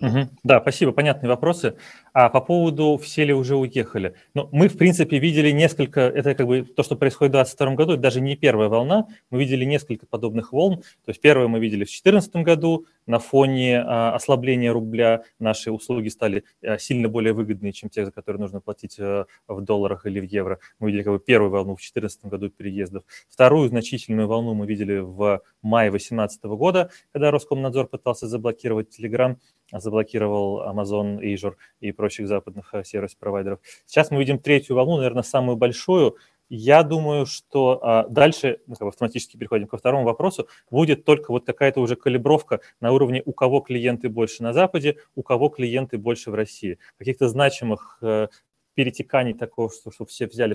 Угу. 0.00 0.28
Да, 0.42 0.60
спасибо, 0.60 0.92
понятные 0.92 1.28
вопросы. 1.28 1.76
А 2.12 2.28
по 2.28 2.40
поводу 2.40 2.98
все 2.98 3.24
ли 3.24 3.32
уже 3.32 3.56
уехали? 3.56 4.14
Ну, 4.34 4.48
мы, 4.52 4.68
в 4.68 4.76
принципе, 4.76 5.18
видели 5.18 5.50
несколько, 5.50 6.00
это 6.00 6.34
как 6.34 6.46
бы 6.46 6.62
то, 6.62 6.82
что 6.82 6.96
происходит 6.96 7.32
в 7.32 7.36
2022 7.36 7.74
году, 7.74 7.92
это 7.94 8.02
даже 8.02 8.20
не 8.20 8.36
первая 8.36 8.68
волна, 8.68 9.06
мы 9.30 9.40
видели 9.40 9.64
несколько 9.64 10.06
подобных 10.06 10.52
волн. 10.52 10.78
То 11.04 11.08
есть 11.08 11.20
первую 11.20 11.48
мы 11.48 11.58
видели 11.58 11.84
в 11.84 11.88
2014 11.88 12.36
году, 12.36 12.86
на 13.06 13.18
фоне 13.18 13.80
а, 13.80 14.14
ослабления 14.14 14.72
рубля 14.72 15.24
наши 15.38 15.70
услуги 15.70 16.08
стали 16.08 16.44
а, 16.62 16.78
сильно 16.78 17.08
более 17.08 17.32
выгодные, 17.32 17.72
чем 17.72 17.90
те, 17.90 18.04
за 18.04 18.12
которые 18.12 18.40
нужно 18.40 18.60
платить 18.60 18.98
а, 18.98 19.26
в 19.46 19.60
долларах 19.60 20.06
или 20.06 20.20
в 20.20 20.24
евро. 20.24 20.58
Мы 20.78 20.88
видели 20.88 21.02
как 21.02 21.12
бы 21.12 21.18
первую 21.18 21.50
волну 21.50 21.74
в 21.74 21.80
2014 21.80 22.24
году 22.26 22.48
переездов. 22.48 23.04
Вторую 23.28 23.68
значительную 23.68 24.26
волну 24.26 24.54
мы 24.54 24.66
видели 24.66 24.98
в 24.98 25.42
мае 25.62 25.90
2018 25.90 26.44
года, 26.44 26.90
когда 27.12 27.30
Роскомнадзор 27.30 27.88
пытался 27.88 28.26
заблокировать 28.26 28.88
Telegram, 28.98 29.36
заблокировал 29.80 30.62
Amazon, 30.62 31.20
Azure 31.20 31.54
и 31.80 31.92
прочих 31.92 32.28
западных 32.28 32.72
сервис-провайдеров. 32.84 33.60
Сейчас 33.86 34.10
мы 34.10 34.18
видим 34.18 34.38
третью 34.38 34.76
волну, 34.76 34.96
наверное, 34.96 35.22
самую 35.22 35.56
большую, 35.56 36.16
я 36.48 36.82
думаю, 36.82 37.26
что 37.26 37.80
а, 37.82 38.06
дальше, 38.08 38.60
ну, 38.66 38.74
как 38.74 38.82
бы 38.82 38.88
автоматически 38.88 39.36
переходим 39.36 39.66
ко 39.66 39.78
второму 39.78 40.04
вопросу, 40.04 40.46
будет 40.70 41.04
только 41.04 41.32
вот 41.32 41.46
какая-то 41.46 41.80
уже 41.80 41.96
калибровка 41.96 42.60
на 42.80 42.92
уровне, 42.92 43.22
у 43.24 43.32
кого 43.32 43.60
клиенты 43.60 44.08
больше 44.08 44.42
на 44.42 44.52
Западе, 44.52 44.98
у 45.14 45.22
кого 45.22 45.48
клиенты 45.48 45.96
больше 45.96 46.30
в 46.30 46.34
России. 46.34 46.78
Каких-то 46.98 47.28
значимых 47.28 47.98
э, 48.02 48.28
перетеканий 48.74 49.34
такого, 49.34 49.70
что, 49.70 49.90
что 49.90 50.04
все 50.04 50.26
взяли, 50.26 50.54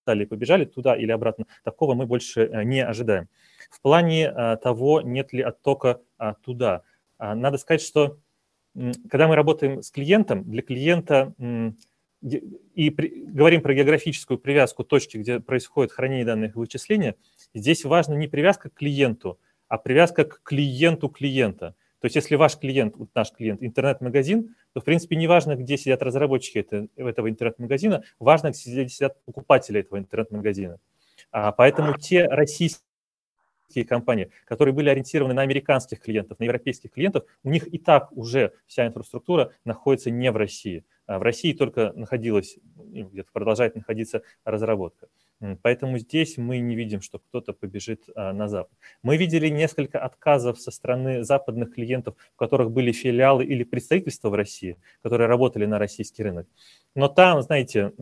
встали 0.00 0.24
и 0.24 0.26
побежали 0.26 0.64
туда 0.64 0.96
или 0.96 1.12
обратно, 1.12 1.46
такого 1.62 1.94
мы 1.94 2.06
больше 2.06 2.42
э, 2.42 2.64
не 2.64 2.84
ожидаем. 2.84 3.28
В 3.70 3.80
плане 3.80 4.24
э, 4.24 4.56
того, 4.56 5.02
нет 5.02 5.32
ли 5.32 5.42
оттока 5.42 6.00
э, 6.18 6.34
туда, 6.44 6.82
э, 6.82 6.89
надо 7.20 7.58
сказать, 7.58 7.82
что 7.82 8.18
когда 8.74 9.28
мы 9.28 9.36
работаем 9.36 9.82
с 9.82 9.90
клиентом, 9.90 10.44
для 10.50 10.62
клиента... 10.62 11.34
И 12.22 12.90
при, 12.90 13.24
говорим 13.28 13.62
про 13.62 13.72
географическую 13.72 14.38
привязку 14.38 14.84
точки, 14.84 15.16
где 15.16 15.40
происходит 15.40 15.90
хранение 15.90 16.26
данных 16.26 16.54
и 16.54 16.58
вычисления, 16.58 17.16
здесь 17.54 17.86
важна 17.86 18.14
не 18.14 18.28
привязка 18.28 18.68
к 18.68 18.74
клиенту, 18.74 19.38
а 19.68 19.78
привязка 19.78 20.24
к 20.24 20.42
клиенту 20.42 21.08
клиента. 21.08 21.74
То 22.00 22.06
есть 22.06 22.16
если 22.16 22.34
ваш 22.34 22.58
клиент, 22.58 22.96
вот 22.96 23.08
наш 23.14 23.30
клиент, 23.32 23.62
интернет-магазин, 23.62 24.54
то, 24.74 24.80
в 24.80 24.84
принципе, 24.84 25.16
не 25.16 25.28
важно, 25.28 25.56
где 25.56 25.78
сидят 25.78 26.02
разработчики 26.02 26.58
это, 26.58 26.88
этого 26.96 27.30
интернет-магазина, 27.30 28.02
важно, 28.18 28.50
где 28.50 28.86
сидят 28.88 29.22
покупатели 29.24 29.80
этого 29.80 29.98
интернет-магазина. 29.98 30.78
А, 31.30 31.52
поэтому 31.52 31.96
те 31.98 32.26
российские 32.26 32.84
компании, 33.78 34.30
которые 34.44 34.74
были 34.74 34.88
ориентированы 34.88 35.34
на 35.34 35.42
американских 35.42 36.00
клиентов, 36.00 36.38
на 36.38 36.44
европейских 36.44 36.92
клиентов, 36.92 37.24
у 37.42 37.50
них 37.50 37.66
и 37.66 37.78
так 37.78 38.12
уже 38.12 38.52
вся 38.66 38.86
инфраструктура 38.86 39.52
находится 39.64 40.10
не 40.10 40.30
в 40.30 40.36
России. 40.36 40.84
А 41.06 41.18
в 41.18 41.22
России 41.22 41.52
только 41.52 41.92
находилась, 41.94 42.56
где-то 42.76 43.30
продолжает 43.32 43.74
находиться 43.74 44.22
разработка. 44.44 45.08
Поэтому 45.62 45.98
здесь 45.98 46.36
мы 46.36 46.58
не 46.58 46.76
видим, 46.76 47.00
что 47.00 47.18
кто-то 47.18 47.54
побежит 47.54 48.04
а, 48.14 48.32
на 48.32 48.46
Запад. 48.46 48.78
Мы 49.02 49.16
видели 49.16 49.48
несколько 49.48 49.98
отказов 49.98 50.60
со 50.60 50.70
стороны 50.70 51.24
западных 51.24 51.74
клиентов, 51.74 52.14
у 52.34 52.38
которых 52.38 52.70
были 52.70 52.92
филиалы 52.92 53.44
или 53.44 53.64
представительства 53.64 54.28
в 54.28 54.34
России, 54.34 54.76
которые 55.02 55.28
работали 55.28 55.64
на 55.64 55.78
российский 55.78 56.22
рынок. 56.22 56.46
Но 56.94 57.08
там, 57.08 57.40
знаете, 57.40 57.92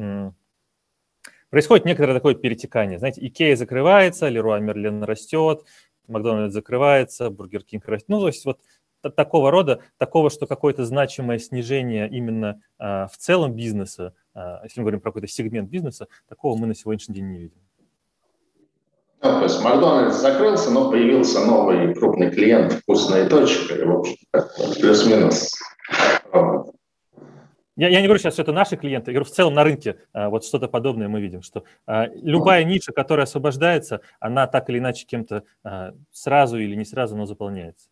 происходит 1.51 1.85
некоторое 1.85 2.15
такое 2.15 2.35
перетекание. 2.35 2.99
Знаете, 2.99 3.27
Икея 3.27 3.57
закрывается, 3.57 4.29
Леруа 4.29 4.59
Мерлен 4.59 5.03
растет, 5.03 5.65
Макдональдс 6.07 6.55
закрывается, 6.55 7.31
Бургер 7.31 7.63
Кинг 7.63 7.87
растет. 7.87 8.09
Ну, 8.09 8.21
то 8.21 8.27
есть 8.29 8.45
вот 8.45 8.61
такого 9.15 9.51
рода, 9.51 9.81
такого, 9.97 10.31
что 10.31 10.47
какое-то 10.47 10.85
значимое 10.85 11.39
снижение 11.39 12.09
именно 12.09 12.61
а, 12.79 13.07
в 13.07 13.17
целом 13.17 13.55
бизнеса, 13.55 14.15
а, 14.35 14.61
если 14.65 14.81
мы 14.81 14.85
говорим 14.85 15.01
про 15.01 15.11
какой-то 15.11 15.29
сегмент 15.29 15.71
бизнеса, 15.71 16.09
такого 16.29 16.57
мы 16.59 16.67
на 16.67 16.75
сегодняшний 16.75 17.15
день 17.15 17.31
не 17.31 17.39
видим. 17.39 17.59
Ну, 19.21 19.31
то 19.31 19.43
есть 19.43 19.63
Макдональдс 19.63 20.17
закрылся, 20.17 20.71
но 20.71 20.91
появился 20.91 21.45
новый 21.45 21.93
крупный 21.95 22.31
клиент 22.31 22.73
«Вкусно 22.73 23.22
и 23.22 23.29
точка», 23.29 23.75
и, 23.75 23.85
в 23.85 23.99
общем 23.99 24.17
плюс-минус. 24.81 25.55
Я, 27.79 27.89
я 27.91 28.01
не 28.01 28.09
говорю 28.09 28.19
сейчас, 28.19 28.33
что 28.33 28.43
это 28.43 28.51
наши 28.51 28.77
клиенты, 28.77 29.13
я 29.13 29.15
говорю, 29.15 29.31
в 29.31 29.33
целом 29.33 29.55
на 29.55 29.63
рынке 29.63 29.99
а, 30.13 30.31
вот 30.31 30.45
что-то 30.45 30.67
подобное 30.67 31.07
мы 31.07 31.21
видим, 31.21 31.43
что 31.43 31.63
а, 31.87 32.09
любая 32.13 32.65
ниша, 32.65 32.91
которая 32.91 33.23
освобождается, 33.23 34.01
она 34.19 34.49
так 34.49 34.69
или 34.69 34.79
иначе 34.79 35.07
кем-то 35.07 35.45
а, 35.63 35.93
сразу 36.11 36.59
или 36.59 36.75
не 36.75 36.85
сразу, 36.85 37.17
но 37.17 37.25
заполняется. 37.25 37.87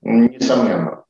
Несомненно. 0.00 1.04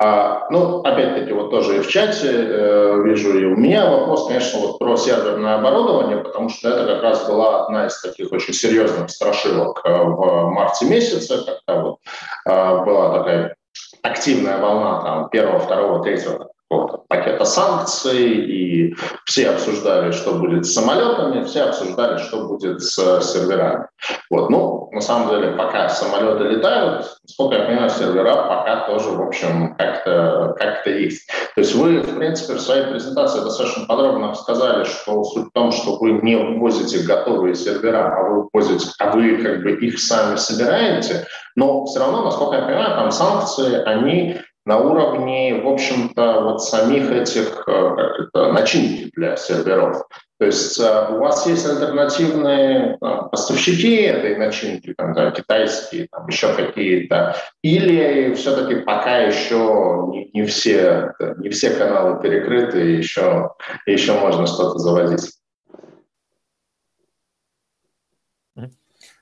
А, 0.00 0.48
ну, 0.50 0.80
опять-таки, 0.80 1.32
вот 1.32 1.50
тоже 1.50 1.76
и 1.76 1.80
в 1.80 1.88
чате 1.88 2.30
э, 2.30 3.02
вижу, 3.04 3.38
и 3.38 3.44
у 3.44 3.54
меня 3.54 3.90
вопрос, 3.90 4.28
конечно, 4.28 4.60
вот 4.60 4.78
про 4.78 4.96
серверное 4.96 5.56
оборудование, 5.56 6.18
потому 6.18 6.48
что 6.48 6.70
это 6.70 6.86
как 6.86 7.02
раз 7.02 7.28
была 7.28 7.64
одна 7.64 7.86
из 7.86 8.00
таких 8.00 8.32
очень 8.32 8.54
серьезных 8.54 9.10
страшилок 9.10 9.82
э, 9.84 9.90
в 9.92 10.50
марте 10.52 10.86
месяце, 10.86 11.44
когда 11.44 11.82
вот 11.82 11.98
э, 12.46 12.84
была 12.84 13.18
такая 13.18 13.56
активная 14.00 14.58
волна 14.58 15.02
там 15.02 15.28
первого, 15.28 15.58
второго, 15.58 16.02
третьего 16.02 16.48
пакета 16.68 17.44
санкций, 17.44 18.28
и 18.28 18.94
все 19.24 19.50
обсуждали, 19.50 20.10
что 20.10 20.34
будет 20.34 20.66
с 20.66 20.74
самолетами, 20.74 21.44
все 21.44 21.62
обсуждали, 21.64 22.18
что 22.18 22.46
будет 22.46 22.82
с 22.82 22.94
серверами. 23.22 23.86
Вот. 24.30 24.50
Ну, 24.50 24.88
на 24.92 25.00
самом 25.00 25.30
деле, 25.30 25.52
пока 25.52 25.88
самолеты 25.88 26.44
летают, 26.44 27.18
сколько 27.26 27.56
я 27.56 27.64
понимаю, 27.66 27.90
сервера 27.90 28.48
пока 28.48 28.86
тоже, 28.86 29.10
в 29.10 29.22
общем, 29.22 29.76
как-то 29.76 30.54
как 30.58 30.86
есть. 30.86 31.28
То 31.54 31.60
есть 31.60 31.74
вы, 31.74 32.00
в 32.00 32.16
принципе, 32.16 32.54
в 32.54 32.60
своей 32.60 32.86
презентации 32.86 33.40
достаточно 33.40 33.86
подробно 33.86 34.34
сказали, 34.34 34.84
что 34.84 35.22
суть 35.24 35.48
в 35.48 35.52
том, 35.52 35.72
что 35.72 35.96
вы 35.98 36.12
не 36.22 36.36
ввозите 36.36 37.06
готовые 37.06 37.54
сервера, 37.54 38.14
а 38.16 38.28
вы 38.28 38.48
ввозите, 38.52 38.88
а 38.98 39.10
вы 39.10 39.36
как 39.42 39.62
бы 39.62 39.72
их 39.72 39.98
сами 39.98 40.36
собираете, 40.36 41.26
но 41.54 41.84
все 41.86 42.00
равно, 42.00 42.24
насколько 42.24 42.56
я 42.56 42.62
понимаю, 42.62 42.96
там 42.96 43.10
санкции, 43.10 43.82
они 43.84 44.40
на 44.66 44.78
уровне, 44.78 45.62
в 45.62 45.68
общем-то, 45.68 46.40
вот 46.42 46.62
самих 46.62 47.10
этих 47.10 47.62
э, 47.68 47.96
это, 48.34 48.52
начинки 48.52 49.10
для 49.14 49.36
серверов. 49.36 50.02
То 50.38 50.46
есть 50.46 50.78
э, 50.80 51.08
у 51.12 51.20
вас 51.20 51.46
есть 51.46 51.64
альтернативные 51.64 52.98
там, 53.00 53.30
поставщики 53.30 54.02
этой 54.02 54.36
начинки, 54.36 54.92
там, 54.98 55.14
да, 55.14 55.30
китайские, 55.30 56.08
там, 56.10 56.26
еще 56.26 56.52
какие-то, 56.52 57.36
или 57.62 58.34
все-таки 58.34 58.80
пока 58.80 59.18
еще 59.18 60.08
не, 60.10 60.30
не, 60.34 60.44
все, 60.44 61.14
не 61.38 61.48
все 61.50 61.70
каналы 61.70 62.20
перекрыты, 62.20 62.80
еще, 62.80 63.52
еще 63.86 64.14
можно 64.14 64.46
что-то 64.46 64.78
заводить? 64.78 65.30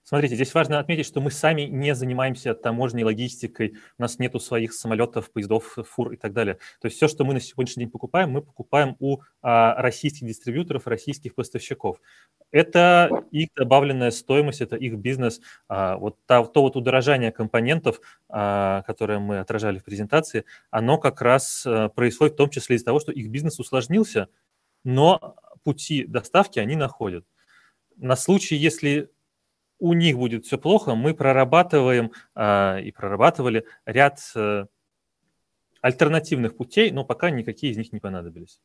Смотрите, 0.07 0.35
здесь 0.35 0.53
важно 0.53 0.79
отметить, 0.79 1.07
что 1.07 1.23
мы 1.23 1.31
сами 1.31 1.63
не 1.63 1.95
занимаемся 1.95 2.55
таможней, 2.55 3.05
логистикой, 3.05 3.79
у 3.99 4.03
нас 4.03 4.19
нету 4.19 4.39
своих 4.39 4.75
самолетов, 4.75 5.33
поездов, 5.33 5.79
фур 5.89 6.13
и 6.13 6.17
так 6.19 6.35
далее. 6.35 6.59
То 6.83 6.87
есть 6.89 6.99
все, 6.99 7.09
что 7.09 7.25
мы 7.25 7.33
на 7.33 7.41
сегодняшний 7.41 7.85
день 7.85 7.91
покупаем, 7.91 8.31
мы 8.31 8.43
покупаем 8.43 8.97
у 8.99 9.21
а, 9.41 9.81
российских 9.81 10.27
дистрибьюторов, 10.27 10.87
российских 10.87 11.35
поставщиков. 11.35 12.03
Это 12.51 13.25
их 13.31 13.49
добавленная 13.57 14.11
стоимость, 14.11 14.61
это 14.61 14.77
их 14.77 14.99
бизнес. 14.99 15.41
А, 15.69 15.97
вот 15.97 16.19
то, 16.27 16.45
то 16.45 16.61
вот 16.61 16.77
удорожание 16.77 17.33
компонентов, 17.33 18.03
а, 18.29 18.83
которое 18.83 19.21
мы 19.21 19.39
отражали 19.39 19.79
в 19.79 19.85
презентации, 19.85 20.45
оно 20.71 20.99
как 20.99 21.23
раз 21.23 21.65
а, 21.65 21.89
происходит 21.89 22.35
в 22.35 22.37
том 22.37 22.51
числе 22.51 22.77
из-за 22.77 22.85
того, 22.85 23.01
что 23.01 23.11
их 23.11 23.31
бизнес 23.31 23.59
усложнился, 23.59 24.29
но 24.85 25.37
пути 25.63 26.05
доставки 26.05 26.59
они 26.59 26.77
находят. 26.77 27.25
На 27.97 28.17
случай, 28.17 28.57
если 28.57 29.14
у 29.85 29.93
них 29.93 30.17
будет 30.17 30.47
все 30.47 30.57
плохо, 30.57 30.95
мы 30.95 31.13
прорабатываем 31.13 32.13
а, 32.35 32.79
и 32.79 32.91
прорабатывали 32.91 33.67
ряд 33.85 34.19
а, 34.35 34.67
альтернативных 35.83 36.57
путей, 36.57 36.91
но 36.91 37.05
пока 37.05 37.29
никакие 37.29 37.71
из 37.71 37.77
них 37.77 37.93
не 37.93 38.01
понадобились. 38.01 38.63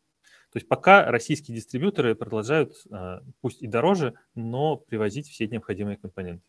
То 0.53 0.57
есть 0.59 0.69
пока 0.69 1.11
российские 1.11 1.55
дистрибьюторы 1.57 2.15
продолжают, 2.15 2.71
а, 2.89 3.21
пусть 3.41 3.61
и 3.61 3.67
дороже, 3.67 4.13
но 4.33 4.77
привозить 4.77 5.27
все 5.27 5.45
необходимые 5.49 5.97
компоненты 5.97 6.45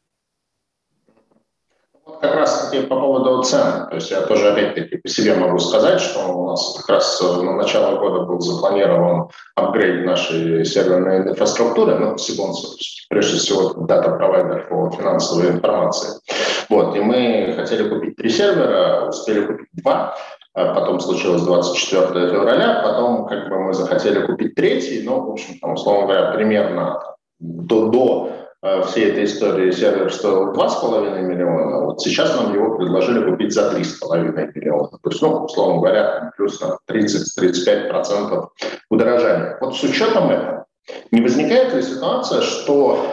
как 2.21 2.35
раз 2.35 2.69
таки 2.69 2.87
по 2.87 2.97
поводу 3.01 3.43
цен. 3.43 3.89
То 3.89 3.95
есть 3.95 4.11
я 4.11 4.23
тоже 4.23 4.51
опять-таки 4.51 4.97
по 4.97 5.09
себе 5.09 5.35
могу 5.35 5.59
сказать, 5.59 6.01
что 6.01 6.27
у 6.33 6.51
нас 6.51 6.77
как 6.79 6.97
раз 6.97 7.21
на 7.21 7.55
начало 7.55 7.99
года 7.99 8.25
был 8.25 8.41
запланирован 8.41 9.29
апгрейд 9.55 10.07
нашей 10.07 10.65
серверной 10.65 11.29
инфраструктуры, 11.29 11.97
ну, 11.97 12.19
Сибонса, 12.19 12.77
прежде 13.09 13.39
всего 13.39 13.75
дата-провайдер 13.75 14.69
по 14.69 14.91
финансовой 14.91 15.51
информации. 15.51 16.21
Вот, 16.69 16.97
и 16.97 17.01
мы 17.01 17.55
хотели 17.57 17.89
купить 17.89 18.17
три 18.17 18.31
сервера, 18.31 19.09
успели 19.09 19.47
купить 19.47 19.69
два, 19.73 20.15
а 20.55 20.75
потом 20.75 21.01
случилось 21.01 21.43
24 21.43 22.31
февраля, 22.31 22.81
потом 22.83 23.27
как 23.27 23.49
бы 23.49 23.59
мы 23.59 23.73
захотели 23.73 24.27
купить 24.27 24.55
третий, 24.55 25.03
но, 25.05 25.21
в 25.21 25.31
общем, 25.31 25.59
там, 25.61 25.75
условно 25.75 26.07
говоря, 26.07 26.33
примерно 26.33 27.01
до, 27.39 27.87
до 27.87 28.33
всей 28.63 29.11
этой 29.11 29.25
истории 29.25 29.71
сервер 29.71 30.13
стоил 30.13 30.53
2,5 30.53 31.23
миллиона, 31.23 31.85
вот 31.87 32.03
сейчас 32.03 32.37
нам 32.37 32.53
его 32.53 32.77
предложили 32.77 33.31
купить 33.31 33.55
за 33.55 33.73
3,5 33.73 34.53
миллиона. 34.55 34.91
То 35.03 35.11
есть, 35.11 35.23
ну, 35.23 35.45
условно 35.45 35.81
говоря, 35.81 36.33
плюс 36.37 36.61
30-35% 36.91 38.49
удорожания. 38.91 39.57
Вот 39.61 39.77
с 39.77 39.83
учетом 39.83 40.31
этого, 40.31 40.67
не 41.11 41.23
возникает 41.23 41.75
ли 41.75 41.83
ситуация, 41.83 42.43
что 42.43 43.07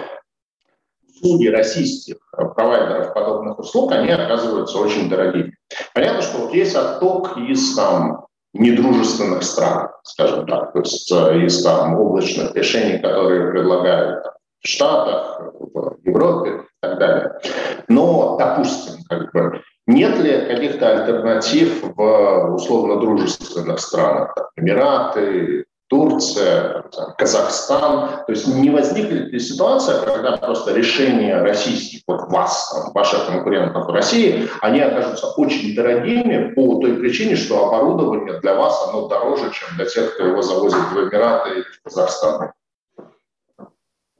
услуги 1.15 1.47
российских 1.47 2.17
провайдеров 2.31 3.13
подобных 3.13 3.57
услуг, 3.59 3.93
они 3.93 4.09
оказываются 4.09 4.77
очень 4.77 5.09
дорогими? 5.09 5.55
Понятно, 5.93 6.21
что 6.21 6.39
вот 6.39 6.53
есть 6.53 6.75
отток 6.75 7.37
из 7.37 7.73
там, 7.73 8.25
недружественных 8.53 9.43
стран, 9.43 9.89
скажем 10.03 10.45
так, 10.45 10.73
то 10.73 10.79
есть 10.79 11.11
э, 11.11 11.45
из 11.45 11.63
там, 11.63 11.99
облачных 11.99 12.55
решений, 12.55 12.99
которые 12.99 13.51
предлагают 13.51 14.25
Штатах, 14.67 15.41
в 15.53 15.97
Европе 16.03 16.49
и 16.49 16.81
так 16.81 16.99
далее. 16.99 17.39
Но, 17.87 18.37
допустим, 18.37 19.03
как 19.09 19.31
бы, 19.31 19.61
нет 19.87 20.17
ли 20.19 20.45
каких-то 20.47 20.89
альтернатив 20.89 21.83
в 21.95 22.55
условно-дружественных 22.55 23.79
странах, 23.79 24.33
там, 24.35 24.45
Эмираты, 24.57 25.65
Турция, 25.89 26.83
там, 26.91 27.13
Казахстан. 27.17 28.25
То 28.25 28.33
есть 28.33 28.47
не 28.47 28.69
возникнет 28.69 29.31
ли 29.31 29.39
ситуация, 29.39 30.03
когда 30.03 30.35
просто 30.35 30.73
решения 30.73 31.41
российских, 31.41 32.01
вот 32.07 32.29
вас, 32.29 32.73
там, 32.73 32.91
ваших 32.93 33.25
конкурентов 33.27 33.85
в 33.85 33.89
России, 33.91 34.49
они 34.61 34.81
окажутся 34.81 35.27
очень 35.37 35.75
дорогими 35.75 36.53
по 36.53 36.79
той 36.81 36.95
причине, 36.95 37.37
что 37.37 37.67
оборудование 37.67 38.39
для 38.41 38.55
вас 38.55 38.89
оно 38.89 39.07
дороже, 39.07 39.49
чем 39.51 39.77
для 39.77 39.85
тех, 39.85 40.13
кто 40.13 40.25
его 40.25 40.41
завозит 40.41 40.79
в 40.91 40.97
Эмираты 40.97 41.51
или 41.51 41.61
в 41.61 41.83
Казахстан. 41.83 42.51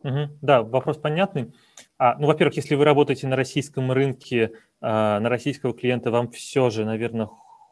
Угу. 0.04 0.38
Да, 0.42 0.64
вопрос 0.64 0.98
понятный. 0.98 1.54
А, 1.98 2.18
ну, 2.20 2.28
во-первых, 2.28 2.56
если 2.56 2.76
вы 2.76 2.86
работаете 2.86 3.28
на 3.28 3.36
российском 3.36 3.92
рынке, 3.92 4.52
а, 4.80 5.20
на 5.20 5.30
российского 5.30 5.74
клиента, 5.74 6.12
вам 6.12 6.30
все 6.30 6.70
же, 6.70 6.86
наверное, 6.86 7.28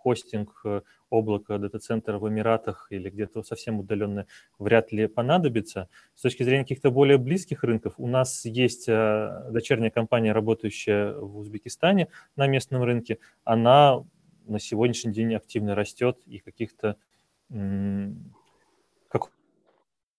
хостинг 0.05 0.61
э, 0.65 0.81
облака 1.09 1.57
дата-центра 1.57 2.19
в 2.19 2.29
Эмиратах 2.29 2.87
или 2.91 3.09
где-то 3.09 3.41
совсем 3.41 3.79
удаленно 3.79 4.27
вряд 4.59 4.91
ли 4.91 5.07
понадобится. 5.07 5.89
С 6.13 6.21
точки 6.21 6.43
зрения 6.43 6.63
каких-то 6.63 6.91
более 6.91 7.17
близких 7.17 7.63
рынков, 7.63 7.95
у 7.97 8.07
нас 8.07 8.45
есть 8.45 8.85
а, 8.87 9.49
дочерняя 9.49 9.89
компания, 9.89 10.31
работающая 10.31 11.13
в 11.13 11.37
Узбекистане 11.39 12.09
на 12.35 12.45
местном 12.45 12.83
рынке. 12.83 13.17
Она 13.43 14.03
на 14.45 14.59
сегодняшний 14.59 15.11
день 15.11 15.33
активно 15.33 15.73
растет 15.73 16.19
и 16.27 16.37
каких-то 16.37 16.97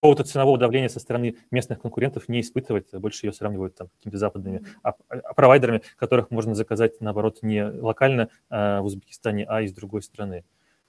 какого-то 0.07 0.23
ценового 0.23 0.57
давления 0.57 0.87
со 0.87 1.01
стороны 1.01 1.35
местных 1.51 1.81
конкурентов 1.81 2.29
не 2.29 2.39
испытывать, 2.39 2.93
больше 2.93 3.25
ее 3.25 3.33
сравнивают 3.33 3.75
там 3.75 3.89
какими-то 3.97 4.17
западными 4.17 4.63
а, 4.81 4.93
а, 5.09 5.33
провайдерами, 5.33 5.81
которых 5.97 6.31
можно 6.31 6.55
заказать, 6.55 7.01
наоборот, 7.01 7.39
не 7.41 7.61
локально 7.65 8.29
а, 8.49 8.79
в 8.81 8.85
Узбекистане, 8.85 9.45
а 9.49 9.61
из 9.61 9.73
другой 9.73 10.01
страны. 10.01 10.45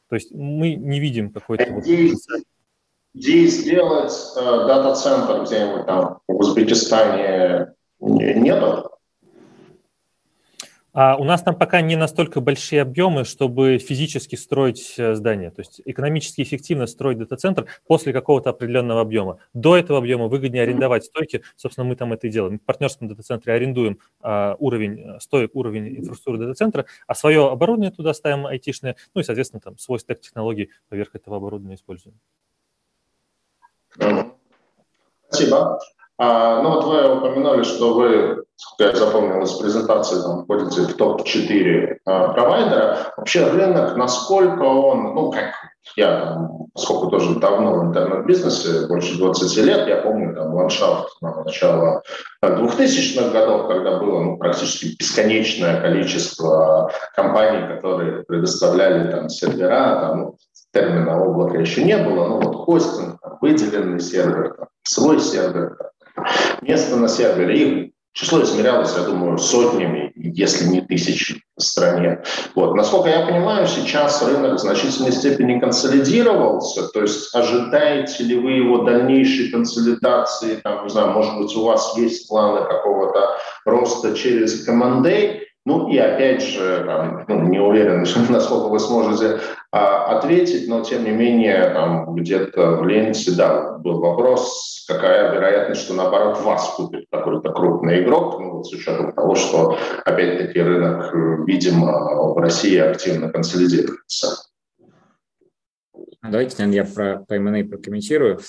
То 0.09 0.15
есть 0.15 0.33
мы 0.33 0.75
не 0.75 1.01
видим 1.01 1.33
какой-то... 1.33 1.69
Вот... 1.73 1.85
идеи 1.85 3.47
сделать 3.47 4.13
э, 4.37 4.41
дата-центр 4.41 5.43
где-нибудь 5.43 5.87
там 5.87 6.21
в 6.29 6.37
Узбекистане 6.37 7.75
нету? 7.99 8.98
А 10.93 11.17
у 11.17 11.25
нас 11.25 11.43
там 11.43 11.55
пока 11.57 11.81
не 11.81 11.97
настолько 11.97 12.41
большие 12.41 12.83
объемы, 12.83 13.25
чтобы 13.25 13.79
физически 13.79 14.37
строить 14.37 14.95
э, 14.97 15.15
здание. 15.15 15.51
То 15.51 15.61
есть 15.61 15.83
экономически 15.85 16.43
эффективно 16.43 16.87
строить 16.87 17.19
дата-центр 17.19 17.67
после 17.87 18.13
какого-то 18.13 18.51
определенного 18.51 19.03
объема. 19.03 19.39
До 19.53 19.77
этого 19.77 19.99
объема 19.99 20.29
выгоднее 20.29 20.63
арендовать 20.63 21.05
стойки. 21.05 21.43
Собственно, 21.57 21.87
мы 21.87 21.95
там 21.95 22.13
это 22.13 22.27
и 22.27 22.31
делаем. 22.31 22.55
Мы 22.55 22.59
в 22.59 22.63
партнерском 22.63 23.07
дата-центре 23.07 23.53
арендуем 23.53 23.99
а, 24.21 24.57
уровень 24.59 25.01
э, 25.01 25.21
стоек, 25.21 25.55
уровень 25.55 25.99
инфраструктуры 25.99 26.39
дата-центра, 26.39 26.87
а 27.07 27.15
свое 27.15 27.49
оборудование 27.49 27.91
туда 27.91 28.15
ставим 28.15 28.47
айтишное, 28.47 28.97
ну 29.15 29.21
и, 29.21 29.25
соответственно, 29.25 29.61
там 29.61 29.79
свой 29.79 30.01
стек 30.01 30.21
технологий 30.21 30.71
поверх 30.89 31.15
этого 31.15 31.37
оборудования 31.37 31.77
используем. 31.77 32.19
Спасибо. 35.31 35.79
А, 36.19 36.63
ну 36.63 36.71
вот 36.71 36.85
вы 36.85 37.17
упомянули, 37.17 37.63
что 37.63 37.95
вы, 37.95 38.45
как 38.77 38.93
я 38.93 38.97
запомнил 38.99 39.41
из 39.43 39.53
презентации, 39.53 40.21
там, 40.21 40.45
входите 40.45 40.83
в 40.83 40.97
топ-4 40.97 41.99
а, 42.05 42.29
провайдера. 42.33 43.13
Вообще 43.17 43.47
рынок, 43.47 43.97
насколько 43.97 44.63
он, 44.63 45.15
ну 45.15 45.31
как 45.31 45.55
я, 45.97 46.21
там, 46.21 46.67
поскольку 46.75 47.09
тоже 47.09 47.39
давно 47.39 47.75
в 47.75 47.85
интернет-бизнесе, 47.85 48.89
больше 48.89 49.17
20 49.17 49.57
лет, 49.65 49.87
я 49.87 49.99
помню 49.99 50.35
там 50.35 50.55
ландшафт 50.55 51.09
на 51.21 51.45
начала 51.45 52.03
2000-х 52.45 53.31
годов, 53.31 53.69
когда 53.69 53.99
было 53.99 54.21
ну, 54.21 54.39
практически 54.39 54.97
бесконечное 54.99 55.81
количество 55.81 56.91
компаний, 57.15 57.77
которые 57.77 58.25
предоставляли 58.25 59.11
там 59.11 59.29
сервера, 59.29 60.01
там, 60.01 60.21
ну, 60.21 60.37
термина 60.73 61.23
облака 61.23 61.59
еще 61.59 61.85
не 61.85 61.97
было, 61.97 62.27
ну 62.27 62.41
вот 62.41 62.57
хостинг, 62.57 63.21
там, 63.21 63.39
выделенный 63.41 64.01
сервер, 64.01 64.55
там, 64.59 64.69
свой 64.83 65.21
сервер, 65.21 65.77
Место 66.63 66.97
на 66.97 67.09
сервере, 67.09 67.59
их 67.59 67.91
число 68.13 68.43
измерялось, 68.43 68.95
я 68.97 69.05
думаю, 69.05 69.39
сотнями, 69.39 70.13
если 70.17 70.67
не 70.67 70.81
тысячами 70.81 71.41
в 71.57 71.63
стране. 71.63 72.23
Вот. 72.55 72.75
Насколько 72.75 73.11
я 73.11 73.27
понимаю, 73.27 73.67
сейчас 73.67 74.23
рынок 74.27 74.55
в 74.55 74.59
значительной 74.59 75.13
степени 75.13 75.61
консолидировался, 75.61 76.89
то 76.89 77.03
есть 77.03 77.35
ожидаете 77.35 78.25
ли 78.25 78.39
вы 78.39 78.53
его 78.53 78.83
дальнейшей 78.83 79.51
консолидации, 79.51 80.57
там, 80.57 80.85
не 80.85 80.91
знаю, 80.91 81.13
может 81.13 81.37
быть, 81.39 81.55
у 81.57 81.65
вас 81.65 81.97
есть 81.97 82.29
планы 82.29 82.67
какого-то 82.67 83.37
роста 83.65 84.15
через 84.17 84.65
командей, 84.65 85.48
ну 85.69 85.91
и 85.91 85.99
опять 85.99 86.43
же, 86.43 86.83
там, 86.87 87.27
ну, 87.29 87.43
не 87.43 87.59
уверен, 87.59 88.01
насколько 88.31 88.69
вы 88.69 88.81
сможете 88.81 89.41
а, 89.71 90.17
ответить, 90.17 90.67
но 90.67 90.83
тем 90.83 91.05
не 91.05 91.11
менее, 91.11 91.71
там 91.75 92.15
где-то 92.15 92.77
в 92.77 92.87
ленте, 92.87 93.33
да, 93.33 93.77
был 93.77 94.01
вопрос, 94.01 94.87
какая 94.89 95.31
вероятность, 95.31 95.83
что 95.83 95.93
наоборот 95.93 96.41
вас 96.41 96.71
купит 96.75 97.05
какой-то 97.13 97.53
крупный 97.53 98.03
игрок, 98.03 98.41
ну 98.41 98.51
вот 98.53 98.67
с 98.67 98.73
учетом 98.73 99.13
того, 99.13 99.35
что 99.35 99.77
опять-таки 100.07 100.59
рынок, 100.59 101.13
видимо, 101.47 102.33
в 102.33 102.39
России 102.39 102.79
активно 102.79 103.29
консолидируется. 103.29 104.39
Давайте, 106.23 106.57
наверное, 106.65 106.87
я 106.89 106.95
про, 106.95 107.37
M&A 107.37 107.65
прокомментирую. 107.65 108.41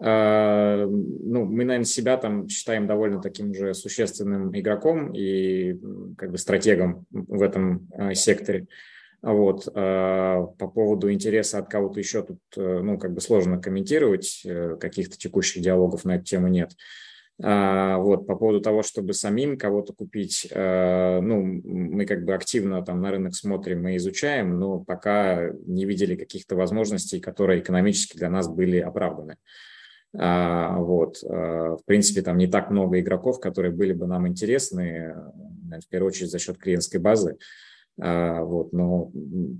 А, 0.00 0.86
ну, 0.86 1.44
мы, 1.44 1.64
наверное, 1.64 1.84
себя 1.84 2.16
там 2.16 2.48
считаем 2.48 2.86
довольно 2.86 3.20
таким 3.20 3.54
же 3.54 3.74
существенным 3.74 4.56
игроком 4.56 5.12
и 5.12 5.78
как 6.18 6.32
бы 6.32 6.38
стратегом 6.38 7.06
в 7.10 7.42
этом 7.42 7.88
а, 7.92 8.14
секторе. 8.14 8.66
Вот. 9.22 9.68
А, 9.72 10.42
по 10.58 10.68
поводу 10.68 11.12
интереса 11.12 11.58
от 11.58 11.70
кого-то 11.70 12.00
еще 12.00 12.22
тут, 12.22 12.40
э, 12.56 12.80
ну, 12.82 12.98
как 12.98 13.14
бы 13.14 13.20
сложно 13.20 13.60
комментировать, 13.60 14.42
э, 14.44 14.76
каких-то 14.80 15.16
текущих 15.16 15.62
диалогов 15.62 16.04
на 16.04 16.16
эту 16.16 16.24
тему 16.24 16.48
нет. 16.48 16.72
Вот, 17.36 18.28
по 18.28 18.36
поводу 18.36 18.60
того, 18.60 18.84
чтобы 18.84 19.12
самим 19.12 19.58
кого-то 19.58 19.92
купить, 19.92 20.48
ну, 20.54 21.42
мы 21.42 22.06
как 22.06 22.24
бы 22.24 22.32
активно 22.32 22.80
там 22.84 23.00
на 23.00 23.10
рынок 23.10 23.34
смотрим 23.34 23.88
и 23.88 23.96
изучаем, 23.96 24.56
но 24.56 24.78
пока 24.78 25.50
не 25.66 25.84
видели 25.84 26.14
каких-то 26.14 26.54
возможностей, 26.54 27.18
которые 27.18 27.58
экономически 27.58 28.16
для 28.16 28.30
нас 28.30 28.46
были 28.46 28.78
оправданы. 28.78 29.36
Вот. 30.14 31.16
А, 31.28 31.76
в 31.76 31.84
принципе, 31.84 32.22
там 32.22 32.38
не 32.38 32.46
так 32.46 32.70
много 32.70 33.00
игроков, 33.00 33.40
которые 33.40 33.72
были 33.72 33.92
бы 33.92 34.06
нам 34.06 34.28
интересны, 34.28 35.14
в 35.70 35.88
первую 35.88 36.08
очередь 36.08 36.30
за 36.30 36.38
счет 36.38 36.56
клиентской 36.58 37.00
базы. 37.00 37.36
А, 38.00 38.42
вот. 38.42 38.72
Но 38.72 39.10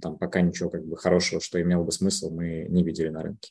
там 0.01 0.17
пока 0.17 0.41
ничего 0.41 0.71
как 0.71 0.85
бы 0.85 0.97
хорошего, 0.97 1.41
что 1.41 1.61
имело 1.61 1.83
бы 1.83 1.93
смысл, 1.93 2.31
мы 2.31 2.67
не 2.69 2.85
видели 2.85 3.09
на 3.09 3.23
рынке. 3.23 3.51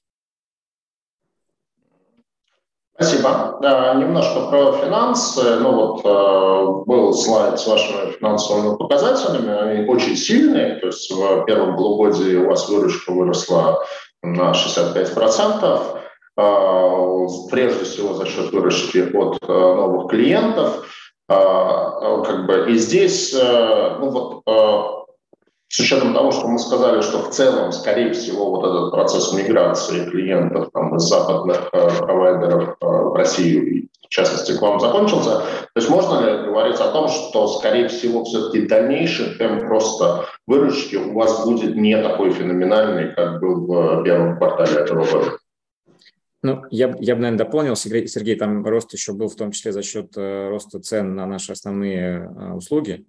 Спасибо. 2.95 3.57
Да, 3.61 3.95
немножко 3.95 4.49
про 4.49 4.73
финансы. 4.73 5.55
Ну 5.59 5.73
вот 5.73 6.05
э, 6.05 6.85
был 6.85 7.13
слайд 7.13 7.59
с 7.59 7.67
вашими 7.67 8.11
финансовыми 8.11 8.77
показателями. 8.77 9.51
Они 9.51 9.89
очень 9.89 10.15
сильные. 10.15 10.75
То 10.75 10.87
есть 10.87 11.11
в 11.11 11.43
первом 11.45 11.75
полугодии 11.75 12.35
у 12.35 12.47
вас 12.47 12.69
выручка 12.69 13.11
выросла 13.11 13.83
на 14.21 14.51
65%. 14.51 16.02
Э, 16.35 17.27
прежде 17.51 17.85
всего 17.85 18.15
за 18.15 18.25
счет 18.25 18.51
выручки 18.51 19.15
от 19.15 19.37
э, 19.41 19.51
новых 19.51 20.09
клиентов. 20.09 20.85
Э, 21.29 21.35
э 21.35 22.23
как 22.25 22.47
бы, 22.47 22.71
и 22.71 22.75
здесь 22.75 23.33
э, 23.35 23.97
ну 23.99 24.09
вот, 24.09 24.41
э, 24.47 25.03
с 25.67 25.79
учетом 25.79 26.13
того, 26.13 26.31
что 26.31 26.47
мы 26.47 26.57
сказали, 26.57 27.01
что 27.01 27.19
в 27.19 27.29
целом, 27.29 27.71
скорее 27.71 28.13
всего, 28.13 28.49
вот 28.49 28.63
этот 28.63 28.91
процесс 28.91 29.33
миграции 29.33 30.09
клиентов 30.09 30.69
там, 30.73 30.95
из 30.95 31.03
западных 31.03 31.69
провайдеров 31.71 32.77
в 32.79 33.15
Россию, 33.15 33.87
в 34.03 34.09
частности, 34.09 34.55
к 34.55 34.61
вам 34.61 34.79
закончился, 34.79 35.39
то 35.39 35.75
есть 35.75 35.89
можно 35.89 36.19
ли 36.19 36.45
говорить 36.45 36.79
о 36.79 36.91
том, 36.91 37.07
что, 37.07 37.47
скорее 37.47 37.87
всего, 37.87 38.23
все-таки 38.23 38.67
дальнейший 38.67 39.33
темп 39.35 39.65
просто 39.65 40.25
выручки 40.45 40.95
у 40.95 41.13
вас 41.13 41.43
будет 41.43 41.75
не 41.75 41.99
такой 41.99 42.31
феноменальный, 42.31 43.11
как 43.11 43.39
был 43.39 43.65
в 43.65 44.03
первом 44.03 44.37
квартале 44.37 44.81
этого 44.81 45.05
года? 45.05 45.39
Ну, 46.43 46.63
я, 46.71 46.93
я 46.99 47.15
бы, 47.15 47.21
наверное, 47.21 47.45
дополнил, 47.45 47.75
Сергей, 47.77 48.05
Сергей, 48.07 48.35
там 48.35 48.65
рост 48.65 48.91
еще 48.91 49.13
был 49.13 49.29
в 49.29 49.35
том 49.35 49.51
числе 49.51 49.71
за 49.71 49.81
счет 49.81 50.17
э, 50.17 50.49
роста 50.49 50.81
цен 50.81 51.15
на 51.15 51.25
наши 51.25 51.53
основные 51.53 52.29
э, 52.29 52.53
услуги. 52.53 53.05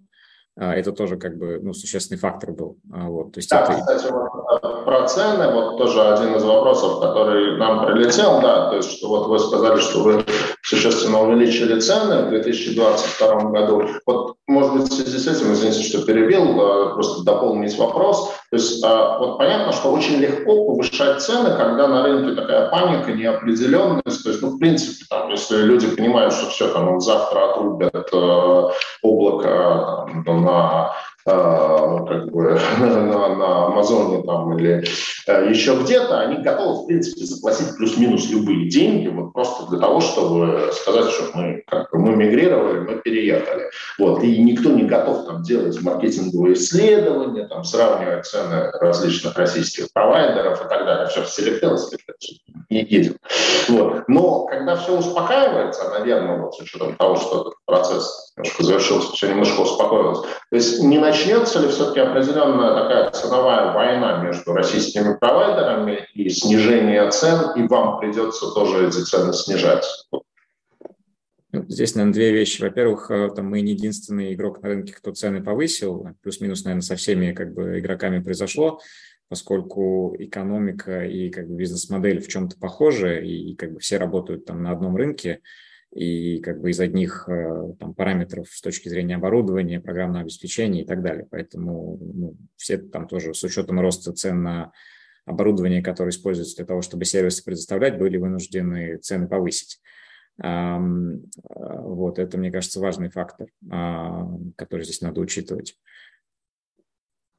А, 0.57 0.73
это 0.73 0.93
тоже 0.93 1.17
как 1.17 1.37
бы 1.37 1.59
ну, 1.61 1.73
существенный 1.73 2.17
фактор 2.17 2.53
был. 2.53 2.77
А, 2.93 3.09
вот, 3.09 3.33
то 3.33 3.39
есть 3.39 3.49
да, 3.49 3.63
это... 3.63 3.73
кстати, 3.73 4.09
вот, 4.09 4.85
про 4.85 5.05
цены, 5.05 5.51
вот 5.51 5.77
тоже 5.77 6.01
один 6.01 6.33
из 6.35 6.43
вопросов, 6.43 7.01
который 7.01 7.57
нам 7.57 7.85
прилетел, 7.85 8.39
да, 8.41 8.69
то 8.69 8.77
есть 8.77 8.89
что 8.89 9.09
вот 9.09 9.27
вы 9.27 9.37
сказали, 9.37 9.81
что 9.81 10.01
вы 10.01 10.25
существенно 10.65 11.21
увеличили 11.21 11.79
цены 11.79 12.25
в 12.25 12.29
2022 12.29 13.35
году. 13.51 13.87
Вот, 14.05 14.35
может 14.47 14.73
быть, 14.73 14.89
в 14.89 14.93
связи 14.93 15.17
с 15.17 15.27
этим, 15.27 15.53
извините, 15.53 15.83
что 15.83 16.05
перебил, 16.05 16.59
а, 16.59 16.93
просто 16.95 17.23
дополнить 17.23 17.77
вопрос. 17.77 18.31
То 18.49 18.57
есть 18.57 18.83
вот 18.83 19.37
понятно, 19.37 19.73
что 19.73 19.91
очень 19.91 20.17
легко 20.17 20.65
повышать 20.65 21.21
цены, 21.21 21.55
когда 21.55 21.87
на 21.87 22.03
рынке 22.03 22.41
такая 22.41 22.69
паника, 22.69 23.11
неопределенность. 23.11 24.23
То 24.23 24.29
есть, 24.29 24.41
ну, 24.41 24.49
в 24.49 24.59
принципе, 24.59 25.05
там, 25.09 25.29
если 25.29 25.57
люди 25.57 25.87
понимают, 25.87 26.33
что 26.33 26.49
все, 26.49 26.73
там, 26.73 26.99
завтра 26.99 27.51
отрубят 27.51 28.09
э, 28.11 28.69
облако 29.03 30.07
там, 30.25 30.45
на 30.45 30.93
как 31.25 32.31
бы 32.31 32.59
на, 32.79 33.35
на 33.35 33.65
Амазоне 33.65 34.23
там 34.23 34.55
или 34.57 34.83
э, 35.25 35.49
еще 35.49 35.75
где-то, 35.75 36.19
они 36.19 36.43
готовы, 36.43 36.83
в 36.83 36.87
принципе, 36.87 37.25
заплатить 37.25 37.75
плюс-минус 37.77 38.29
любые 38.29 38.69
деньги, 38.69 39.07
вот 39.07 39.33
просто 39.33 39.67
для 39.69 39.79
того, 39.79 40.01
чтобы 40.01 40.69
сказать, 40.73 41.09
что 41.09 41.35
мы, 41.35 41.63
как 41.67 41.91
бы, 41.91 41.99
мы 41.99 42.15
мигрировали, 42.15 42.79
мы 42.79 43.01
переехали. 43.01 43.71
Вот. 43.97 44.21
И 44.21 44.37
никто 44.37 44.69
не 44.69 44.83
готов 44.83 45.25
там 45.25 45.41
делать 45.41 45.81
маркетинговые 45.81 46.53
исследования, 46.53 47.47
там, 47.47 47.63
сравнивать 47.63 48.25
цены 48.25 48.69
различных 48.79 49.35
российских 49.35 49.91
провайдеров 49.93 50.63
и 50.63 50.69
так 50.69 50.85
далее. 50.85 51.07
Все 51.07 51.21
в 51.21 51.25
Selectel 51.25 51.77
не 52.69 52.83
едет. 52.83 53.17
Вот. 53.67 54.03
Но 54.07 54.45
когда 54.45 54.75
все 54.75 54.95
успокаивается, 54.97 55.89
наверное, 55.89 56.37
вот 56.37 56.55
с 56.55 56.59
учетом 56.59 56.95
того, 56.95 57.15
что 57.15 57.41
этот 57.41 57.53
процесс 57.65 58.33
немножко 58.37 58.63
завершился, 58.63 59.11
все 59.13 59.29
немножко 59.29 59.61
успокоилось, 59.61 60.19
то 60.21 60.55
есть 60.55 60.83
не 60.83 60.99
на 60.99 61.14
начнется 61.15 61.61
ли 61.61 61.69
все-таки 61.69 61.99
определенная 62.01 62.73
такая 62.73 63.09
ценовая 63.11 63.73
война 63.73 64.21
между 64.21 64.53
российскими 64.53 65.17
провайдерами 65.17 66.07
и 66.13 66.29
снижение 66.29 67.09
цен, 67.11 67.51
и 67.55 67.67
вам 67.67 67.99
придется 67.99 68.51
тоже 68.51 68.87
эти 68.87 68.97
цены 68.97 69.33
снижать? 69.33 69.85
Здесь, 71.53 71.95
наверное, 71.95 72.13
две 72.13 72.33
вещи. 72.33 72.61
Во-первых, 72.61 73.09
э, 73.09 73.29
там 73.33 73.49
мы 73.49 73.61
не 73.61 73.71
единственный 73.71 74.33
игрок 74.33 74.61
на 74.61 74.67
рынке, 74.67 74.93
кто 74.93 75.13
цены 75.13 75.41
повысил. 75.41 76.05
Плюс-минус, 76.21 76.65
наверное, 76.65 76.81
со 76.81 76.97
всеми 76.97 77.31
как 77.31 77.53
бы, 77.53 77.79
игроками 77.79 78.21
произошло, 78.21 78.81
поскольку 79.29 80.17
экономика 80.19 81.05
и 81.05 81.29
как 81.29 81.47
бы, 81.47 81.55
бизнес-модель 81.55 82.19
в 82.19 82.27
чем-то 82.27 82.57
похожи, 82.59 83.25
и 83.25 83.55
как 83.55 83.71
бы 83.71 83.79
все 83.79 83.97
работают 83.97 84.43
там 84.45 84.63
на 84.63 84.71
одном 84.71 84.97
рынке 84.97 85.39
и 85.95 86.39
как 86.41 86.59
бы 86.59 86.71
из 86.71 86.79
одних 86.81 87.27
э, 87.29 87.73
там, 87.79 87.93
параметров 87.93 88.49
с 88.49 88.61
точки 88.61 88.89
зрения 88.89 89.15
оборудования, 89.15 89.79
программного 89.79 90.23
обеспечения 90.23 90.81
и 90.81 90.85
так 90.85 91.01
далее. 91.01 91.25
Поэтому 91.31 91.97
ну, 92.01 92.35
все 92.57 92.77
там 92.77 93.07
тоже 93.07 93.33
с 93.33 93.41
учетом 93.43 93.79
роста 93.79 94.11
цен 94.11 94.43
на 94.43 94.73
оборудование, 95.25 95.81
которое 95.81 96.09
используется 96.09 96.57
для 96.57 96.65
того, 96.65 96.81
чтобы 96.81 97.05
сервисы 97.05 97.45
предоставлять, 97.45 97.97
были 97.97 98.17
вынуждены 98.17 98.97
цены 98.97 99.29
повысить. 99.29 99.79
Э, 100.43 100.77
вот, 101.47 102.19
это, 102.19 102.37
мне 102.37 102.51
кажется, 102.51 102.81
важный 102.81 103.09
фактор, 103.09 103.47
а, 103.71 104.27
который 104.57 104.83
здесь 104.83 104.99
надо 104.99 105.21
учитывать. 105.21 105.79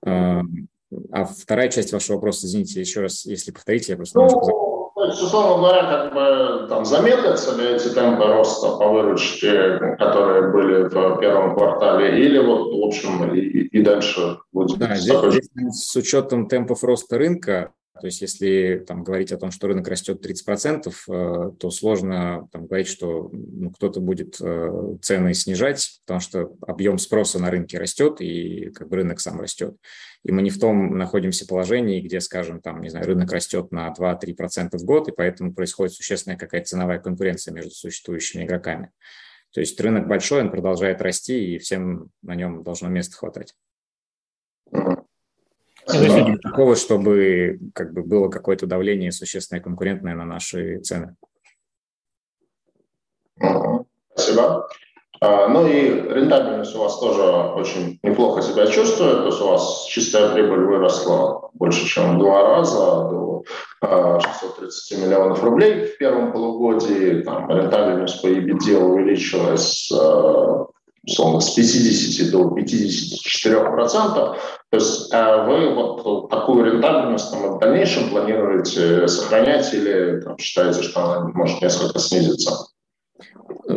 А 0.03 1.25
вторая 1.25 1.69
часть 1.69 1.93
вашего 1.93 2.15
вопроса, 2.15 2.47
извините, 2.47 2.81
еще 2.81 3.01
раз, 3.03 3.27
если 3.27 3.51
повторите, 3.51 3.93
я 3.93 3.97
просто 3.97 4.19
немножко 4.19 4.67
то 4.97 5.05
есть, 5.05 5.23
условно 5.23 5.59
говоря, 5.59 5.83
как 5.83 6.15
бы 6.15 6.69
там 6.71 6.87
замедлятся 6.87 7.55
ли 7.55 7.75
эти 7.75 7.89
темпы 7.89 8.25
роста 8.29 8.79
по 8.79 8.89
выручке, 8.89 9.79
которые 9.99 10.51
были 10.51 10.89
в 10.89 11.19
первом 11.21 11.55
квартале, 11.55 12.19
или 12.25 12.39
вот, 12.39 12.73
в 12.73 12.83
общем, 12.83 13.31
и, 13.35 13.41
и 13.41 13.83
дальше 13.83 14.39
будет 14.53 14.79
да, 14.79 14.95
здесь, 14.95 15.15
такой... 15.15 15.33
здесь 15.33 15.85
с 15.85 15.95
учетом 15.97 16.49
темпов 16.49 16.83
роста 16.83 17.19
рынка, 17.19 17.75
то 18.01 18.07
есть 18.07 18.21
если 18.21 18.85
там, 18.87 19.03
говорить 19.05 19.33
о 19.33 19.39
том, 19.39 19.51
что 19.51 19.69
рынок 19.69 19.89
растет 19.89 20.25
30%, 20.25 20.89
э, 20.89 21.51
то 21.59 21.71
сложно 21.71 22.49
там, 22.53 22.67
говорить, 22.67 22.89
что 22.89 23.31
ну, 23.33 23.71
кто-то 23.71 24.01
будет 24.01 24.37
э, 24.41 24.97
цены 25.03 25.35
снижать, 25.35 26.01
потому 26.05 26.21
что 26.21 26.57
объем 26.67 26.99
спроса 26.99 27.39
на 27.39 27.51
рынке 27.51 27.79
растет, 27.79 28.21
и 28.21 28.71
как 28.71 28.89
бы 28.89 28.97
рынок 28.97 29.21
сам 29.21 29.41
растет. 29.41 29.77
И 30.25 30.33
мы 30.33 30.43
не 30.43 30.51
в 30.51 30.59
том 30.59 30.99
находимся 30.99 31.47
положении, 31.47 32.01
где, 32.01 32.21
скажем, 32.21 32.61
там, 32.61 32.83
не 32.83 32.89
знаю, 32.89 33.07
рынок 33.07 33.33
растет 33.33 33.73
на 33.73 33.93
2-3% 33.93 34.77
в 34.77 34.85
год, 34.85 35.09
и 35.09 35.13
поэтому 35.13 35.55
происходит 35.55 35.95
существенная 35.95 36.37
какая-то 36.37 36.67
ценовая 36.67 36.99
конкуренция 36.99 37.55
между 37.55 37.71
существующими 37.71 38.45
игроками. 38.45 38.91
То 39.53 39.61
есть 39.61 39.81
рынок 39.81 40.07
большой, 40.07 40.43
он 40.43 40.51
продолжает 40.51 41.01
расти, 41.01 41.55
и 41.55 41.59
всем 41.59 42.11
на 42.23 42.35
нем 42.35 42.63
должно 42.63 42.89
места 42.89 43.17
хватать. 43.17 43.55
Нет 45.93 46.43
такого, 46.43 46.75
чтобы 46.77 47.59
как 47.75 47.93
бы 47.93 48.03
было 48.03 48.29
какое-то 48.29 48.67
давление 48.67 49.13
существенное 49.13 49.63
конкурентное 49.63 50.15
на 50.15 50.25
наши 50.25 50.81
цены. 50.81 51.17
Спасибо. 54.15 54.69
А, 55.21 55.49
ну 55.49 55.67
и 55.67 55.89
рентабельность 55.89 56.75
у 56.75 56.81
вас 56.81 56.99
тоже 56.99 57.23
очень 57.23 57.99
неплохо 58.03 58.43
себя 58.43 58.67
чувствует. 58.67 59.19
То 59.19 59.27
есть 59.27 59.41
у 59.41 59.49
вас 59.49 59.87
чистая 59.89 60.33
прибыль 60.33 60.65
выросла 60.65 61.51
больше, 61.55 61.87
чем 61.87 62.17
в 62.17 62.19
два 62.19 62.43
раза, 62.43 62.77
до 62.77 63.43
630 63.81 64.93
а, 64.93 65.03
миллионов 65.03 65.43
рублей 65.43 65.87
в 65.87 65.99
первом 65.99 66.33
полугодии. 66.33 67.23
Там 67.23 67.49
рентабельность 67.51 68.21
по 68.21 68.27
EBITDA 68.27 68.77
увеличилась 68.79 69.91
а, 69.93 70.67
условно, 71.07 71.41
с 71.41 71.51
50 71.51 72.31
до 72.31 72.51
54 72.51 73.61
процентов. 73.61 74.61
То 74.71 74.77
есть 74.77 75.13
вы 75.13 75.75
вот 75.75 76.29
такую 76.29 76.65
рентабельность 76.65 77.31
там, 77.31 77.57
в 77.57 77.61
дальнейшем 77.61 78.11
планируете 78.11 79.07
сохранять 79.07 79.73
или 79.73 80.21
там, 80.21 80.37
считаете, 80.39 80.83
что 80.83 81.05
она 81.05 81.31
может 81.33 81.63
несколько 81.63 81.99
снизиться? 81.99 82.67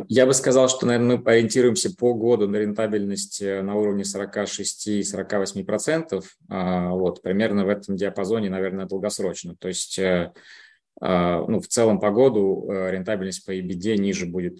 Я 0.07 0.25
бы 0.25 0.33
сказал, 0.33 0.69
что, 0.69 0.85
наверное, 0.85 1.17
мы 1.17 1.31
ориентируемся 1.31 1.95
по 1.95 2.13
году 2.13 2.47
на 2.47 2.57
рентабельность 2.57 3.41
э, 3.41 3.61
на 3.61 3.75
уровне 3.75 4.03
46-48%. 4.03 6.23
А, 6.49 6.89
вот, 6.89 7.21
примерно 7.21 7.65
в 7.65 7.69
этом 7.69 7.95
диапазоне, 7.95 8.49
наверное, 8.49 8.85
долгосрочно. 8.85 9.55
То 9.55 9.67
есть 9.67 9.99
э, 9.99 10.03
а, 10.03 10.33
ну, 11.01 11.59
в 11.59 11.67
целом 11.67 11.99
по 11.99 12.11
году 12.11 12.69
э, 12.69 12.91
рентабельность 12.91 13.45
по 13.45 13.51
EBITDA 13.51 13.97
ниже 13.97 14.25
будет 14.25 14.59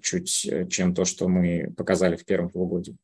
чуть, 0.00 0.50
чем 0.70 0.94
то, 0.94 1.04
что 1.04 1.28
мы 1.28 1.72
показали 1.76 2.16
в 2.16 2.24
первом 2.24 2.48
полугодии. 2.50 2.96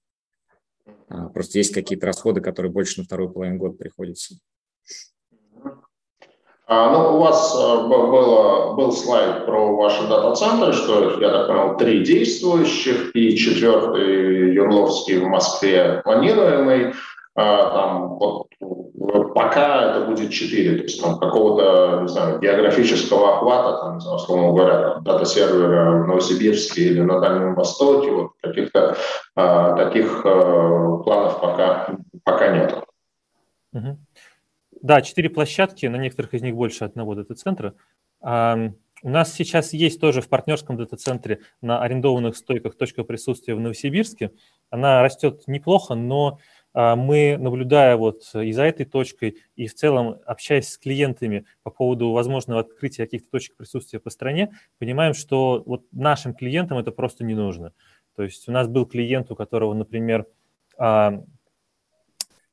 А, 1.11 1.29
просто 1.29 1.59
есть 1.59 1.75
какие-то 1.75 2.07
расходы, 2.07 2.41
которые 2.41 2.71
больше 2.71 3.01
на 3.01 3.05
вторую 3.05 3.31
половину 3.31 3.59
года 3.59 3.77
приходятся. 3.77 4.37
А, 6.67 6.93
ну, 6.93 7.17
у 7.17 7.21
вас 7.21 7.53
э, 7.53 7.89
было, 7.89 8.75
был 8.75 8.93
слайд 8.93 9.45
про 9.45 9.75
ваши 9.75 10.07
дата-центры, 10.07 10.73
что, 10.73 11.21
я 11.21 11.31
так 11.31 11.49
понял, 11.49 11.77
три 11.77 12.05
действующих 12.05 13.15
и 13.17 13.37
четвертый 13.37 14.55
Юрловский 14.55 15.19
в 15.19 15.25
Москве 15.25 16.01
планируемый. 16.05 16.95
А, 17.37 17.71
там, 17.71 18.19
вот, 18.19 18.49
пока 19.35 19.91
это 19.91 20.07
будет 20.07 20.33
четыре, 20.33 20.77
то 20.77 20.83
есть 20.83 21.01
там 21.01 21.19
какого-то, 21.19 22.03
не 22.03 22.09
знаю, 22.09 22.41
географического 22.41 23.37
охвата, 23.37 23.79
там, 23.79 24.15
условно 24.15 24.49
говоря, 24.49 24.95
дата-сервера 25.01 26.03
в 26.03 26.07
Новосибирске 26.09 26.83
или 26.83 27.01
на 27.01 27.21
Дальнем 27.21 27.55
Востоке, 27.55 28.11
вот 28.11 28.33
каких-то 28.43 28.97
а, 29.37 29.77
таких 29.77 30.23
а, 30.25 30.97
планов 31.05 31.41
пока, 31.41 31.97
пока 32.25 32.57
нет. 32.57 32.85
Uh-huh. 33.75 33.97
Да, 34.83 35.01
четыре 35.01 35.31
площадки, 35.31 35.87
на 35.87 35.97
некоторых 35.97 36.35
из 36.35 36.43
них 36.43 36.57
больше 36.57 36.85
одного 36.85 37.15
дата-центра. 37.15 37.75
у 38.23 39.09
нас 39.09 39.33
сейчас 39.33 39.73
есть 39.73 40.01
тоже 40.01 40.21
в 40.21 40.29
партнерском 40.29 40.77
дата-центре 40.77 41.41
на 41.61 41.81
арендованных 41.81 42.37
стойках 42.37 42.77
точка 42.77 43.05
присутствия 43.05 43.55
в 43.55 43.61
Новосибирске. 43.61 44.33
Она 44.71 45.03
растет 45.03 45.43
неплохо, 45.47 45.95
но 45.95 46.39
а, 46.39 46.41
мы, 46.73 47.37
наблюдая 47.39 47.97
вот 47.97 48.23
и 48.35 48.53
за 48.53 48.63
этой 48.65 48.87
точкой, 48.87 49.39
и 49.57 49.67
в 49.67 49.75
целом 49.75 50.21
общаясь 50.25 50.69
с 50.69 50.79
клиентами 50.79 51.45
по 51.63 51.71
поводу 51.71 52.13
возможного 52.13 52.61
открытия 52.61 53.05
каких-то 53.05 53.31
точек 53.31 53.57
присутствия 53.57 53.99
по 53.99 54.11
стране, 54.11 54.53
понимаем, 54.79 55.15
что 55.15 55.63
вот 55.67 55.85
нашим 55.93 56.35
клиентам 56.35 56.79
это 56.79 56.93
просто 56.93 57.25
не 57.25 57.35
нужно. 57.35 57.73
То 58.15 58.23
есть 58.23 58.49
у 58.49 58.53
нас 58.53 58.69
был 58.69 58.87
клиент, 58.87 59.31
у 59.31 59.37
которого, 59.37 59.75
например, 59.75 60.27
а, 60.79 61.25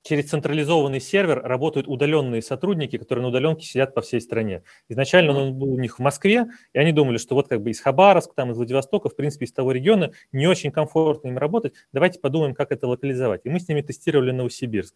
через 0.08 0.30
централизованный 0.30 1.01
сервер 1.01 1.41
работают 1.43 1.88
удаленные 1.88 2.41
сотрудники, 2.41 2.97
которые 2.97 3.24
на 3.24 3.30
удаленке 3.30 3.66
сидят 3.66 3.93
по 3.93 4.01
всей 4.01 4.22
стране. 4.22 4.64
Изначально 4.88 5.38
он 5.38 5.53
был 5.53 5.74
у 5.74 5.80
них 5.80 5.99
в 5.99 6.01
Москве, 6.01 6.45
и 6.74 6.80
они 6.80 6.93
думали, 6.93 7.18
что 7.18 7.36
вот 7.36 7.47
как 7.47 7.62
бы 7.62 7.72
из 7.72 7.82
Хабаровска, 7.82 8.34
там, 8.34 8.51
из 8.51 8.58
Владивостока, 8.58 9.10
в 9.10 9.16
принципе, 9.16 9.45
из 9.45 9.51
того 9.51 9.72
региона 9.72 10.12
не 10.32 10.47
очень 10.47 10.72
комфортно 10.72 11.28
им 11.28 11.38
работать. 11.38 11.74
Давайте 11.91 12.20
подумаем, 12.20 12.53
как 12.55 12.72
это 12.72 12.88
локализовать. 12.88 13.41
И 13.43 13.49
мы 13.49 13.60
с 13.60 13.68
ними 13.68 13.82
тестировали 13.82 14.32
Новосибирск. 14.32 14.95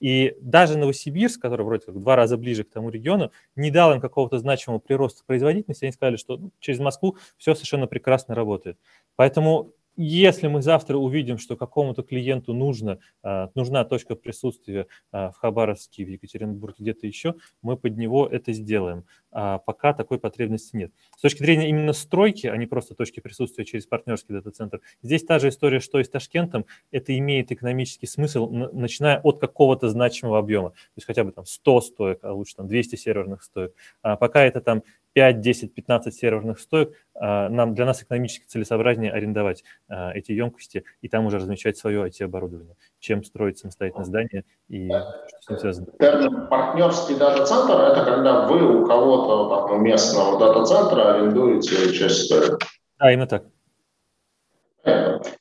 И 0.00 0.36
даже 0.40 0.78
Новосибирск, 0.78 1.42
который 1.42 1.66
вроде 1.66 1.86
как 1.86 1.96
в 1.96 2.00
два 2.00 2.16
раза 2.16 2.36
ближе 2.36 2.64
к 2.64 2.70
тому 2.70 2.88
региону, 2.88 3.32
не 3.56 3.70
дал 3.70 3.92
им 3.92 4.00
какого-то 4.00 4.38
значимого 4.38 4.78
прироста 4.78 5.24
производительности. 5.26 5.84
Они 5.84 5.92
сказали, 5.92 6.16
что 6.16 6.36
ну, 6.38 6.52
через 6.60 6.78
Москву 6.78 7.16
все 7.36 7.54
совершенно 7.54 7.86
прекрасно 7.86 8.34
работает. 8.34 8.78
Поэтому 9.16 9.74
если 10.04 10.46
мы 10.46 10.62
завтра 10.62 10.96
увидим, 10.96 11.38
что 11.38 11.56
какому-то 11.56 12.02
клиенту 12.02 12.54
нужно, 12.54 13.00
а, 13.22 13.50
нужна 13.54 13.84
точка 13.84 14.14
присутствия 14.14 14.86
а, 15.10 15.32
в 15.32 15.36
Хабаровске, 15.36 16.04
в 16.04 16.08
Екатеринбурге, 16.08 16.76
где-то 16.78 17.06
еще, 17.06 17.34
мы 17.62 17.76
под 17.76 17.96
него 17.96 18.26
это 18.26 18.52
сделаем. 18.52 19.04
А 19.30 19.58
пока 19.58 19.92
такой 19.92 20.18
потребности 20.18 20.76
нет. 20.76 20.92
С 21.16 21.20
точки 21.20 21.38
зрения 21.42 21.68
именно 21.68 21.92
стройки, 21.92 22.46
а 22.46 22.56
не 22.56 22.66
просто 22.66 22.94
точки 22.94 23.20
присутствия 23.20 23.64
через 23.64 23.86
партнерский 23.86 24.32
дата-центр, 24.32 24.80
здесь 25.02 25.24
та 25.24 25.38
же 25.38 25.48
история, 25.48 25.80
что 25.80 25.98
и 26.00 26.04
с 26.04 26.08
Ташкентом, 26.08 26.64
это 26.90 27.16
имеет 27.18 27.52
экономический 27.52 28.06
смысл, 28.06 28.48
начиная 28.48 29.20
от 29.20 29.38
какого-то 29.38 29.88
значимого 29.88 30.38
объема, 30.38 30.70
то 30.70 30.76
есть 30.96 31.06
хотя 31.06 31.24
бы 31.24 31.32
там 31.32 31.44
100 31.44 31.80
стоек, 31.80 32.18
а 32.22 32.32
лучше 32.32 32.56
там 32.56 32.68
200 32.68 32.96
серверных 32.96 33.42
стоек. 33.42 33.74
А 34.02 34.16
пока 34.16 34.42
это 34.42 34.60
там 34.60 34.82
5, 35.12 35.40
10, 35.40 35.74
15 35.74 36.14
серверных 36.14 36.60
стоек, 36.60 36.92
а, 37.14 37.48
нам, 37.48 37.74
для 37.74 37.86
нас 37.86 38.02
экономически 38.02 38.46
целесообразнее 38.46 39.10
арендовать 39.10 39.64
а, 39.88 40.12
эти 40.12 40.32
емкости 40.32 40.84
и 41.00 41.08
там 41.08 41.26
уже 41.26 41.38
размещать 41.38 41.76
свое 41.76 42.06
IT-оборудование, 42.06 42.76
чем 43.00 43.24
строить 43.24 43.58
самостоятельное 43.58 44.04
здание 44.04 44.44
и 44.68 44.88
что 44.88 45.40
с 45.40 45.48
ним 45.48 45.58
связано. 45.58 45.86
Термин 45.98 46.46
партнерский 46.46 47.16
дата-центр– 47.16 47.72
это 47.92 48.04
когда 48.04 48.46
вы 48.46 48.82
у 48.82 48.86
кого-то 49.26 49.68
там, 49.68 49.82
местного 49.82 50.38
дата-центра 50.38 51.14
арендуете 51.14 51.92
часть 51.92 52.26
стоек. 52.26 52.58
Да, 52.98 53.12
именно 53.12 53.26
так. 53.26 53.44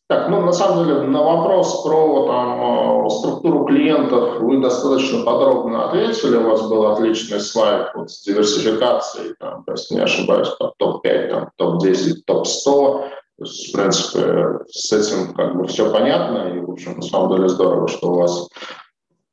Так, 0.07 0.29
ну, 0.29 0.41
на 0.41 0.53
самом 0.53 0.85
деле, 0.85 1.01
на 1.01 1.21
вопрос 1.21 1.83
про 1.83 2.27
там, 2.27 3.05
э, 3.05 3.09
структуру 3.09 3.65
клиентов 3.65 4.39
вы 4.39 4.61
достаточно 4.61 5.23
подробно 5.23 5.89
ответили. 5.89 6.37
У 6.37 6.49
вас 6.49 6.67
был 6.69 6.87
отличный 6.87 7.39
слайд 7.39 7.91
вот, 7.93 8.09
с 8.09 8.23
диверсификацией, 8.23 9.35
там, 9.39 9.65
если 9.69 9.95
не 9.95 10.01
ошибаюсь, 10.01 10.49
топ-5, 10.77 11.29
там, 11.29 11.49
топ-10, 11.57 12.21
топ-100. 12.25 12.65
То 12.65 13.43
есть, 13.43 13.69
в 13.69 13.77
принципе, 13.77 14.65
с 14.69 14.91
этим 14.93 15.33
как 15.33 15.55
бы 15.57 15.67
все 15.67 15.91
понятно. 15.91 16.53
И, 16.55 16.59
в 16.59 16.71
общем, 16.71 16.95
на 16.95 17.01
самом 17.01 17.35
деле 17.35 17.49
здорово, 17.49 17.87
что 17.87 18.11
у 18.11 18.15
вас 18.15 18.49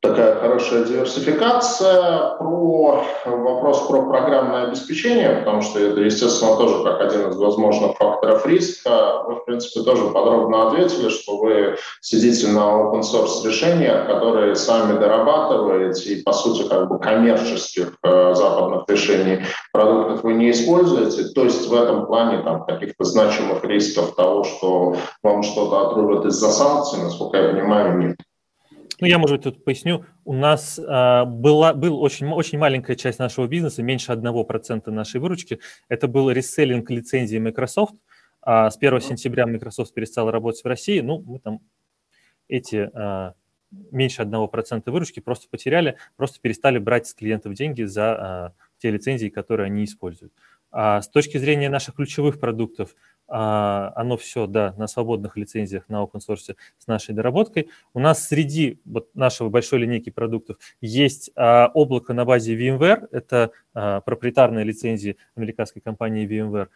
такая 0.05 0.35
хорошая 0.37 0.85
диверсификация. 0.85 2.37
Про 2.39 3.05
вопрос 3.25 3.87
про 3.89 4.03
программное 4.03 4.65
обеспечение, 4.65 5.31
потому 5.39 5.63
что 5.63 5.81
это, 5.81 6.01
естественно, 6.01 6.57
тоже 6.57 6.85
как 6.85 7.01
один 7.01 7.31
из 7.31 7.37
возможных 7.37 7.97
факторов 7.97 8.47
риска. 8.47 9.23
Вы, 9.27 9.37
в 9.37 9.45
принципе, 9.47 9.83
тоже 9.83 10.09
подробно 10.09 10.69
ответили, 10.69 11.09
что 11.09 11.39
вы 11.39 11.77
сидите 12.01 12.49
на 12.49 12.61
open 12.61 13.01
source 13.01 13.47
решениях, 13.47 14.07
которые 14.07 14.55
сами 14.55 14.99
дорабатываете, 14.99 16.15
и, 16.15 16.23
по 16.23 16.33
сути, 16.33 16.69
как 16.69 16.89
бы 16.89 16.99
коммерческих 16.99 17.97
э, 18.03 18.35
западных 18.35 18.85
решений 18.89 19.41
продуктов 19.73 20.23
вы 20.23 20.35
не 20.35 20.51
используете. 20.51 21.25
То 21.35 21.45
есть 21.45 21.67
в 21.67 21.75
этом 21.75 22.07
плане 22.07 22.43
там 22.43 22.65
каких-то 22.65 23.05
значимых 23.05 23.65
рисков 23.65 24.15
того, 24.15 24.45
что 24.45 24.97
вам 25.23 25.43
что-то 25.43 25.89
отрубят 25.89 26.27
из-за 26.27 26.51
санкций, 26.51 27.03
насколько 27.03 27.39
я 27.39 27.49
понимаю, 27.49 27.99
нет. 27.99 28.17
Ну, 29.05 29.09
я, 29.09 29.19
может 29.19 29.37
быть, 29.37 29.45
тут 29.45 29.65
поясню. 29.65 30.07
У 30.25 30.33
нас 30.33 30.81
а, 30.83 31.27
была 31.27 31.75
был 31.75 32.01
очень, 32.01 32.27
очень 32.27 32.59
маленькая 32.59 32.97
часть 32.97 33.19
нашего 33.19 33.47
бизнеса, 33.47 33.83
меньше 33.83 34.13
1% 34.13 34.91
нашей 34.91 35.21
выручки. 35.21 35.61
Это 35.91 36.09
был 36.09 36.31
реселлинг 36.31 36.89
лицензии 36.89 37.37
Microsoft. 37.37 37.97
А 38.41 38.71
с 38.71 38.79
1 38.79 39.03
сентября 39.03 39.47
Microsoft 39.47 39.93
перестал 39.93 40.31
работать 40.31 40.65
в 40.65 40.67
России. 40.67 41.01
Ну, 41.01 41.21
мы 41.21 41.39
там 41.39 41.61
эти 42.49 42.91
а, 42.95 43.35
меньше 43.91 44.23
1% 44.23 44.91
выручки 44.91 45.21
просто 45.21 45.49
потеряли, 45.51 45.99
просто 46.17 46.41
перестали 46.41 46.79
брать 46.79 47.07
с 47.07 47.13
клиентов 47.13 47.53
деньги 47.53 47.83
за 47.83 48.15
а, 48.15 48.53
те 48.79 48.91
лицензии, 48.91 49.29
которые 49.29 49.67
они 49.67 49.85
используют. 49.85 50.33
А 50.71 51.03
с 51.03 51.11
точки 51.11 51.37
зрения 51.37 51.69
наших 51.69 51.97
ключевых 51.97 52.41
продуктов, 52.41 52.97
оно 53.27 54.17
все, 54.17 54.47
да, 54.47 54.75
на 54.77 54.87
свободных 54.87 55.37
лицензиях, 55.37 55.89
на 55.89 56.03
open 56.03 56.21
source 56.27 56.57
с 56.79 56.87
нашей 56.87 57.15
доработкой. 57.15 57.71
У 57.95 58.01
нас 58.01 58.29
среди 58.29 58.81
вот 58.85 59.09
нашего 59.15 59.49
большой 59.49 59.81
линейки 59.81 60.11
продуктов 60.11 60.59
есть 60.81 61.31
а, 61.35 61.71
облако 61.75 62.13
на 62.13 62.25
базе 62.25 62.57
VMware, 62.57 63.09
это 63.11 63.51
а, 63.73 64.01
проприетарные 64.03 64.65
лицензии 64.65 65.17
американской 65.37 65.81
компании 65.81 66.29
VMware, 66.29 66.69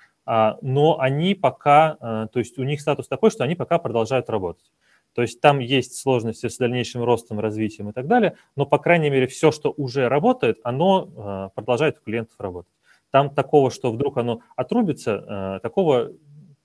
но 0.60 1.00
они 1.00 1.34
пока, 1.34 2.28
то 2.32 2.38
есть 2.38 2.58
у 2.58 2.62
них 2.62 2.82
статус 2.82 3.08
такой, 3.08 3.30
что 3.30 3.44
они 3.44 3.54
пока 3.54 3.78
продолжают 3.78 4.28
работать. 4.28 4.70
То 5.14 5.22
есть 5.22 5.40
там 5.40 5.58
есть 5.58 5.96
сложности 5.96 6.48
с 6.48 6.58
дальнейшим 6.58 7.02
ростом, 7.02 7.40
развитием 7.40 7.88
и 7.88 7.92
так 7.92 8.06
далее, 8.06 8.36
но, 8.54 8.66
по 8.66 8.78
крайней 8.78 9.08
мере, 9.08 9.26
все, 9.26 9.50
что 9.52 9.72
уже 9.74 10.06
работает, 10.06 10.58
оно 10.64 11.50
продолжает 11.54 11.96
у 11.98 12.02
клиентов 12.02 12.38
работать. 12.38 12.72
Там 13.10 13.34
такого, 13.34 13.70
что 13.70 13.90
вдруг 13.90 14.18
оно 14.18 14.42
отрубится, 14.54 15.60
такого 15.62 16.12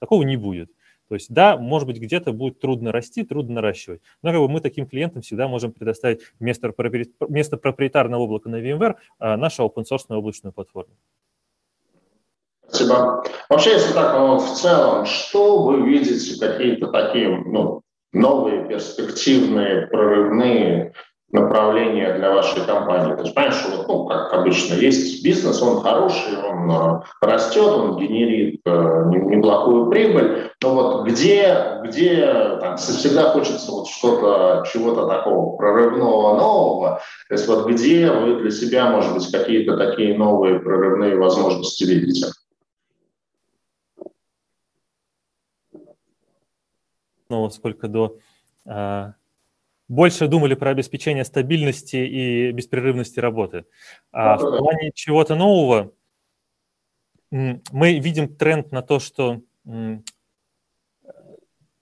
Такого 0.04 0.24
не 0.24 0.36
будет. 0.36 0.70
То 1.08 1.16
есть, 1.16 1.34
да, 1.34 1.56
может 1.56 1.88
быть, 1.88 1.97
где-то 1.97 2.34
будет 2.34 2.60
трудно 2.60 2.91
расти, 2.91 3.24
трудно 3.24 3.56
наращивать. 3.56 4.01
Но 4.22 4.32
как 4.32 4.41
бы 4.41 4.49
мы 4.49 4.60
таким 4.60 4.86
клиентам 4.86 5.22
всегда 5.22 5.47
можем 5.47 5.72
предоставить 5.72 6.20
вместо, 6.41 6.74
вместо 7.22 7.56
проприетарного 7.56 8.24
облака 8.24 8.49
на 8.49 8.62
VMware 8.62 8.95
а, 9.20 9.38
нашу 9.38 9.64
open-source 9.64 10.08
облачную 10.10 10.51
платформу. 10.51 10.93
Спасибо. 12.68 13.24
Вообще, 13.47 13.72
если 13.76 13.93
так, 13.93 14.14
ну, 14.14 14.39
в 14.39 14.56
целом, 14.60 15.06
что 15.06 15.64
вы 15.64 15.89
видите, 15.89 16.38
какие-то 16.38 16.88
такие 16.88 17.30
ну, 17.30 17.82
новые, 18.12 18.68
перспективные, 18.68 19.88
прорывные 19.88 20.91
направление 21.34 22.13
для 22.13 22.31
вашей 22.31 22.63
компании. 22.63 23.15
Ты 23.15 23.25
же 23.25 23.34
понимаешь, 23.34 23.55
что 23.55 23.77
вот, 23.77 23.88
ну, 23.88 24.05
как 24.05 24.31
обычно, 24.34 24.75
есть 24.75 25.23
бизнес, 25.23 25.61
он 25.63 25.81
хороший, 25.81 26.38
он 26.38 26.71
э, 26.71 27.01
растет, 27.21 27.67
он 27.67 27.97
генерит 27.97 28.61
э, 28.65 29.03
неплохую 29.09 29.89
прибыль, 29.89 30.51
но 30.61 30.73
вот 30.75 31.07
где, 31.07 31.81
где 31.86 32.57
там, 32.61 32.77
всегда 32.77 33.31
хочется 33.31 33.71
вот 33.71 33.88
что-то, 33.88 34.63
чего-то 34.71 35.07
такого 35.07 35.57
прорывного 35.57 36.38
нового, 36.38 37.01
то 37.27 37.34
есть 37.34 37.47
вот 37.47 37.67
где 37.67 38.11
вы 38.11 38.36
для 38.39 38.51
себя, 38.51 38.91
может 38.91 39.15
быть, 39.15 39.31
какие-то 39.31 39.75
такие 39.75 40.15
новые 40.15 40.59
прорывные 40.59 41.17
возможности 41.17 41.84
видите? 41.84 42.27
Ну, 47.29 47.49
сколько 47.49 47.88
до 47.88 48.17
а, 48.67 49.13
больше 49.88 50.27
думали 50.27 50.55
про 50.55 50.71
обеспечение 50.71 51.25
стабильности 51.25 51.97
и 51.97 52.51
беспрерывности 52.51 53.19
работы. 53.19 53.65
А 54.11 54.38
в 54.38 54.57
плане 54.57 54.91
чего-то 54.93 55.36
нового 55.36 55.91
мы 57.31 57.99
видим 57.99 58.36
тренд 58.36 58.71
на 58.71 58.81
то, 58.81 58.99
что 58.99 59.41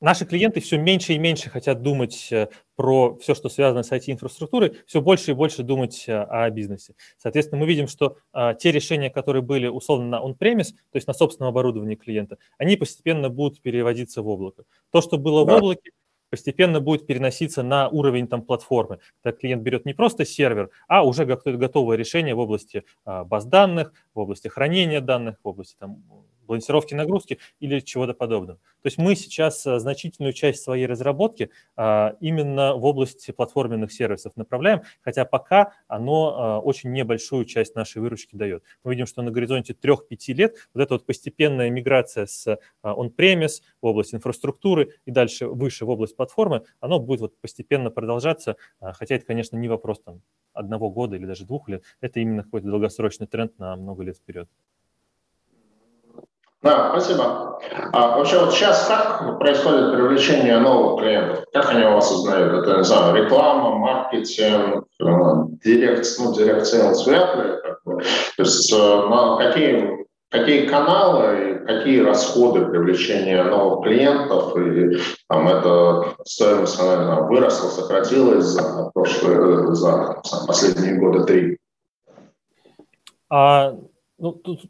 наши 0.02 0.26
клиенты 0.26 0.60
все 0.60 0.78
меньше 0.78 1.14
и 1.14 1.18
меньше 1.18 1.49
хотят 1.49 1.82
думать 1.82 2.28
э, 2.32 2.49
про 2.76 3.16
все, 3.18 3.36
что 3.36 3.47
связано 3.47 3.84
с 3.84 3.91
IT-инфраструктурой, 3.91 4.78
все 4.88 4.99
больше 4.99 5.32
и 5.32 5.34
больше 5.36 5.64
думать 5.64 6.06
э, 6.08 6.14
о 6.14 6.49
бизнесе. 6.49 6.95
Соответственно, 7.18 7.62
мы 7.62 7.68
видим, 7.68 7.88
что 7.88 8.18
а, 8.34 8.54
те 8.56 8.72
решения, 8.72 9.10
которые 9.10 9.43
были 9.43 9.68
условно 9.68 10.08
на 10.08 10.26
on-premise, 10.26 10.72
то 10.91 10.95
есть 10.95 11.08
на 11.08 11.14
собственном 11.14 11.49
оборудовании 11.49 11.95
клиента, 11.95 12.38
они 12.58 12.76
постепенно 12.76 13.30
будут 13.30 13.62
переводиться 13.62 14.22
в 14.22 14.28
облако. 14.28 14.64
То, 14.89 15.02
что 15.02 15.18
было 15.18 15.45
да. 15.45 15.54
в 15.54 15.58
облаке, 15.58 15.91
постепенно 16.32 16.80
будет 16.80 17.06
переноситься 17.06 17.62
на 17.62 17.90
уровень 17.90 18.28
там, 18.28 18.42
платформы. 18.42 19.00
Когда 19.22 19.38
клиент 19.38 19.62
берет 19.62 19.86
не 19.86 19.94
просто 19.94 20.26
сервер, 20.26 20.72
а 20.88 21.06
уже 21.06 21.26
готовое 21.26 21.98
решение 21.98 22.34
в 22.34 22.40
области 22.40 22.84
а, 23.06 23.24
баз 23.24 23.46
данных, 23.46 23.94
в 24.16 24.20
области 24.20 24.48
хранения 24.48 25.02
данных, 25.02 25.36
в 25.44 25.48
области 25.48 25.76
там, 25.78 26.02
балансировки 26.52 26.93
нагрузки 26.93 27.39
или 27.62 27.80
чего-то 27.80 28.14
подобного. 28.14 28.60
То 28.82 28.88
есть 28.88 28.97
мы 28.97 29.16
сейчас 29.16 29.66
э, 29.66 29.80
значительную 29.80 30.34
часть 30.34 30.62
своей 30.62 30.86
разработки 30.86 31.49
а, 31.78 32.16
именно 32.20 32.76
в 32.76 32.84
области 32.84 33.32
платформенных 33.32 33.91
сервисов 33.91 34.34
направляем, 34.36 34.82
хотя 35.02 35.24
пока 35.24 35.72
оно 35.88 36.36
а, 36.36 36.60
очень 36.60 36.91
небольшую 36.91 37.45
часть 37.45 37.76
нашей 37.76 38.02
выручки 38.02 38.36
дает. 38.36 38.64
Мы 38.84 38.91
видим, 38.91 39.06
что 39.06 39.22
на 39.22 39.32
горизонте 39.32 39.74
3-5 39.74 40.34
лет 40.34 40.56
вот 40.74 40.82
эта 40.82 40.95
вот 40.95 41.06
постепенная 41.06 41.70
миграция 41.70 42.26
с 42.26 42.60
on-premise 42.84 43.62
в 43.82 43.86
область 43.86 44.14
инфраструктуры 44.14 44.95
и 45.06 45.12
дальше 45.12 45.47
выше 45.47 45.86
в 45.86 45.89
область 45.89 46.18
платформы, 46.18 46.64
оно 46.82 46.99
будет 46.99 47.22
вот 47.22 47.38
постепенно 47.39 47.91
продолжаться, 47.91 48.58
хотя 48.80 49.16
это, 49.16 49.26
конечно, 49.26 49.56
не 49.56 49.70
вопрос 49.70 50.02
там 50.02 50.22
одного 50.54 50.89
года 50.89 51.16
или 51.16 51.26
даже 51.26 51.45
двух 51.45 51.70
лет, 51.70 51.84
это 52.02 52.20
именно 52.20 52.43
какой-то 52.43 52.68
долгосрочный 52.68 53.28
тренд 53.28 53.58
на 53.58 53.76
много 53.76 54.04
лет 54.04 54.18
вперед. 54.18 54.49
Да, 56.62 56.91
спасибо. 56.91 57.59
А 57.91 58.18
вообще 58.18 58.39
вот 58.39 58.53
сейчас 58.53 58.88
как 58.88 59.39
происходит 59.39 59.93
привлечение 59.93 60.59
новых 60.59 61.01
клиентов? 61.01 61.45
Как 61.53 61.70
они 61.72 61.84
вас 61.84 62.12
узнают? 62.12 62.53
Это, 62.53 62.78
не 62.78 62.84
знаю, 62.84 63.16
реклама, 63.16 63.78
маркетинг, 63.78 64.86
э, 64.99 65.05
директ, 65.64 66.05
ну, 66.20 66.34
директ 66.34 66.62
sales 66.62 67.03
вряд 67.05 67.36
ли. 67.36 67.62
Как 67.64 67.80
бы. 67.84 68.01
То 68.01 68.43
есть 68.43 68.72
э, 68.72 68.78
на 68.78 69.38
какие, 69.38 70.05
какие 70.30 70.68
каналы, 70.68 71.64
какие 71.66 72.01
расходы 72.01 72.66
привлечения 72.66 73.43
новых 73.43 73.84
клиентов, 73.84 74.55
и 74.55 74.99
там 75.28 75.47
это 75.47 76.16
стоимость 76.26 76.80
она 76.80 77.22
выросла, 77.22 77.70
сократилась 77.70 78.45
за 78.45 78.91
прошлые, 78.93 79.74
за 79.74 80.22
последние 80.45 80.99
годы 80.99 81.24
три? 81.26 81.57
А, 83.30 83.74
ну, 84.20 84.32
тут 84.34 84.62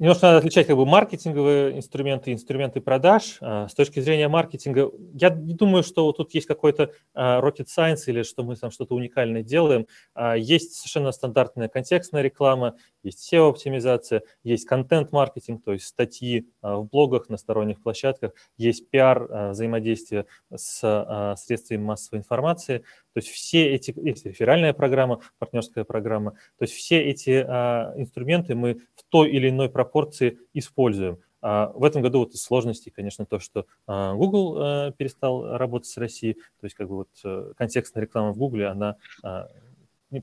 Немножко 0.00 0.28
надо 0.28 0.38
отличать 0.38 0.66
как 0.66 0.76
бы 0.76 0.86
маркетинговые 0.86 1.76
инструменты 1.76 2.30
и 2.30 2.32
инструменты 2.32 2.80
продаж. 2.80 3.36
А, 3.42 3.68
с 3.68 3.74
точки 3.74 4.00
зрения 4.00 4.28
маркетинга, 4.28 4.90
я 5.12 5.28
не 5.28 5.52
думаю, 5.52 5.82
что 5.82 6.10
тут 6.12 6.32
есть 6.32 6.46
какой-то 6.46 6.92
а, 7.12 7.42
rocket 7.42 7.66
science 7.66 8.04
или 8.06 8.22
что 8.22 8.42
мы 8.42 8.56
там 8.56 8.70
что-то 8.70 8.94
уникальное 8.94 9.42
делаем. 9.42 9.86
А, 10.14 10.38
есть 10.38 10.72
совершенно 10.72 11.12
стандартная 11.12 11.68
контекстная 11.68 12.22
реклама, 12.22 12.76
есть 13.02 13.30
SEO-оптимизация, 13.30 14.22
есть 14.42 14.64
контент-маркетинг, 14.64 15.62
то 15.62 15.74
есть 15.74 15.84
статьи 15.84 16.48
в 16.62 16.84
блогах, 16.84 17.28
на 17.28 17.36
сторонних 17.36 17.82
площадках, 17.82 18.32
есть 18.56 18.88
пиар, 18.88 19.50
взаимодействие 19.50 20.26
с 20.54 21.34
средствами 21.38 21.82
массовой 21.82 22.20
информации. 22.20 22.84
То 23.12 23.18
есть 23.18 23.28
все 23.28 23.70
эти, 23.70 23.94
есть 24.06 24.26
реферальная 24.26 24.72
программа, 24.72 25.20
партнерская 25.38 25.84
программа, 25.84 26.32
то 26.58 26.62
есть 26.62 26.74
все 26.74 27.00
эти 27.02 27.40
инструменты 27.40 28.54
мы 28.54 28.80
в 28.94 29.02
той 29.08 29.30
или 29.30 29.48
иной 29.48 29.68
пропорции 29.68 30.38
используем. 30.54 31.18
А 31.42 31.72
в 31.74 31.84
этом 31.84 32.02
году 32.02 32.20
вот 32.20 32.32
из 32.32 32.42
сложностей, 32.42 32.92
конечно, 32.94 33.24
то, 33.24 33.38
что 33.38 33.64
а, 33.86 34.14
Google 34.14 34.56
а, 34.58 34.90
перестал 34.92 35.56
работать 35.56 35.88
с 35.88 35.96
Россией, 35.96 36.34
то 36.34 36.64
есть 36.64 36.76
как 36.76 36.88
бы 36.88 36.96
вот 36.96 37.08
э, 37.24 37.52
контекстная 37.56 38.02
реклама 38.02 38.32
в 38.32 38.36
Google, 38.36 38.66
она 38.68 38.96
а, 39.22 39.48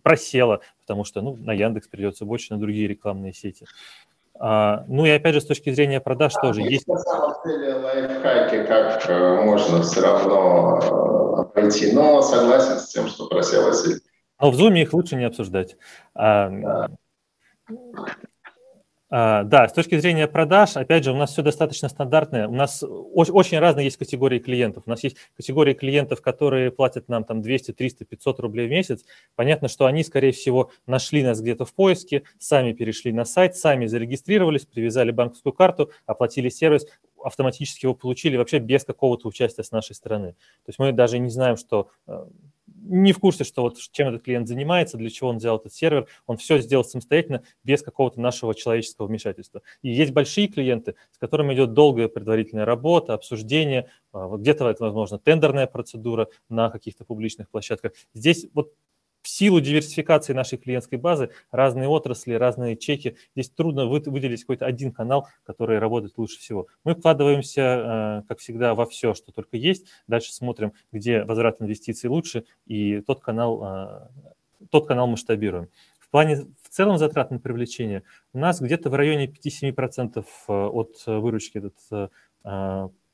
просела, 0.04 0.62
потому 0.82 1.06
что 1.06 1.22
ну, 1.22 1.36
на 1.36 1.54
Яндекс 1.54 1.88
придется 1.88 2.26
больше, 2.26 2.54
на 2.54 2.60
другие 2.60 2.88
рекламные 2.88 3.34
сети. 3.34 3.66
А, 4.40 4.86
ну 4.88 5.06
и 5.06 5.10
опять 5.10 5.34
же, 5.34 5.42
с 5.42 5.46
точки 5.46 5.72
зрения 5.72 6.00
продаж 6.00 6.34
а, 6.36 6.42
тоже 6.42 6.62
есть... 6.62 6.88
На 6.88 7.00
самом 7.00 7.34
деле 7.46 7.74
лайфхаки, 7.76 8.64
как 8.66 9.10
э, 9.10 9.42
можно 9.44 9.82
все 9.82 10.02
равно 10.02 11.27
обойти, 11.42 11.92
но 11.94 12.22
согласен 12.22 12.80
с 12.80 12.88
тем, 12.88 13.08
что 13.08 13.28
просела 13.28 13.74
сеть. 13.74 14.04
Но 14.40 14.52
в 14.52 14.56
Zoom 14.56 14.80
их 14.80 14.94
лучше 14.94 15.16
не 15.16 15.26
обсуждать. 15.26 15.78
Да. 16.14 16.90
А, 19.10 19.44
да, 19.44 19.70
с 19.70 19.74
точки 19.74 19.98
зрения 19.98 20.28
продаж, 20.28 20.76
опять 20.76 21.06
же, 21.06 21.14
у 21.14 21.16
нас 21.16 21.32
все 21.32 21.42
достаточно 21.42 21.88
стандартное. 21.88 22.48
У 22.50 22.54
нас 22.54 22.84
очень 22.84 23.58
разные 23.58 23.86
есть 23.86 23.96
категории 23.96 24.40
клиентов. 24.40 24.84
У 24.86 24.90
нас 24.90 25.02
есть 25.02 25.16
категории 25.38 25.74
клиентов, 25.74 26.22
которые 26.22 26.72
платят 26.72 27.08
нам 27.08 27.24
там 27.24 27.42
200, 27.42 27.72
300, 27.72 28.04
500 28.04 28.40
рублей 28.42 28.68
в 28.68 28.72
месяц. 28.72 29.06
Понятно, 29.36 29.70
что 29.70 29.86
они, 29.86 30.04
скорее 30.04 30.34
всего, 30.34 30.72
нашли 30.88 31.24
нас 31.24 31.40
где-то 31.40 31.64
в 31.64 31.74
поиске, 31.74 32.24
сами 32.38 32.74
перешли 32.74 33.14
на 33.14 33.24
сайт, 33.24 33.56
сами 33.56 33.86
зарегистрировались, 33.86 34.66
привязали 34.66 35.12
банковскую 35.12 35.54
карту, 35.54 35.92
оплатили 36.06 36.50
сервис, 36.50 36.86
автоматически 37.24 37.86
его 37.86 37.94
получили 37.94 38.38
вообще 38.38 38.60
без 38.60 38.84
какого-то 38.84 39.28
участия 39.28 39.64
с 39.64 39.72
нашей 39.72 39.96
стороны. 39.96 40.34
То 40.34 40.70
есть 40.70 40.80
мы 40.80 40.92
даже 40.92 41.20
не 41.20 41.30
знаем, 41.30 41.58
что 41.58 41.90
э, 42.08 42.26
не 42.88 43.12
в 43.12 43.20
курсе, 43.20 43.44
что 43.44 43.64
вот 43.64 43.78
чем 43.92 44.10
этот 44.10 44.24
клиент 44.24 44.48
занимается, 44.48 44.98
для 44.98 45.10
чего 45.10 45.30
он 45.30 45.38
взял 45.38 45.58
этот 45.58 45.74
сервер, 45.74 46.08
он 46.26 46.38
все 46.38 46.60
сделал 46.60 46.84
самостоятельно, 46.84 47.44
без 47.64 47.82
какого-то 47.82 48.22
нашего 48.22 48.56
человеческого 48.56 49.08
вмешательства. 49.08 49.62
И 49.82 49.90
есть 49.90 50.12
большие 50.12 50.48
клиенты, 50.48 50.96
с 51.12 51.18
которыми 51.18 51.54
идет 51.54 51.74
долгая 51.74 52.08
предварительная 52.08 52.66
работа, 52.66 53.14
обсуждение, 53.14 53.90
а, 54.12 54.38
где-то 54.38 54.76
возможно, 54.80 55.20
тендерная 55.20 55.68
процедура 55.68 56.30
на 56.50 56.70
каких-то 56.70 57.06
публичных 57.06 57.50
площадках. 57.50 57.94
Здесь 58.14 58.48
вот 58.54 58.74
силу 59.28 59.60
диверсификации 59.60 60.34
нашей 60.34 60.58
клиентской 60.58 60.98
базы 60.98 61.32
разные 61.52 61.88
отрасли, 61.88 62.34
разные 62.34 62.78
чеки. 62.78 63.18
Здесь 63.36 63.50
трудно 63.50 63.86
выделить 63.88 64.42
какой-то 64.42 64.66
один 64.66 64.92
канал, 64.92 65.28
который 65.44 65.80
работает 65.80 66.18
лучше 66.18 66.40
всего. 66.40 66.68
Мы 66.84 66.96
вкладываемся, 66.96 67.62
э, 67.62 68.28
как 68.28 68.40
всегда, 68.40 68.76
во 68.76 68.86
все, 68.86 69.14
что 69.14 69.32
только 69.32 69.58
есть. 69.58 69.88
Дальше 70.08 70.34
смотрим, 70.34 70.74
где 70.92 71.24
возврат 71.24 71.62
инвестиций 71.62 72.10
лучше, 72.10 72.46
и 72.66 73.02
тот 73.02 73.22
канал, 73.22 73.64
э, 73.64 74.66
тот 74.70 74.88
канал 74.88 75.08
масштабируем. 75.08 75.70
В 76.00 76.10
плане 76.10 76.48
в 76.64 76.70
целом 76.70 76.98
затрат 76.98 77.32
на 77.32 77.40
привлечение 77.40 78.04
у 78.34 78.40
нас 78.40 78.62
где-то 78.62 78.90
в 78.90 78.96
районе 78.96 79.28
5-7% 79.28 80.26
э, 80.48 80.52
от 80.52 81.04
выручки 81.06 81.58
этот 81.58 82.12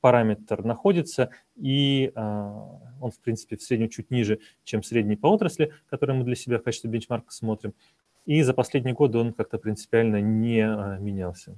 параметр 0.04 0.66
находится, 0.66 1.30
и 1.56 2.12
а, 2.16 2.78
он, 3.00 3.12
в 3.12 3.20
принципе, 3.20 3.56
в 3.56 3.64
среднем 3.64 3.88
чуть 3.88 4.12
ниже, 4.12 4.40
чем 4.66 4.84
средний 4.84 5.16
по 5.16 5.28
отрасли, 5.28 5.72
который 5.90 6.14
мы 6.14 6.26
для 6.26 6.36
себя 6.36 6.60
в 6.60 6.64
качестве 6.64 6.90
бенчмарка 6.90 7.32
смотрим. 7.32 7.74
И 8.26 8.42
за 8.42 8.54
последние 8.54 8.94
годы 8.94 9.18
он 9.18 9.32
как-то 9.32 9.58
принципиально 9.58 10.20
не 10.20 10.60
а, 10.60 10.98
менялся. 11.00 11.56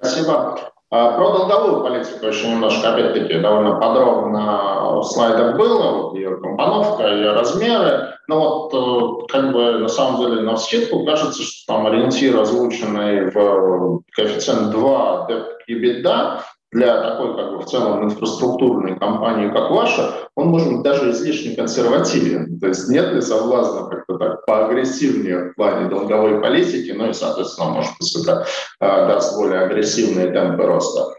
Спасибо. 0.00 0.58
А, 0.92 1.12
про 1.12 1.30
долговую 1.30 1.84
политику 1.84 2.26
еще 2.26 2.48
немножко, 2.48 2.92
опять-таки, 2.92 3.38
довольно 3.38 3.76
подробно 3.76 5.00
в 5.00 5.04
слайдах 5.04 5.56
было, 5.56 6.02
вот 6.02 6.14
ее 6.14 6.36
компоновка, 6.38 7.06
ее 7.06 7.32
размеры. 7.32 8.14
Но 8.26 8.40
вот 8.70 8.74
э, 8.74 9.32
как 9.32 9.52
бы 9.52 9.78
на 9.78 9.88
самом 9.88 10.20
деле 10.20 10.42
на 10.42 10.56
скидку 10.56 11.04
кажется, 11.04 11.42
что 11.42 11.74
там 11.74 11.86
ориентир, 11.86 12.38
озвученный 12.40 13.30
в 13.30 14.02
коэффициент 14.12 14.70
2 14.70 15.26
деп 15.28 15.46
EBITDA, 15.68 16.40
для 16.72 17.02
такой 17.02 17.36
как 17.36 17.50
бы 17.50 17.58
в 17.62 17.66
целом 17.66 18.04
инфраструктурной 18.04 18.96
компании, 18.98 19.48
как 19.48 19.70
ваша, 19.70 20.28
он 20.36 20.48
может 20.48 20.72
быть 20.72 20.82
даже 20.82 21.10
излишне 21.10 21.56
консервативен. 21.56 22.60
То 22.60 22.68
есть 22.68 22.88
нет 22.88 23.12
ли 23.12 23.20
соблазна 23.20 23.88
как-то 23.88 24.18
так 24.18 24.46
поагрессивнее 24.46 25.50
в 25.50 25.54
плане 25.54 25.88
долговой 25.88 26.40
политики, 26.40 26.92
ну 26.92 27.10
и, 27.10 27.12
соответственно, 27.12 27.70
может 27.70 27.92
быть, 27.98 28.16
это 28.16 28.46
э, 28.80 28.86
даст 28.86 29.36
более 29.36 29.60
агрессивные 29.60 30.30
темпы 30.30 30.64
роста. 30.64 31.16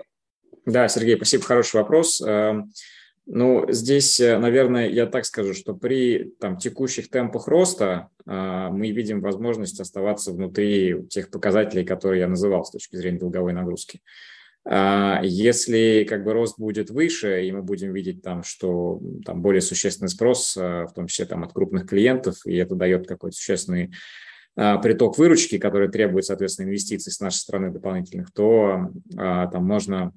Да, 0.65 0.87
Сергей, 0.87 1.17
спасибо, 1.17 1.43
хороший 1.43 1.77
вопрос. 1.77 2.21
Эм, 2.21 2.71
ну, 3.25 3.65
здесь, 3.69 4.19
э, 4.21 4.37
наверное, 4.37 4.87
я 4.87 5.05
так 5.05 5.25
скажу, 5.25 5.53
что 5.53 5.73
при 5.73 6.33
там, 6.39 6.57
текущих 6.57 7.09
темпах 7.09 7.47
роста 7.47 8.07
э, 8.25 8.69
мы 8.71 8.91
видим 8.91 9.19
возможность 9.19 9.81
оставаться 9.81 10.31
внутри 10.31 11.07
тех 11.09 11.29
показателей, 11.29 11.83
которые 11.83 12.21
я 12.21 12.27
называл 12.27 12.63
с 12.63 12.71
точки 12.71 12.95
зрения 12.95 13.19
долговой 13.19 13.51
нагрузки. 13.51 14.01
А, 14.63 15.21
если 15.23 16.05
как 16.07 16.23
бы 16.23 16.33
рост 16.33 16.59
будет 16.59 16.91
выше, 16.91 17.45
и 17.45 17.51
мы 17.51 17.63
будем 17.63 17.93
видеть 17.93 18.21
там, 18.21 18.43
что 18.43 19.01
там 19.25 19.41
более 19.41 19.61
существенный 19.61 20.09
спрос, 20.09 20.55
а, 20.57 20.85
в 20.85 20.93
том 20.93 21.07
числе 21.07 21.25
там 21.25 21.43
от 21.43 21.53
крупных 21.53 21.87
клиентов, 21.87 22.45
и 22.45 22.55
это 22.55 22.75
дает 22.75 23.07
какой-то 23.07 23.35
существенный 23.35 23.91
а, 24.55 24.77
приток 24.77 25.17
выручки, 25.17 25.57
который 25.57 25.89
требует, 25.89 26.25
соответственно, 26.25 26.67
инвестиций 26.67 27.11
с 27.11 27.19
нашей 27.19 27.37
стороны 27.37 27.71
дополнительных, 27.71 28.31
то 28.33 28.91
там 29.15 29.65
можно 29.65 30.13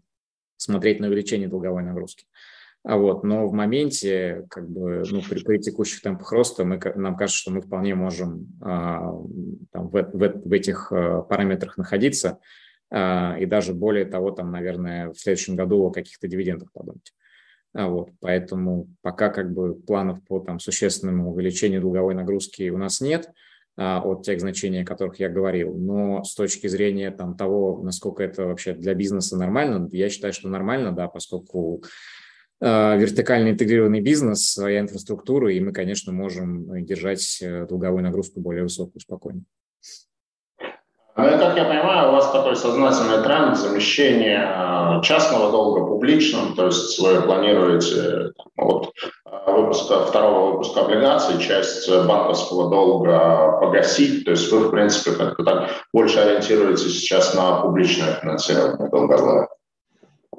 смотреть 0.57 1.01
на 1.01 1.09
увеличение 1.09 1.49
долговой 1.49 1.82
нагрузки. 1.82 2.26
А 2.84 2.99
вот, 2.99 3.24
но 3.24 3.49
в 3.49 3.53
моменте, 3.55 4.45
как 4.51 4.68
бы, 4.68 5.05
ну, 5.11 5.22
при, 5.22 5.42
при 5.42 5.59
текущих 5.59 6.03
темпах 6.03 6.30
роста 6.32 6.66
мы, 6.66 6.78
нам 6.97 7.16
кажется, 7.16 7.40
что 7.40 7.51
мы 7.51 7.62
вполне 7.62 7.95
можем 7.95 8.47
а, 8.61 9.11
там, 9.72 9.88
в, 9.88 9.92
в, 9.92 10.49
в 10.49 10.53
этих 10.53 10.90
параметрах 10.90 11.78
находиться, 11.78 12.40
и 12.95 13.47
даже 13.47 13.74
более 13.74 14.05
того, 14.05 14.30
там, 14.30 14.53
наверное, 14.53 15.11
в 15.11 15.18
следующем 15.18 15.57
году 15.57 15.84
о 15.84 15.90
каких-то 15.90 16.28
дивидендах 16.28 16.70
подумать. 16.72 17.12
А 17.74 17.88
вот, 17.88 18.11
поэтому 18.20 18.88
пока 19.03 19.30
как 19.30 19.53
бы 19.53 19.74
планов 19.74 20.24
по 20.24 20.38
там, 20.38 20.61
существенному 20.61 21.32
увеличению 21.32 21.80
долговой 21.80 22.14
нагрузки 22.14 22.70
у 22.70 22.78
нас 22.78 23.01
нет 23.01 23.30
а, 23.76 24.01
от 24.01 24.22
тех 24.22 24.38
значений, 24.38 24.82
о 24.82 24.86
которых 24.86 25.18
я 25.18 25.28
говорил. 25.28 25.74
Но 25.74 26.22
с 26.22 26.36
точки 26.36 26.68
зрения 26.68 27.11
там, 27.11 27.36
того, 27.36 27.82
насколько 27.82 28.22
это 28.22 28.47
вообще 28.47 28.74
для 28.74 28.95
бизнеса 28.95 29.36
нормально, 29.36 29.88
я 29.90 30.09
считаю, 30.09 30.32
что 30.32 30.49
нормально, 30.49 30.92
да, 30.92 31.09
поскольку 31.09 31.82
э, 32.61 32.99
вертикально 32.99 33.51
интегрированный 33.51 34.01
бизнес, 34.01 34.53
своя 34.53 34.78
инфраструктура, 34.78 35.53
и 35.53 35.59
мы, 35.59 35.72
конечно, 35.72 36.12
можем 36.12 36.84
держать 36.84 37.40
э, 37.42 37.66
долговую 37.66 38.05
нагрузку 38.05 38.38
более 38.38 38.62
высокую, 38.62 39.01
спокойно. 39.01 39.42
Ну 41.16 41.28
и, 41.28 41.38
как 41.38 41.56
я 41.56 41.64
понимаю, 41.64 42.08
у 42.08 42.12
вас 42.12 42.30
такой 42.32 42.56
сознательный 42.56 43.22
тренд 43.22 43.56
замещения 43.56 45.00
частного 45.02 45.52
долга 45.52 45.86
публичным, 45.86 46.54
то 46.56 46.66
есть 46.66 46.98
вы 46.98 47.22
планируете 47.22 48.32
от 48.56 48.90
выпуска, 49.46 50.06
второго 50.06 50.52
выпуска 50.52 50.80
облигаций 50.80 51.38
часть 51.38 51.88
банковского 52.06 52.68
долга 52.68 53.58
погасить, 53.60 54.24
то 54.24 54.32
есть 54.32 54.50
вы, 54.50 54.66
в 54.66 54.70
принципе, 54.70 55.12
как-то 55.12 55.44
так 55.44 55.70
больше 55.92 56.18
ориентируетесь 56.18 56.98
сейчас 56.98 57.34
на 57.34 57.60
публичное 57.60 58.14
финансирование 58.14 58.88
долговое. 58.90 59.48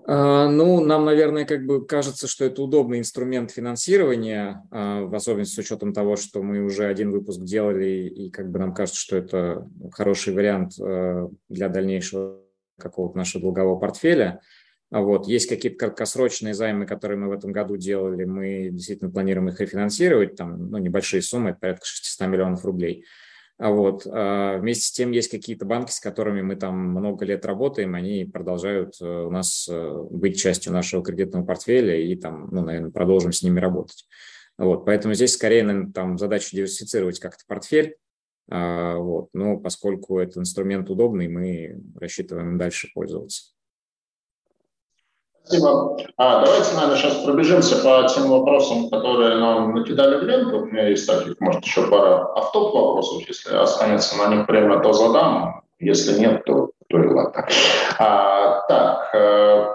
А, 0.07 0.47
ну, 0.47 0.83
нам, 0.85 1.05
наверное, 1.05 1.45
как 1.45 1.65
бы 1.65 1.85
кажется, 1.85 2.27
что 2.27 2.45
это 2.45 2.61
удобный 2.61 2.99
инструмент 2.99 3.51
финансирования, 3.51 4.63
а, 4.69 5.01
в 5.01 5.15
особенности 5.15 5.55
с 5.55 5.57
учетом 5.57 5.93
того, 5.93 6.15
что 6.15 6.43
мы 6.43 6.63
уже 6.63 6.85
один 6.85 7.11
выпуск 7.11 7.41
делали, 7.41 8.07
и 8.07 8.29
как 8.29 8.51
бы 8.51 8.59
нам 8.59 8.73
кажется, 8.73 9.01
что 9.01 9.17
это 9.17 9.67
хороший 9.91 10.33
вариант 10.33 10.73
а, 10.79 11.27
для 11.49 11.69
дальнейшего 11.69 12.39
какого-то 12.77 13.17
нашего 13.17 13.41
долгового 13.41 13.79
портфеля. 13.79 14.41
Вот. 14.91 15.27
Есть 15.27 15.49
какие-то 15.49 15.77
краткосрочные 15.77 16.53
займы, 16.53 16.85
которые 16.85 17.17
мы 17.17 17.29
в 17.29 17.31
этом 17.31 17.51
году 17.51 17.75
делали, 17.75 18.25
мы 18.25 18.69
действительно 18.71 19.09
планируем 19.09 19.49
их 19.49 19.59
рефинансировать, 19.59 20.35
там 20.35 20.69
ну, 20.69 20.77
небольшие 20.77 21.23
суммы, 21.23 21.55
порядка 21.59 21.85
600 21.85 22.27
миллионов 22.27 22.63
рублей. 22.63 23.05
А 23.57 23.71
вот. 23.71 24.05
А 24.05 24.57
вместе 24.57 24.87
с 24.87 24.91
тем 24.91 25.11
есть 25.11 25.31
какие-то 25.31 25.65
банки, 25.65 25.91
с 25.91 25.99
которыми 25.99 26.41
мы 26.41 26.57
там 26.57 26.77
много 26.77 27.25
лет 27.25 27.45
работаем, 27.45 27.95
они 27.95 28.25
продолжают 28.25 28.95
э, 29.01 29.05
у 29.05 29.31
нас 29.31 29.67
э, 29.71 30.05
быть 30.11 30.39
частью 30.39 30.73
нашего 30.73 31.01
кредитного 31.01 31.45
портфеля 31.45 31.95
и 31.95 32.15
там, 32.15 32.49
ну, 32.51 32.61
наверное, 32.61 32.91
продолжим 32.91 33.31
с 33.31 33.43
ними 33.43 33.59
работать. 33.59 34.07
Вот. 34.57 34.85
Поэтому 34.85 35.13
здесь 35.13 35.33
скорее, 35.33 35.63
наверное, 35.63 35.93
там 35.93 36.17
задача 36.17 36.55
диверсифицировать 36.55 37.19
как-то 37.19 37.43
портфель, 37.47 37.95
а, 38.49 38.97
вот. 38.97 39.29
но 39.33 39.57
поскольку 39.57 40.19
этот 40.19 40.37
инструмент 40.37 40.89
удобный, 40.89 41.27
мы 41.27 41.81
рассчитываем 41.95 42.57
дальше 42.57 42.89
пользоваться. 42.93 43.54
Спасибо. 45.45 45.97
А, 46.17 46.43
давайте, 46.43 46.73
наверное, 46.73 46.97
сейчас 46.97 47.23
пробежимся 47.23 47.75
по 47.83 48.07
тем 48.07 48.29
вопросам, 48.29 48.89
которые 48.89 49.37
нам 49.37 49.75
накидали 49.75 50.17
в 50.17 50.23
ленту. 50.23 50.59
У 50.59 50.65
меня 50.65 50.87
есть 50.87 51.07
таких, 51.07 51.39
может, 51.39 51.63
еще 51.63 51.87
пара 51.87 52.31
автоп 52.35 52.73
вопросов. 52.73 53.23
Если 53.27 53.55
останется 53.55 54.17
на 54.17 54.33
них 54.33 54.47
время, 54.47 54.79
то 54.79 54.91
задам. 54.93 55.61
Если 55.79 56.19
нет, 56.19 56.43
то, 56.45 56.71
то 56.89 56.99
и 56.99 57.07
ладно. 57.07 57.47
А, 57.99 58.61
так, 58.67 59.13
э, 59.13 59.65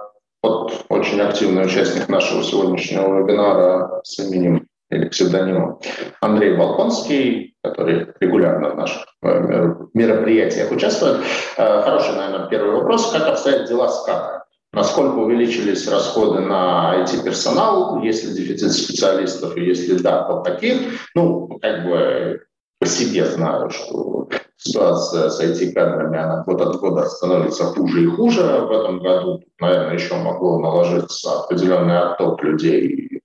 вот 0.42 0.86
очень 0.88 1.20
активный 1.20 1.64
участник 1.64 2.08
нашего 2.08 2.42
сегодняшнего 2.42 3.20
вебинара 3.20 4.00
с 4.02 4.18
именем 4.18 4.66
или 4.90 5.08
псевдонимом 5.08 5.78
Андрей 6.20 6.56
Волконский, 6.56 7.54
который 7.62 8.08
регулярно 8.18 8.70
в 8.70 8.76
наших 8.76 9.06
э, 9.22 9.74
мероприятиях 9.94 10.72
участвует. 10.72 11.20
Э, 11.56 11.82
хороший, 11.82 12.16
наверное, 12.16 12.48
первый 12.48 12.74
вопрос. 12.74 13.12
Как 13.12 13.28
обстоят 13.28 13.68
дела 13.68 13.88
с 13.88 14.02
кадрами? 14.04 14.39
Насколько 14.72 15.16
увеличились 15.16 15.88
расходы 15.88 16.40
на 16.40 17.02
IT-персонал, 17.02 18.00
если 18.02 18.32
дефицит 18.32 18.72
специалистов, 18.72 19.56
и 19.56 19.64
если 19.64 19.98
да, 19.98 20.22
то 20.22 20.42
каких? 20.42 21.08
Ну, 21.16 21.58
как 21.60 21.84
бы 21.84 22.42
по 22.78 22.86
себе 22.86 23.26
знаю, 23.26 23.70
что 23.70 24.28
ситуация 24.56 25.28
с 25.28 25.40
IT-кадрами, 25.42 26.18
она 26.18 26.44
год 26.44 26.60
от 26.60 26.76
года 26.76 27.06
становится 27.06 27.64
хуже 27.64 28.04
и 28.04 28.06
хуже. 28.06 28.42
В 28.42 28.70
этом 28.70 29.00
году, 29.00 29.42
наверное, 29.58 29.94
еще 29.94 30.14
могло 30.14 30.60
наложиться 30.60 31.40
определенный 31.40 31.98
отток 31.98 32.40
людей, 32.44 33.22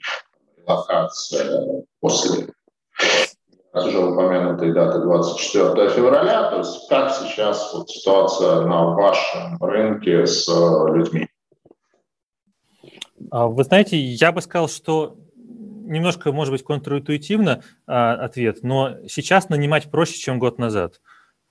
локация 0.65 1.83
после 2.01 2.47
уже 3.75 3.99
упомянутой 3.99 4.73
даты 4.73 4.99
24 4.99 5.89
февраля. 5.89 6.49
То 6.49 6.57
есть 6.59 6.87
как 6.89 7.11
сейчас 7.11 7.73
вот 7.73 7.89
ситуация 7.89 8.61
на 8.61 8.85
вашем 8.95 9.57
рынке 9.61 10.25
с 10.25 10.47
людьми? 10.47 11.27
А, 13.31 13.47
вы 13.47 13.63
знаете, 13.63 13.97
я 13.97 14.31
бы 14.31 14.41
сказал, 14.41 14.67
что 14.67 15.17
немножко, 15.35 16.31
может 16.31 16.51
быть, 16.51 16.63
контринтуитивно 16.63 17.63
а, 17.85 18.13
ответ, 18.13 18.63
но 18.63 18.97
сейчас 19.07 19.49
нанимать 19.49 19.91
проще, 19.91 20.17
чем 20.17 20.39
год 20.39 20.57
назад. 20.57 21.01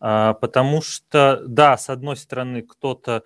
А, 0.00 0.34
потому 0.34 0.82
что, 0.82 1.42
да, 1.46 1.76
с 1.76 1.88
одной 1.88 2.16
стороны, 2.16 2.62
кто-то 2.62 3.24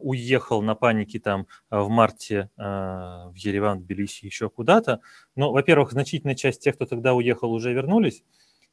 уехал 0.00 0.62
на 0.62 0.74
панике 0.74 1.20
там 1.20 1.46
в 1.68 1.90
марте 1.90 2.48
в 2.56 3.34
Ереван, 3.34 3.80
в 3.80 3.82
Тбилиси, 3.82 4.24
еще 4.24 4.48
куда-то. 4.48 5.00
Но, 5.36 5.52
во-первых, 5.52 5.92
значительная 5.92 6.34
часть 6.34 6.62
тех, 6.62 6.76
кто 6.76 6.86
тогда 6.86 7.12
уехал, 7.12 7.52
уже 7.52 7.74
вернулись. 7.74 8.22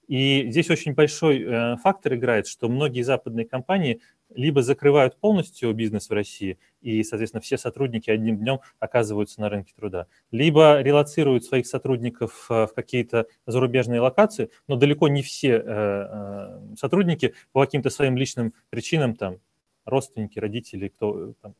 И 0.10 0.50
здесь 0.50 0.72
очень 0.72 0.96
большой 0.96 1.44
э, 1.44 1.78
фактор 1.78 2.16
играет, 2.16 2.48
что 2.48 2.68
многие 2.68 3.04
западные 3.04 3.46
компании 3.46 4.02
либо 4.34 4.64
закрывают 4.64 5.20
полностью 5.20 5.72
бизнес 5.72 6.10
в 6.10 6.14
России, 6.14 6.58
и, 6.82 7.04
соответственно, 7.04 7.42
все 7.42 7.58
сотрудники 7.58 8.10
одним 8.10 8.38
днем 8.38 8.60
оказываются 8.80 9.42
на 9.42 9.50
рынке 9.50 9.74
труда, 9.76 10.08
либо 10.32 10.82
релацируют 10.82 11.44
своих 11.44 11.68
сотрудников 11.68 12.48
э, 12.50 12.68
в 12.68 12.74
какие-то 12.74 13.28
зарубежные 13.46 14.02
локации, 14.02 14.50
но 14.68 14.76
далеко 14.76 15.08
не 15.08 15.22
все 15.22 15.58
э, 15.58 15.64
э, 15.66 16.76
сотрудники 16.78 17.34
по 17.52 17.64
каким-то 17.64 17.90
своим 17.90 18.18
личным 18.18 18.54
причинам, 18.70 19.16
там, 19.16 19.38
родственники, 19.86 20.40
родители, 20.40 20.88
кто 20.88 21.34
там, 21.42 21.56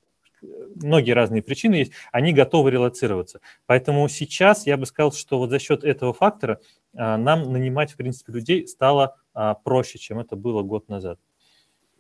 многие 0.76 1.12
разные 1.12 1.42
причины 1.42 1.76
есть, 1.76 1.92
они 2.12 2.32
готовы 2.32 2.72
релацироваться. 2.72 3.42
Поэтому 3.66 4.08
сейчас 4.08 4.66
я 4.68 4.78
бы 4.78 4.86
сказал, 4.86 5.12
что 5.12 5.38
вот 5.38 5.50
за 5.50 5.60
счет 5.60 5.84
этого 5.84 6.14
фактора 6.14 6.62
нам 6.94 7.52
нанимать, 7.52 7.92
в 7.92 7.98
принципе, 7.98 8.32
людей 8.32 8.68
стало 8.68 9.18
проще, 9.66 10.00
чем 10.00 10.20
это 10.20 10.38
было 10.38 10.62
год 10.62 10.88
назад. 10.88 11.20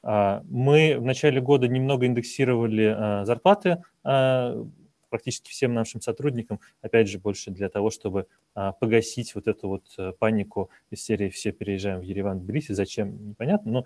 А, 0.03 0.43
мы 0.49 0.97
в 0.97 1.03
начале 1.03 1.41
года 1.41 1.67
немного 1.67 2.05
индексировали 2.05 2.95
а, 2.95 3.25
зарплаты 3.25 3.81
а, 4.03 4.65
практически 5.09 5.49
всем 5.49 5.73
нашим 5.73 6.01
сотрудникам, 6.01 6.59
опять 6.81 7.07
же, 7.07 7.17
больше 7.17 7.49
для 7.49 7.67
того, 7.69 7.89
чтобы 7.89 8.27
погасить 8.53 9.33
вот 9.33 9.47
эту 9.47 9.67
вот 9.67 9.85
э, 9.97 10.11
панику 10.19 10.69
из 10.91 11.01
серии 11.01 11.29
«Все 11.29 11.51
переезжаем 11.51 12.01
в 12.01 12.03
Ереван, 12.03 12.41
Тбилиси». 12.41 12.73
Зачем, 12.73 13.29
непонятно, 13.29 13.71
но 13.71 13.85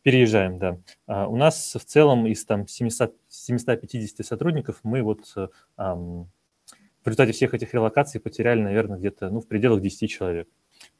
переезжаем, 0.00 0.58
да. 0.58 0.78
У 1.26 1.36
нас 1.36 1.74
в 1.74 1.84
целом 1.84 2.26
из 2.26 2.46
там 2.46 2.66
700, 2.66 3.14
750 3.28 4.24
сотрудников 4.24 4.80
мы 4.84 5.02
вот 5.02 5.30
э, 5.36 5.48
в 5.76 7.06
результате 7.06 7.32
всех 7.32 7.54
этих 7.54 7.72
релокаций 7.74 8.20
потеряли, 8.20 8.60
наверное, 8.60 8.98
где-то 8.98 9.30
ну, 9.30 9.40
в 9.40 9.48
пределах 9.48 9.80
10 9.80 10.10
человек. 10.10 10.48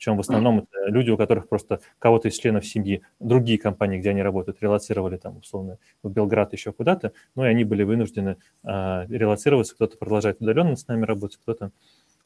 Причем 0.01 0.17
в 0.17 0.21
основном 0.21 0.61
это 0.61 0.87
люди, 0.87 1.11
у 1.11 1.19
которых 1.19 1.47
просто 1.47 1.81
кого-то 1.99 2.29
из 2.29 2.39
членов 2.39 2.65
семьи, 2.65 3.03
другие 3.19 3.59
компании, 3.59 3.99
где 3.99 4.09
они 4.09 4.23
работают, 4.23 4.63
релацировали 4.63 5.19
там 5.19 5.37
условно 5.37 5.77
в 6.03 6.09
Белград 6.09 6.55
еще 6.55 6.73
куда-то, 6.73 7.13
ну 7.35 7.45
и 7.45 7.49
они 7.49 7.65
были 7.65 7.83
вынуждены 7.83 8.39
э, 8.65 9.07
релацироваться, 9.09 9.75
кто-то 9.75 9.99
продолжает 9.99 10.41
удаленно 10.41 10.75
с 10.75 10.89
нами 10.89 11.05
работать, 11.05 11.39
кто-то 11.43 11.73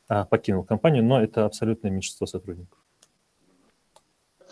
э, 0.09 0.25
покинул 0.31 0.63
компанию, 0.63 1.03
но 1.03 1.21
это 1.21 1.47
абсолютное 1.47 1.91
меньшинство 1.91 2.29
сотрудников. 2.29 2.79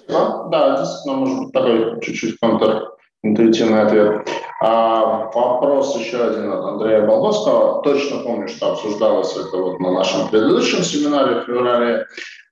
Да, 0.08 0.48
да, 0.48 0.78
действительно, 0.78 1.16
может 1.18 1.44
быть, 1.44 1.52
такой 1.52 2.00
чуть-чуть 2.00 2.38
контринтуитивный 2.40 3.82
ответ. 3.82 4.28
А, 4.60 5.30
вопрос 5.32 5.96
еще 5.96 6.24
один 6.24 6.50
от 6.50 6.64
Андрея 6.64 7.06
Болговского. 7.06 7.82
Точно 7.82 8.18
помню, 8.24 8.48
что 8.48 8.72
обсуждалось 8.72 9.36
это 9.36 9.56
вот 9.56 9.78
на 9.78 9.92
нашем 9.92 10.28
предыдущем 10.28 10.82
семинаре 10.82 11.40
в 11.40 11.44
феврале. 11.44 12.06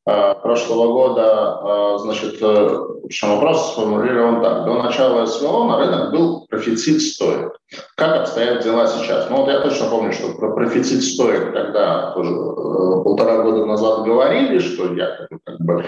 Э, 0.07 0.35
прошлого 0.43 0.93
года, 0.93 1.61
э, 1.63 1.99
значит, 1.99 2.41
э, 2.41 2.79
общем, 3.05 3.29
вопрос 3.29 3.73
сформулирован 3.73 4.43
так. 4.43 4.65
До 4.65 4.83
начала 4.83 5.27
СВО 5.27 5.65
на 5.65 5.79
рынок 5.79 6.13
был 6.13 6.47
профицит 6.47 7.03
стоек. 7.03 7.59
Как 7.97 8.23
обстоят 8.23 8.65
дела 8.65 8.87
сейчас? 8.87 9.29
Ну 9.29 9.37
вот 9.37 9.49
я 9.51 9.61
точно 9.61 9.91
помню, 9.91 10.13
что 10.13 10.33
про 10.39 10.55
профицит 10.55 11.03
стоек 11.03 11.53
когда 11.53 12.13
тоже 12.13 12.31
полтора 12.31 13.43
года 13.43 13.67
назад 13.67 14.07
говорили, 14.07 14.59
что 14.59 14.95
я 14.95 15.29
как 15.45 15.61
бы 15.61 15.85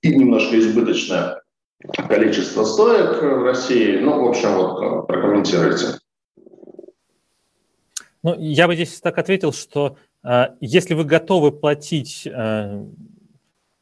и 0.00 0.16
немножко 0.16 0.58
избыточное 0.58 1.42
количество 2.08 2.64
стоек 2.64 3.22
в 3.22 3.44
России. 3.44 3.98
Ну, 3.98 4.24
в 4.24 4.28
общем, 4.28 4.54
вот 4.54 5.06
прокомментируйте. 5.06 5.98
Ну, 8.22 8.34
я 8.38 8.66
бы 8.66 8.74
здесь 8.74 8.98
так 9.00 9.18
ответил, 9.18 9.52
что 9.52 9.96
если 10.60 10.94
вы 10.94 11.04
готовы 11.04 11.52
платить 11.52 12.26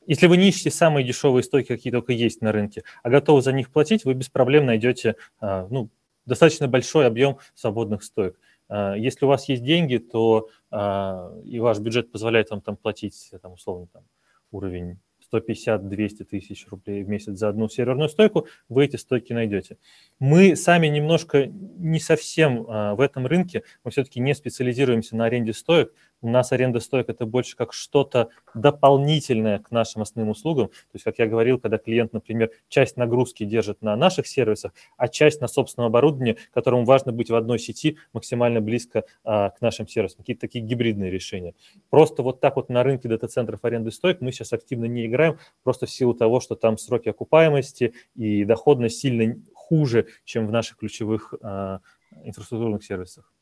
если 0.06 0.26
вы 0.26 0.36
не 0.36 0.48
ищете 0.48 0.70
самые 0.70 1.04
дешевые 1.04 1.42
стойки, 1.42 1.68
какие 1.68 1.92
только 1.92 2.12
есть 2.12 2.40
на 2.40 2.52
рынке, 2.52 2.84
а 3.02 3.10
готовы 3.10 3.42
за 3.42 3.52
них 3.52 3.70
платить, 3.70 4.04
вы 4.04 4.14
без 4.14 4.28
проблем 4.28 4.66
найдете 4.66 5.16
а, 5.40 5.66
ну, 5.70 5.90
достаточно 6.24 6.68
большой 6.68 7.06
объем 7.06 7.38
свободных 7.54 8.02
стоек. 8.02 8.38
А, 8.68 8.94
если 8.94 9.24
у 9.24 9.28
вас 9.28 9.48
есть 9.48 9.62
деньги, 9.62 9.98
то 9.98 10.48
а, 10.70 11.32
и 11.44 11.58
ваш 11.58 11.78
бюджет 11.78 12.12
позволяет 12.12 12.50
вам 12.50 12.60
там 12.60 12.76
платить, 12.76 13.32
там, 13.42 13.52
условно, 13.52 13.88
там, 13.92 14.04
уровень 14.50 14.98
150-200 15.32 16.24
тысяч 16.24 16.68
рублей 16.68 17.02
в 17.02 17.08
месяц 17.08 17.36
за 17.36 17.48
одну 17.48 17.68
серверную 17.68 18.08
стойку, 18.08 18.46
вы 18.68 18.84
эти 18.84 18.94
стойки 18.94 19.32
найдете. 19.32 19.76
Мы 20.20 20.54
сами 20.54 20.86
немножко 20.86 21.46
не 21.46 21.98
совсем 21.98 22.62
в 22.62 23.00
этом 23.00 23.26
рынке, 23.26 23.64
мы 23.82 23.90
все-таки 23.90 24.20
не 24.20 24.36
специализируемся 24.36 25.16
на 25.16 25.24
аренде 25.24 25.52
стоек, 25.52 25.92
У 26.22 26.28
нас 26.28 26.52
аренда 26.52 26.80
стоек– 26.80 27.08
это 27.08 27.26
больше 27.26 27.56
как 27.56 27.72
что-то 27.72 28.30
дополнительное 28.54 29.58
к 29.58 29.70
нашим 29.70 30.02
основным 30.02 30.30
услугам. 30.30 30.68
То 30.68 30.94
есть, 30.94 31.04
как 31.04 31.18
я 31.18 31.26
говорил, 31.26 31.58
когда 31.60 31.78
клиент, 31.78 32.12
например, 32.12 32.50
часть 32.68 32.96
нагрузки 32.96 33.44
держит 33.44 33.82
на 33.82 33.94
наших 33.96 34.26
сервисах, 34.26 34.72
а 34.96 35.08
часть 35.08 35.40
на 35.40 35.48
собственном 35.48 35.88
оборудовании, 35.88 36.38
которому 36.52 36.84
важно 36.84 37.12
быть 37.12 37.30
в 37.30 37.34
одной 37.34 37.58
сети 37.58 37.98
максимально 38.12 38.60
близко 38.60 39.04
а, 39.24 39.50
к 39.50 39.60
нашим 39.60 39.86
сервисам. 39.86 40.18
Какие-то 40.18 40.40
такие 40.40 40.64
гибридные 40.64 41.10
решения. 41.10 41.54
Просто 41.90 42.22
вот 42.22 42.40
так 42.40 42.56
вот 42.56 42.70
на 42.70 42.82
рынке 42.82 43.08
дата-центров 43.08 43.64
аренды 43.64 43.90
стоек 43.90 44.20
мы 44.20 44.32
сейчас 44.32 44.52
активно 44.52 44.86
не 44.86 45.06
играем, 45.06 45.38
просто 45.62 45.86
в 45.86 45.90
силу 45.90 46.14
того, 46.14 46.40
что 46.40 46.54
там 46.54 46.78
сроки 46.78 47.08
окупаемости 47.08 47.94
и 48.14 48.44
доходность 48.44 48.98
сильно 48.98 49.36
хуже, 49.54 50.06
чем 50.24 50.46
в 50.46 50.50
наших 50.50 50.78
ключевых 50.78 51.34
а, 51.42 51.80
инфраструктурных 52.24 52.84
сервисах. 52.84 53.32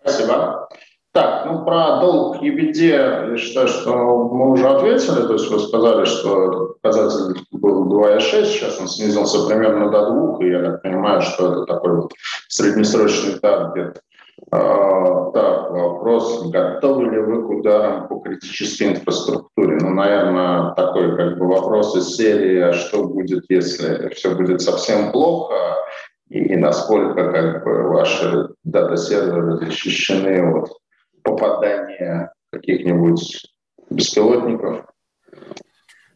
Спасибо. 0.00 0.68
Так, 1.14 1.46
ну 1.46 1.64
про 1.64 2.00
долг 2.00 2.42
EBD 2.42 2.86
я 2.86 3.36
считаю, 3.36 3.68
что 3.68 3.94
мы 4.32 4.50
уже 4.50 4.68
ответили. 4.68 5.28
То 5.28 5.34
есть 5.34 5.48
вы 5.48 5.60
сказали, 5.60 6.04
что 6.06 6.74
показатель 6.82 7.40
был 7.52 7.86
2,6, 8.02 8.44
сейчас 8.46 8.80
он 8.80 8.88
снизился 8.88 9.46
примерно 9.46 9.92
до 9.92 10.10
2, 10.10 10.44
и 10.44 10.50
я 10.50 10.60
так 10.60 10.82
понимаю, 10.82 11.20
что 11.22 11.52
это 11.52 11.66
такой 11.66 12.00
вот 12.00 12.12
среднесрочный 12.48 13.38
таргет. 13.38 14.02
А, 14.50 15.30
так, 15.30 15.70
вопрос, 15.70 16.50
готовы 16.50 17.04
ли 17.04 17.20
вы 17.20 17.46
к 17.46 17.48
ударам 17.48 18.08
по 18.08 18.18
критической 18.18 18.88
инфраструктуре? 18.88 19.78
Ну, 19.80 19.90
наверное, 19.90 20.72
такой 20.72 21.16
как 21.16 21.38
бы 21.38 21.46
вопрос 21.46 21.94
из 21.96 22.16
серии, 22.16 22.58
а 22.58 22.72
что 22.72 23.04
будет, 23.04 23.44
если 23.48 24.08
все 24.08 24.34
будет 24.34 24.62
совсем 24.62 25.12
плохо, 25.12 25.76
и 26.28 26.56
насколько 26.56 27.30
как 27.30 27.62
бы 27.62 27.84
ваши 27.84 28.48
дата-серверы 28.64 29.58
защищены 29.58 30.58
от 30.58 30.70
попадания 31.24 32.32
каких-нибудь 32.52 33.42
беспилотников? 33.90 34.86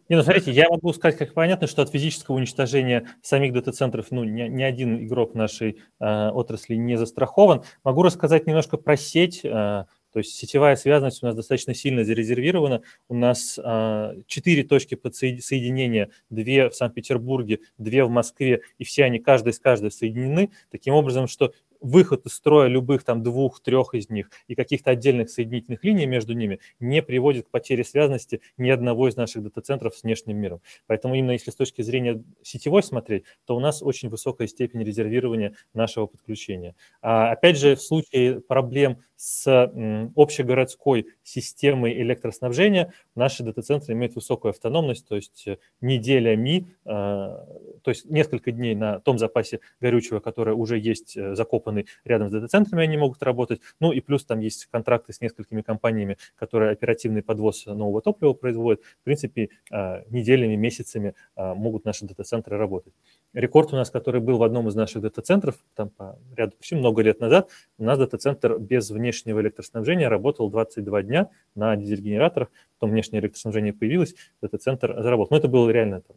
Не, 0.08 0.16
ну 0.16 0.22
смотрите, 0.22 0.52
я 0.52 0.70
могу 0.70 0.92
сказать, 0.94 1.18
как 1.18 1.34
понятно, 1.34 1.66
что 1.66 1.82
от 1.82 1.90
физического 1.90 2.36
уничтожения 2.36 3.08
самих 3.20 3.52
дата-центров 3.52 4.06
ну, 4.10 4.24
ни, 4.24 4.42
ни 4.42 4.62
один 4.62 5.04
игрок 5.04 5.34
нашей 5.34 5.82
э, 6.00 6.28
отрасли 6.30 6.76
не 6.76 6.96
застрахован. 6.96 7.62
Могу 7.84 8.02
рассказать 8.02 8.46
немножко 8.46 8.78
про 8.78 8.96
сеть. 8.96 9.44
Э, 9.44 9.84
то 10.12 10.20
есть 10.20 10.34
сетевая 10.34 10.76
связанность 10.76 11.22
у 11.22 11.26
нас 11.26 11.34
достаточно 11.34 11.74
сильно 11.74 12.04
зарезервирована. 12.04 12.82
У 13.08 13.14
нас 13.14 13.58
а, 13.62 14.14
четыре 14.26 14.64
точки 14.64 14.94
подсоединения, 14.94 16.10
две 16.30 16.70
в 16.70 16.74
Санкт-Петербурге, 16.74 17.60
две 17.76 18.04
в 18.04 18.10
Москве, 18.10 18.62
и 18.78 18.84
все 18.84 19.04
они 19.04 19.18
каждая 19.18 19.52
с 19.52 19.58
каждой 19.58 19.90
соединены, 19.90 20.50
таким 20.70 20.94
образом, 20.94 21.28
что 21.28 21.52
выход 21.80 22.26
из 22.26 22.34
строя 22.34 22.68
любых 22.68 23.04
там 23.04 23.22
двух-трех 23.22 23.94
из 23.94 24.10
них 24.10 24.30
и 24.46 24.54
каких-то 24.54 24.90
отдельных 24.90 25.30
соединительных 25.30 25.84
линий 25.84 26.06
между 26.06 26.32
ними 26.34 26.60
не 26.80 27.02
приводит 27.02 27.46
к 27.46 27.50
потере 27.50 27.84
связанности 27.84 28.40
ни 28.56 28.70
одного 28.70 29.08
из 29.08 29.16
наших 29.16 29.42
дата-центров 29.42 29.94
с 29.96 30.02
внешним 30.02 30.36
миром. 30.36 30.60
Поэтому 30.86 31.14
именно 31.14 31.32
если 31.32 31.50
с 31.50 31.56
точки 31.56 31.82
зрения 31.82 32.22
сетевой 32.42 32.82
смотреть, 32.82 33.24
то 33.44 33.56
у 33.56 33.60
нас 33.60 33.82
очень 33.82 34.08
высокая 34.08 34.48
степень 34.48 34.82
резервирования 34.82 35.54
нашего 35.74 36.06
подключения. 36.06 36.74
А, 37.02 37.32
опять 37.32 37.58
же, 37.58 37.76
в 37.76 37.82
случае 37.82 38.40
проблем 38.40 38.98
с 39.18 39.68
общегородской 40.14 41.08
системой 41.24 42.00
электроснабжения 42.00 42.92
наши 43.16 43.42
дата-центры 43.42 43.94
имеют 43.94 44.14
высокую 44.14 44.50
автономность, 44.50 45.08
то 45.08 45.16
есть 45.16 45.48
э, 45.48 45.58
неделями, 45.80 46.68
а, 46.84 47.44
то 47.82 47.90
есть 47.90 48.08
несколько 48.08 48.52
дней 48.52 48.76
на 48.76 49.00
том 49.00 49.18
запасе 49.18 49.58
горючего, 49.80 50.20
которое 50.20 50.54
уже 50.54 50.78
есть 50.78 51.16
э, 51.16 51.34
закоп 51.34 51.48
закопаны 51.48 51.86
рядом 52.04 52.28
с 52.28 52.32
дата-центрами, 52.32 52.84
они 52.84 52.96
могут 52.96 53.22
работать. 53.22 53.60
Ну 53.80 53.90
и 53.90 54.00
плюс 54.00 54.24
там 54.24 54.38
есть 54.38 54.66
контракты 54.66 55.12
с 55.12 55.20
несколькими 55.20 55.62
компаниями, 55.62 56.16
которые 56.36 56.70
оперативный 56.70 57.22
подвоз 57.22 57.66
нового 57.66 58.00
топлива 58.00 58.34
производят. 58.34 58.82
В 59.00 59.04
принципе, 59.04 59.48
неделями, 59.70 60.56
месяцами 60.56 61.14
могут 61.36 61.84
наши 61.84 62.04
дата-центры 62.04 62.56
работать. 62.56 62.92
Рекорд 63.34 63.72
у 63.72 63.76
нас, 63.76 63.90
который 63.90 64.20
был 64.20 64.38
в 64.38 64.42
одном 64.42 64.68
из 64.68 64.74
наших 64.74 65.02
дата-центров, 65.02 65.56
там 65.74 65.90
по 65.90 66.18
ряду 66.34 66.56
причин, 66.56 66.78
много 66.78 67.02
лет 67.02 67.20
назад, 67.20 67.50
у 67.76 67.84
нас 67.84 67.98
дата-центр 67.98 68.58
без 68.58 68.90
внешнего 68.90 69.40
электроснабжения 69.40 70.08
работал 70.08 70.50
22 70.50 71.02
дня 71.02 71.30
на 71.54 71.76
дизель-генераторах, 71.76 72.48
потом 72.78 72.90
внешнее 72.90 73.20
электроснабжение 73.20 73.74
появилось, 73.74 74.14
дата-центр 74.40 75.02
заработал. 75.02 75.36
Но 75.36 75.38
это 75.38 75.48
было 75.48 75.68
реально 75.68 76.00
там, 76.00 76.16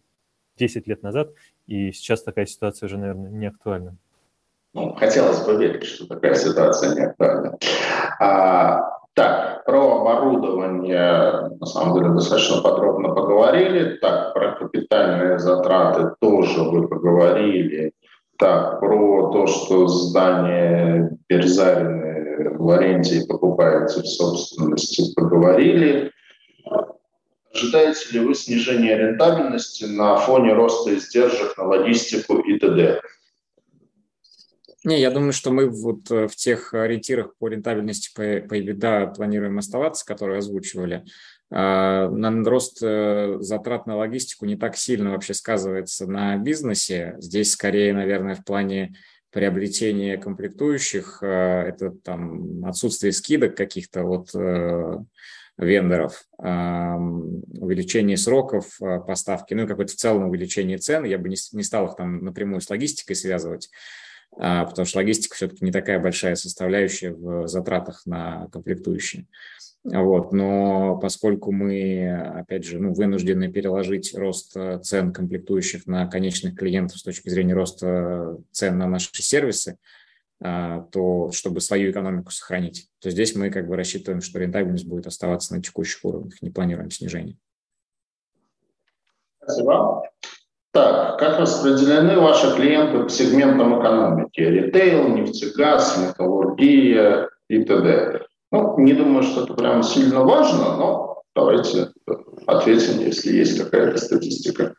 10 0.58 0.88
лет 0.88 1.04
назад, 1.04 1.32
и 1.68 1.92
сейчас 1.92 2.24
такая 2.24 2.46
ситуация 2.46 2.88
уже, 2.88 2.98
наверное, 2.98 3.30
не 3.30 3.48
актуальна. 3.48 3.98
Ну, 4.74 4.94
хотелось 4.94 5.46
бы 5.46 5.58
верить, 5.58 5.84
что 5.84 6.08
такая 6.08 6.34
ситуация 6.36 6.96
не 6.96 7.02
актуальна. 7.02 7.58
А, 8.20 9.01
так, 9.14 9.66
про 9.66 10.02
оборудование, 10.02 11.50
на 11.60 11.66
самом 11.66 11.96
деле, 11.96 12.14
достаточно 12.14 12.62
подробно 12.62 13.10
поговорили. 13.10 13.98
Так, 13.98 14.34
про 14.34 14.56
капитальные 14.56 15.40
затраты 15.40 16.16
тоже 16.20 16.62
вы 16.62 16.88
поговорили. 16.88 17.92
Так, 18.38 18.80
про 18.80 19.32
то, 19.32 19.48
что 19.48 19.88
здание 19.88 21.18
Берзарины 21.28 22.58
в 22.58 22.66
Лорентии 22.66 23.28
покупается 23.28 24.02
в 24.02 24.08
собственности, 24.08 25.14
поговорили. 25.16 26.12
Ожидаете 27.54 28.14
ли 28.14 28.26
вы 28.26 28.34
снижения 28.34 28.98
рентабельности 28.98 29.84
на 29.84 30.16
фоне 30.16 30.54
роста 30.54 30.96
издержек 30.96 31.58
на 31.58 31.66
логистику 31.66 32.40
и 32.40 32.58
т.д.? 32.58 33.02
Не, 34.84 35.00
я 35.00 35.12
думаю, 35.12 35.32
что 35.32 35.52
мы 35.52 35.70
вот 35.70 36.10
э, 36.10 36.28
в 36.28 36.36
тех 36.36 36.74
ориентирах 36.74 37.36
по 37.38 37.48
рентабельности 37.48 38.10
по, 38.16 38.48
по 38.48 38.60
EBITDA 38.60 39.14
планируем 39.14 39.60
оставаться, 39.60 40.04
которые 40.04 40.40
озвучивали. 40.40 41.06
А, 41.52 42.10
на 42.10 42.44
рост 42.50 42.80
э, 42.82 43.38
затрат 43.42 43.86
на 43.86 43.98
логистику 43.98 44.46
не 44.46 44.56
так 44.56 44.76
сильно 44.76 45.12
вообще 45.12 45.36
сказывается 45.36 46.08
на 46.08 46.36
бизнесе. 46.38 47.16
Здесь 47.20 47.52
скорее, 47.52 47.94
наверное, 47.94 48.34
в 48.34 48.44
плане 48.44 48.96
приобретения 49.30 50.18
комплектующих, 50.18 51.20
э, 51.22 51.28
это 51.28 51.92
там 51.92 52.66
отсутствие 52.66 53.12
скидок 53.12 53.56
каких-то 53.56 54.04
от 54.04 54.30
вендоров, 55.58 56.24
увеличение 56.40 58.18
сроков 58.18 58.80
поставки, 59.06 59.54
ну 59.54 59.66
и 59.66 59.68
какое-то 59.68 59.94
в 59.94 59.98
целом 59.98 60.28
увеличение 60.28 60.80
цен. 60.80 61.04
Я 61.04 61.20
бы 61.20 61.30
не, 61.30 61.36
не 61.52 61.62
стал 61.62 61.86
их 61.86 61.98
там 61.98 62.24
напрямую 62.24 62.62
с 62.62 62.70
логистикой 62.70 63.16
связывать. 63.16 63.70
А, 64.38 64.66
потому 64.66 64.86
что 64.86 65.00
логистика 65.00 65.36
все-таки 65.36 65.64
не 65.66 65.72
такая 65.72 66.00
большая 66.00 66.36
составляющая 66.36 67.12
в 67.12 67.48
затратах 67.48 68.06
на 68.06 68.48
комплектующие. 68.52 69.28
Вот, 69.84 70.32
но 70.32 70.98
поскольку 70.98 71.52
мы, 71.52 72.12
опять 72.12 72.66
же, 72.66 72.80
ну, 72.80 72.94
вынуждены 72.94 73.52
переложить 73.52 74.14
рост 74.16 74.56
э, 74.56 74.80
цен 74.84 75.12
комплектующих 75.12 75.88
на 75.88 76.06
конечных 76.06 76.56
клиентов 76.56 77.00
с 77.00 77.04
точки 77.04 77.30
зрения 77.30 77.56
роста 77.56 78.38
цен 78.52 78.78
на 78.78 78.88
наши 78.88 79.10
сервисы, 79.14 79.78
а, 80.44 80.82
то 80.92 81.32
чтобы 81.32 81.62
свою 81.62 81.92
экономику 81.92 82.32
сохранить, 82.32 82.90
то 83.00 83.10
здесь 83.10 83.36
мы 83.36 83.50
как 83.50 83.68
бы 83.68 83.76
рассчитываем, 83.76 84.22
что 84.22 84.40
рентабельность 84.40 84.88
будет 84.88 85.08
оставаться 85.08 85.56
на 85.56 85.62
текущих 85.62 86.04
уровнях, 86.04 86.42
не 86.42 86.52
планируем 86.52 86.90
снижения. 86.92 87.38
Спасибо. 89.42 90.04
Так, 90.74 91.20
как 91.20 91.38
распределены 91.38 92.18
ваши 92.18 92.56
клиенты 92.56 93.04
по 93.04 93.10
сегментам 93.10 93.82
экономики? 93.82 94.40
Ритейл, 94.40 95.10
нефтегаз, 95.10 95.98
металлургия 95.98 97.30
и 97.50 97.62
т.д. 97.64 98.22
Ну, 98.54 98.80
не 98.80 98.94
думаю, 98.94 99.24
что 99.24 99.44
это 99.44 99.54
прямо 99.54 99.84
сильно 99.84 100.22
важно, 100.22 100.78
но 100.78 101.24
давайте 101.36 101.90
ответим, 102.48 103.02
если 103.02 103.34
есть 103.34 103.62
какая-то 103.62 103.98
статистика. 103.98 104.74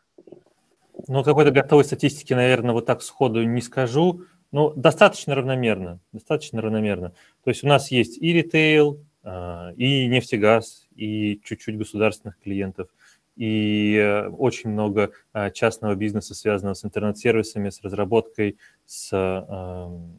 Ну, 1.07 1.23
какой-то 1.23 1.51
готовой 1.51 1.83
статистики, 1.83 2.33
наверное, 2.33 2.73
вот 2.73 2.87
так 2.87 3.03
сходу 3.03 3.43
не 3.43 3.61
скажу. 3.61 4.21
Ну, 4.51 4.73
достаточно 4.75 5.35
равномерно, 5.35 5.99
достаточно 6.11 6.59
равномерно. 6.59 7.11
То 7.43 7.51
есть 7.51 7.63
у 7.63 7.67
нас 7.67 7.91
есть 7.91 8.17
и 8.19 8.33
ритейл, 8.33 8.99
а, 9.23 9.71
и 9.77 10.07
нефтегаз, 10.07 10.87
и 10.95 11.39
чуть-чуть 11.43 11.77
государственных 11.77 12.39
клиентов– 12.39 12.87
и 13.35 13.95
э, 13.95 14.29
очень 14.29 14.69
много 14.69 15.11
э, 15.33 15.51
частного 15.51 15.95
бизнеса, 15.95 16.35
связанного 16.35 16.75
с 16.75 16.85
интернет-сервисами, 16.85 17.69
с 17.69 17.81
разработкой, 17.81 18.57
с, 18.85 19.11
эм, 19.11 20.17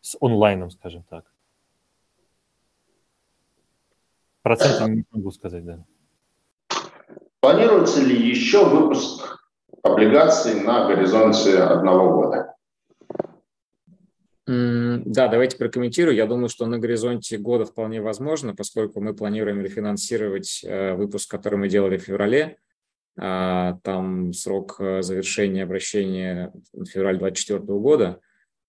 с 0.00 0.16
онлайном, 0.20 0.70
скажем 0.70 1.04
так. 1.08 1.24
Проценты 4.42 4.90
не 4.90 5.04
могу 5.10 5.30
сказать, 5.30 5.64
да. 5.64 5.84
Планируется 7.40 8.02
ли 8.02 8.16
еще 8.16 8.64
выпуск 8.64 9.38
облигаций 9.82 10.60
на 10.62 10.86
горизонте 10.86 11.58
одного 11.58 12.22
года? 12.22 12.49
Да, 14.50 15.28
давайте 15.28 15.56
прокомментирую. 15.56 16.16
Я 16.16 16.26
думаю, 16.26 16.48
что 16.48 16.66
на 16.66 16.78
горизонте 16.78 17.38
года 17.38 17.64
вполне 17.64 18.02
возможно, 18.02 18.52
поскольку 18.52 19.00
мы 19.00 19.14
планируем 19.14 19.60
рефинансировать 19.60 20.64
э, 20.64 20.94
выпуск, 20.94 21.30
который 21.30 21.56
мы 21.56 21.68
делали 21.68 21.98
в 21.98 22.02
феврале. 22.02 22.58
А, 23.16 23.74
там 23.84 24.32
срок 24.32 24.76
э, 24.80 25.02
завершения 25.02 25.62
обращения 25.62 26.52
февраль 26.72 27.18
2024 27.18 27.78
года. 27.78 28.20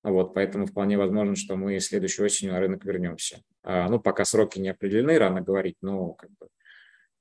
Вот, 0.03 0.35
поэтому 0.35 0.67
вполне 0.67 0.99
возможно, 0.99 1.35
что 1.35 1.55
мы 1.55 1.79
следующей 1.79 2.23
осенью 2.23 2.53
на 2.53 2.59
рынок 2.59 2.85
вернемся. 2.85 3.41
А, 3.63 3.89
ну, 3.89 3.99
пока 3.99 4.23
сроки 4.23 4.59
не 4.59 4.69
определены, 4.69 5.17
рано 5.17 5.41
говорить, 5.41 5.77
но 5.81 6.13
как 6.13 6.29
бы, 6.39 6.47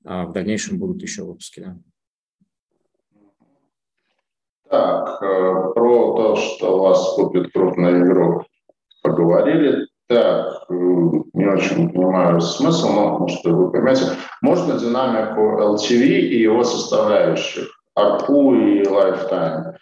а 0.03 0.25
в 0.27 0.33
дальнейшем 0.33 0.77
будут 0.77 1.01
еще 1.01 1.23
выпуски. 1.23 1.61
Да. 1.61 1.77
Так, 4.69 5.21
э, 5.23 5.73
про 5.73 6.15
то, 6.15 6.35
что 6.35 6.79
вас 6.79 7.15
купит 7.15 7.51
крупную 7.51 8.05
игру, 8.05 8.45
поговорили. 9.01 9.87
Так, 10.07 10.69
не 10.69 11.47
очень 11.47 11.89
понимаю 11.89 12.41
смысл, 12.41 12.89
но, 12.89 13.19
может, 13.19 13.43
вы 13.45 13.71
поймете. 13.71 14.03
Можно 14.41 14.77
динамику 14.77 15.61
LTV 15.61 16.05
и 16.05 16.41
его 16.41 16.63
составляющих, 16.63 17.69
ARPU 17.97 18.57
и 18.57 18.83
Lifetime? 18.83 19.75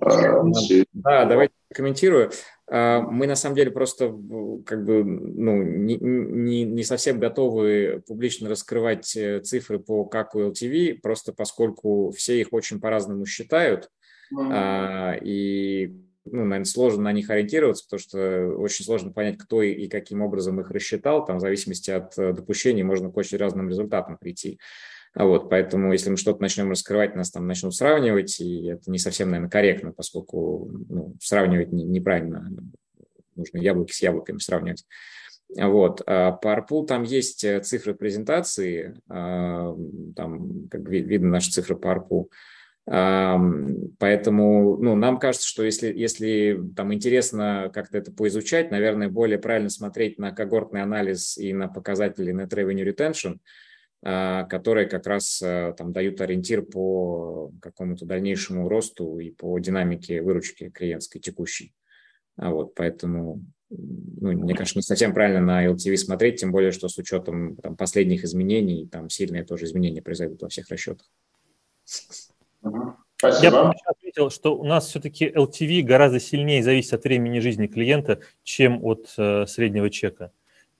Э, 0.00 0.84
да, 0.92 1.24
давайте 1.24 1.54
комментирую. 1.72 2.30
А, 2.70 3.00
мы 3.00 3.26
на 3.26 3.36
самом 3.36 3.56
деле 3.56 3.70
просто 3.70 4.14
как 4.64 4.84
бы 4.84 5.04
ну, 5.04 5.62
не, 5.62 5.96
не, 5.96 6.64
не 6.64 6.84
совсем 6.84 7.18
готовы 7.18 8.02
публично 8.06 8.48
раскрывать 8.48 9.14
э, 9.16 9.40
цифры 9.40 9.78
по 9.78 10.04
как 10.04 10.34
у 10.34 10.40
LTV, 10.40 11.00
просто 11.02 11.32
поскольку 11.32 12.10
все 12.10 12.40
их 12.40 12.52
очень 12.52 12.80
по-разному 12.80 13.26
считают. 13.26 13.90
Mm-hmm. 14.34 15.18
И, 15.22 15.94
ну, 16.24 16.44
наверное, 16.44 16.64
сложно 16.64 17.04
на 17.04 17.12
них 17.12 17.30
ориентироваться, 17.30 17.84
потому 17.84 18.00
что 18.00 18.48
очень 18.56 18.84
сложно 18.84 19.12
понять, 19.12 19.38
кто 19.38 19.62
и 19.62 19.88
каким 19.88 20.22
образом 20.22 20.60
их 20.60 20.70
рассчитал. 20.70 21.24
Там 21.24 21.38
в 21.38 21.40
зависимости 21.40 21.90
от 21.90 22.16
э, 22.18 22.32
допущений 22.32 22.82
можно 22.82 23.10
к 23.10 23.16
очень 23.16 23.38
разным 23.38 23.68
результатам 23.68 24.16
прийти. 24.16 24.58
А 25.14 25.26
вот, 25.26 25.48
поэтому 25.48 25.92
если 25.92 26.10
мы 26.10 26.16
что-то 26.16 26.42
начнем 26.42 26.70
раскрывать, 26.70 27.14
нас 27.14 27.30
там 27.30 27.46
начнут 27.46 27.74
сравнивать, 27.74 28.40
и 28.40 28.66
это 28.66 28.90
не 28.90 28.98
совсем, 28.98 29.30
наверное, 29.30 29.50
корректно, 29.50 29.92
поскольку 29.92 30.68
ну, 30.88 31.14
сравнивать 31.20 31.72
неправильно, 31.72 32.50
нужно 33.36 33.58
яблоки 33.58 33.92
с 33.92 34.02
яблоками 34.02 34.38
сравнивать. 34.38 34.84
Вот. 35.56 36.02
А 36.06 36.32
по 36.32 36.48
ARPU 36.48 36.86
там 36.86 37.04
есть 37.04 37.44
э, 37.44 37.60
цифры 37.60 37.94
презентации, 37.94 39.00
а, 39.08 39.76
там 40.16 40.68
как 40.68 40.88
видно 40.88 41.28
наши 41.28 41.50
цифры 41.50 41.76
по 41.76 41.88
ARPU. 41.88 42.28
Поэтому 42.86 44.76
ну, 44.76 44.94
нам 44.94 45.18
кажется, 45.18 45.48
что 45.48 45.64
если, 45.64 45.92
если 45.92 46.60
там 46.76 46.92
интересно 46.92 47.70
как-то 47.72 47.96
это 47.96 48.12
поизучать, 48.12 48.70
наверное, 48.70 49.08
более 49.08 49.38
правильно 49.38 49.70
смотреть 49.70 50.18
на 50.18 50.32
когортный 50.32 50.82
анализ 50.82 51.38
и 51.38 51.54
на 51.54 51.68
показатели 51.68 52.34
Net 52.34 52.50
Revenue 52.50 52.94
Retention– 52.94 53.38
а, 54.06 54.44
которые 54.44 54.86
как 54.86 55.06
раз 55.06 55.40
э, 55.40 55.72
там 55.78 55.94
дают 55.94 56.20
ориентир 56.20 56.60
по 56.60 57.50
какому-то 57.62 58.04
дальнейшему 58.04 58.68
росту 58.68 59.18
и 59.18 59.30
по 59.30 59.58
динамике 59.58 60.20
выручки 60.20 60.68
клиентской 60.68 61.22
текущей. 61.22 61.72
А 62.36 62.50
вот, 62.50 62.74
поэтому, 62.74 63.42
ну, 63.70 64.32
мне 64.32 64.54
кажется, 64.54 64.78
не 64.78 64.82
совсем 64.82 65.14
правильно 65.14 65.40
на 65.40 65.66
LTV 65.66 65.96
смотреть, 65.96 66.38
тем 66.38 66.52
более, 66.52 66.70
что 66.70 66.88
с 66.88 66.98
учетом 66.98 67.56
там, 67.56 67.78
последних 67.78 68.24
изменений, 68.24 68.86
там 68.86 69.08
сильные 69.08 69.42
тоже 69.42 69.64
изменения 69.64 70.02
произойдут 70.02 70.42
во 70.42 70.50
всех 70.50 70.68
расчетах. 70.68 71.10
Спасибо. 73.16 73.44
Я 73.44 73.50
бы 73.50 73.74
отметил, 73.86 74.30
что 74.30 74.56
у 74.56 74.64
нас 74.64 74.88
все-таки 74.88 75.26
LTV 75.26 75.82
гораздо 75.82 76.20
сильнее 76.20 76.62
зависит 76.62 76.92
от 76.94 77.04
времени 77.04 77.38
жизни 77.38 77.66
клиента, 77.66 78.20
чем 78.42 78.84
от 78.84 79.14
э, 79.16 79.46
среднего 79.46 79.88
чека. 79.88 80.30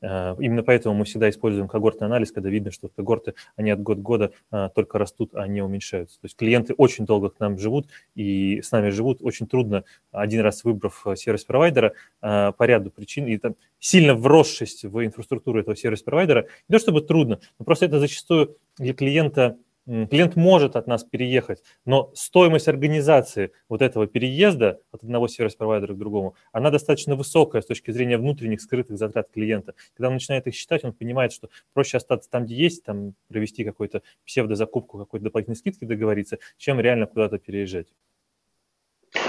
Э, 0.04 0.36
именно 0.38 0.62
поэтому 0.62 0.94
мы 0.94 1.04
всегда 1.06 1.30
используем 1.30 1.68
когортный 1.68 2.06
анализ, 2.06 2.32
когда 2.32 2.50
видно, 2.50 2.70
что 2.70 2.88
когорты, 2.88 3.34
они 3.56 3.70
от 3.70 3.80
года 3.80 4.00
к 4.00 4.04
года 4.04 4.30
э, 4.52 4.68
только 4.74 4.98
растут, 4.98 5.30
а 5.34 5.46
не 5.46 5.62
уменьшаются. 5.62 6.20
То 6.20 6.26
есть 6.26 6.36
клиенты 6.36 6.74
очень 6.74 7.06
долго 7.06 7.30
к 7.30 7.40
нам 7.40 7.58
живут 7.58 7.88
и 8.14 8.60
с 8.60 8.70
нами 8.72 8.90
живут. 8.90 9.22
Очень 9.22 9.46
трудно, 9.46 9.84
один 10.12 10.42
раз 10.42 10.64
выбрав 10.64 11.06
э, 11.06 11.16
сервис-провайдера 11.16 11.94
по 12.20 12.54
ряду 12.60 12.90
причин, 12.90 13.26
и 13.26 13.38
там 13.38 13.56
сильно 13.78 14.14
вросшись 14.14 14.84
в 14.84 15.04
инфраструктуру 15.04 15.60
этого 15.60 15.76
сервис-провайдера, 15.76 16.46
не 16.68 16.72
то 16.74 16.78
чтобы 16.78 17.00
трудно, 17.00 17.40
но 17.58 17.64
просто 17.64 17.86
это 17.86 17.98
зачастую 17.98 18.56
для 18.78 18.92
клиента 18.92 19.56
Клиент 19.86 20.34
может 20.34 20.76
от 20.76 20.86
нас 20.86 21.04
переехать, 21.04 21.62
но 21.84 22.10
стоимость 22.14 22.68
организации 22.68 23.52
вот 23.68 23.82
этого 23.82 24.06
переезда 24.06 24.80
от 24.90 25.02
одного 25.02 25.28
сервис-провайдера 25.28 25.92
к 25.92 25.98
другому, 25.98 26.36
она 26.52 26.70
достаточно 26.70 27.16
высокая 27.16 27.60
с 27.60 27.66
точки 27.66 27.90
зрения 27.90 28.16
внутренних 28.16 28.62
скрытых 28.62 28.96
затрат 28.96 29.28
клиента. 29.30 29.74
Когда 29.94 30.08
он 30.08 30.14
начинает 30.14 30.46
их 30.46 30.54
считать, 30.54 30.84
он 30.84 30.94
понимает, 30.94 31.32
что 31.34 31.50
проще 31.74 31.98
остаться 31.98 32.30
там, 32.30 32.46
где 32.46 32.54
есть, 32.54 32.82
там 32.82 33.14
провести 33.28 33.62
какую-то 33.62 34.00
псевдозакупку, 34.24 34.96
какой-то 34.98 35.24
дополнительной 35.24 35.56
скидки 35.56 35.84
договориться, 35.84 36.38
чем 36.56 36.80
реально 36.80 37.06
куда-то 37.06 37.38
переезжать. 37.38 37.88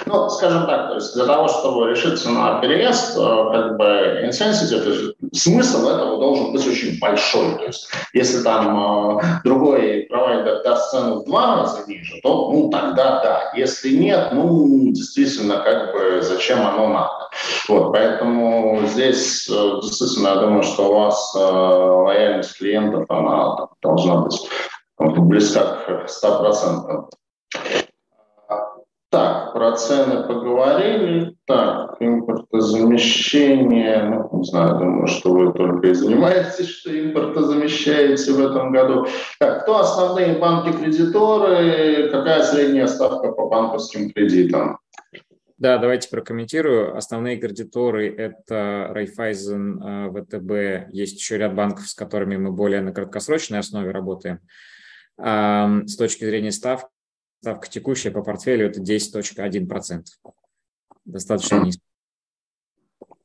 Ну, 0.05 0.29
скажем 0.29 0.67
так, 0.67 0.89
то 0.89 0.95
есть 0.95 1.15
для 1.15 1.25
того, 1.25 1.47
чтобы 1.47 1.89
решиться 1.89 2.29
на 2.29 2.59
переезд, 2.59 3.17
э, 3.17 3.51
как 3.51 3.77
бы 3.77 4.21
insensitive, 4.23 4.81
то 4.81 4.89
есть 4.89 5.43
смысл 5.43 5.87
этого 5.87 6.19
должен 6.19 6.51
быть 6.51 6.67
очень 6.67 6.99
большой. 6.99 7.55
То 7.55 7.65
есть 7.65 7.89
если 8.13 8.43
там 8.43 9.17
э, 9.17 9.21
другой 9.43 10.05
провайдер 10.09 10.61
даст 10.63 10.91
цену 10.91 11.21
в 11.21 11.25
два 11.25 11.57
раза 11.57 11.83
ниже, 11.87 12.19
то 12.21 12.51
ну 12.51 12.69
тогда 12.69 13.21
да. 13.23 13.51
Если 13.55 13.95
нет, 13.95 14.29
ну 14.31 14.91
действительно, 14.91 15.57
как 15.57 15.93
бы 15.93 16.21
зачем 16.21 16.65
оно 16.65 16.87
надо. 16.87 17.29
Вот, 17.67 17.91
поэтому 17.91 18.81
здесь 18.85 19.49
э, 19.49 19.79
действительно 19.81 20.27
я 20.29 20.35
думаю, 20.35 20.63
что 20.63 20.89
у 20.89 20.99
вас 20.99 21.33
лояльность 21.35 22.57
клиентов, 22.57 23.05
она 23.09 23.55
там, 23.55 23.69
должна 23.81 24.15
быть 24.17 24.39
близка 24.99 25.77
к 25.85 26.05
100%. 26.07 27.05
Про 29.55 29.71
цены 29.71 30.27
поговорили. 30.27 31.33
Так, 31.45 31.95
импортозамещение. 32.01 34.03
Ну, 34.03 34.39
не 34.39 34.43
знаю, 34.43 34.79
думаю, 34.79 35.07
что 35.07 35.31
вы 35.31 35.53
только 35.53 35.87
и 35.87 35.93
занимаетесь, 35.93 36.67
что 36.67 36.91
импортозамещаете 36.91 38.33
в 38.33 38.45
этом 38.45 38.73
году. 38.73 39.07
Так, 39.39 39.63
кто 39.63 39.79
основные 39.79 40.39
банки-кредиторы? 40.39 42.09
Какая 42.11 42.43
средняя 42.43 42.87
ставка 42.87 43.31
по 43.31 43.47
банковским 43.47 44.11
кредитам? 44.11 44.79
Да, 45.57 45.77
давайте 45.77 46.09
прокомментирую. 46.09 46.97
Основные 46.97 47.37
кредиторы– 47.37 48.13
это 48.17 48.89
Райфайзен, 48.89 49.81
э, 49.81 50.09
ВТБ. 50.11 50.93
Есть 50.93 51.17
еще 51.17 51.37
ряд 51.37 51.55
банков, 51.55 51.87
с 51.87 51.93
которыми 51.93 52.35
мы 52.35 52.51
более 52.51 52.81
на 52.81 52.91
краткосрочной 52.91 53.59
основе 53.59 53.91
работаем. 53.91 54.41
С 55.17 55.95
точки 55.95 56.25
зрения 56.25 56.51
ставки, 56.51 56.89
ставка 57.45 57.69
текущая 57.69 58.09
по 58.09 58.23
портфелю 58.23 58.65
это 58.65 58.81
10.1%. 58.81 60.05
Достаточно 61.05 61.59
низко. 61.59 61.83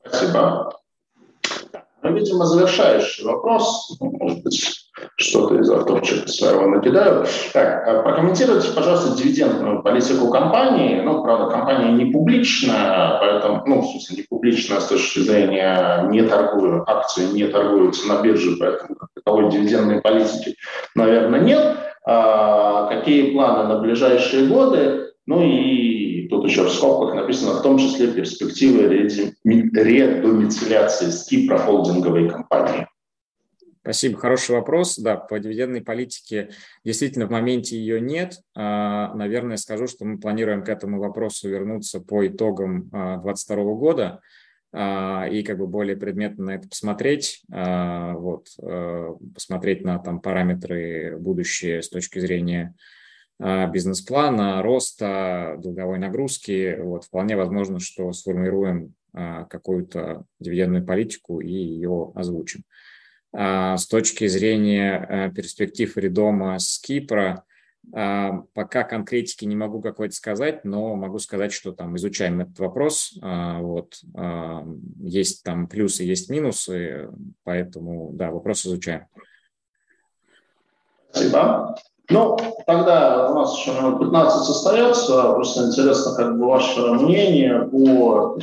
Спасибо. 0.05 0.79
Ну, 2.03 2.13
видимо, 2.13 2.45
завершающий 2.45 3.25
вопрос. 3.25 3.95
Ну, 3.99 4.11
может 4.19 4.43
быть, 4.43 4.89
что-то 5.17 5.55
из 5.55 5.69
артурчика 5.69 6.27
своего 6.27 6.67
накидаю. 6.67 7.25
Так, 7.53 7.87
а 7.87 8.01
прокомментируйте, 8.01 8.69
пожалуйста, 8.75 9.15
дивидендную 9.15 9.83
политику 9.83 10.29
компании. 10.29 11.01
Ну, 11.01 11.23
правда, 11.23 11.51
компания 11.51 11.91
не 11.91 12.11
публичная, 12.11 13.19
поэтому, 13.19 13.63
ну, 13.67 13.81
в 13.81 13.85
смысле, 13.85 14.17
не 14.17 14.23
публичная 14.23 14.79
с 14.79 14.87
точки 14.87 15.19
зрения 15.19 16.07
не 16.09 16.23
торгую, 16.23 16.83
акции 16.89 17.31
не 17.31 17.45
торгуются 17.45 18.07
на 18.07 18.21
бирже, 18.21 18.57
поэтому 18.59 18.95
таковой 19.13 19.51
дивидендной 19.51 20.01
политики, 20.01 20.55
наверное, 20.95 21.39
нет. 21.39 21.77
А, 22.03 22.87
какие 22.87 23.31
планы 23.31 23.71
на 23.71 23.79
ближайшие 23.79 24.47
годы, 24.47 25.11
ну 25.27 25.43
и 25.43 26.10
тут 26.31 26.45
еще 26.45 26.63
в 26.63 26.71
скобках 26.71 27.13
написано, 27.13 27.59
в 27.59 27.61
том 27.61 27.77
числе 27.77 28.07
перспективы 28.11 28.87
редомицеляции 29.43 31.09
с 31.09 31.25
Кипра 31.25 31.57
холдинговой 31.57 32.29
компании. 32.29 32.87
Спасибо, 33.81 34.17
хороший 34.17 34.55
вопрос. 34.55 34.97
Да, 34.97 35.17
по 35.17 35.39
дивидендной 35.39 35.81
политике 35.81 36.51
действительно 36.85 37.25
в 37.25 37.31
моменте 37.31 37.77
ее 37.77 37.99
нет. 37.99 38.35
А, 38.55 39.13
наверное, 39.15 39.57
скажу, 39.57 39.87
что 39.87 40.05
мы 40.05 40.19
планируем 40.19 40.63
к 40.63 40.69
этому 40.69 40.99
вопросу 40.99 41.49
вернуться 41.49 41.99
по 41.99 42.25
итогам 42.25 42.89
2022 42.91 43.55
а, 43.55 43.63
года. 43.65 44.21
А, 44.71 45.27
и 45.27 45.43
как 45.43 45.57
бы 45.57 45.67
более 45.67 45.97
предметно 45.97 46.45
на 46.45 46.51
это 46.51 46.69
посмотреть, 46.69 47.41
вот, 47.49 48.47
э, 48.61 49.09
посмотреть 49.33 49.83
на 49.83 49.99
там 49.99 50.21
параметры 50.21 51.17
будущее 51.19 51.81
с 51.81 51.89
точки 51.89 52.19
зрения 52.19 52.75
бизнес-плана, 53.71 54.61
роста, 54.61 55.57
долговой 55.59 55.97
нагрузки. 55.99 56.77
Вот, 56.79 57.05
вполне 57.05 57.35
возможно, 57.35 57.79
что 57.79 58.11
сформируем 58.13 58.93
какую-то 59.13 60.25
дивидендную 60.39 60.85
политику 60.85 61.41
и 61.41 61.51
ее 61.51 62.11
озвучим. 62.15 62.63
С 63.33 63.87
точки 63.87 64.27
зрения 64.27 65.31
перспектив 65.35 65.97
редома 65.97 66.59
с 66.59 66.79
Кипра, 66.79 67.43
а, 67.93 68.43
пока 68.53 68.83
конкретики 68.83 69.45
не 69.45 69.55
могу 69.55 69.81
какой-то 69.81 70.15
сказать, 70.15 70.63
но 70.63 70.95
могу 70.95 71.19
сказать, 71.19 71.51
что 71.51 71.71
там 71.71 71.95
изучаем 71.97 72.39
этот 72.41 72.57
вопрос. 72.59 73.17
А, 73.21 73.59
вот. 73.59 73.99
А, 74.15 74.65
есть 74.99 75.43
там 75.43 75.67
плюсы, 75.67 76.03
есть 76.03 76.29
минусы, 76.29 77.09
поэтому, 77.43 78.11
да, 78.13 78.31
вопрос 78.31 78.65
изучаем. 78.65 79.07
Спасибо. 81.09 81.75
Ну, 82.11 82.37
тогда 82.67 83.29
у 83.31 83.35
нас 83.35 83.57
еще 83.57 83.71
минут 83.71 83.99
15 83.99 84.49
остается. 84.49 85.31
Просто 85.33 85.67
интересно, 85.67 86.15
как 86.15 86.37
бы 86.37 86.47
ваше 86.47 86.81
мнение 86.81 87.69
по 87.71 88.37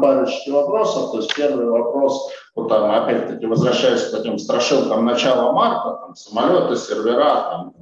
парочке 0.00 0.52
вопросов. 0.52 1.10
То 1.10 1.18
есть 1.18 1.34
первый 1.34 1.66
вопрос, 1.66 2.30
вот 2.54 2.68
там, 2.68 2.90
опять-таки, 2.90 3.46
возвращаясь 3.46 4.02
к 4.02 4.12
таким 4.12 4.38
страшилкам 4.38 5.04
начала 5.04 5.52
марта, 5.52 5.98
там, 6.00 6.14
самолеты, 6.14 6.76
сервера, 6.76 7.34
там, 7.50 7.74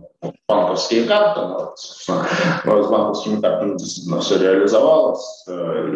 банковские 0.49 1.05
карты, 1.05 1.41
но, 1.41 1.75
собственно, 1.77 2.25
с 2.65 2.89
банковскими 2.89 3.41
картами 3.41 3.77
действительно 3.77 4.21
все 4.21 4.39
реализовалось. 4.39 5.45
Э, 5.49 5.93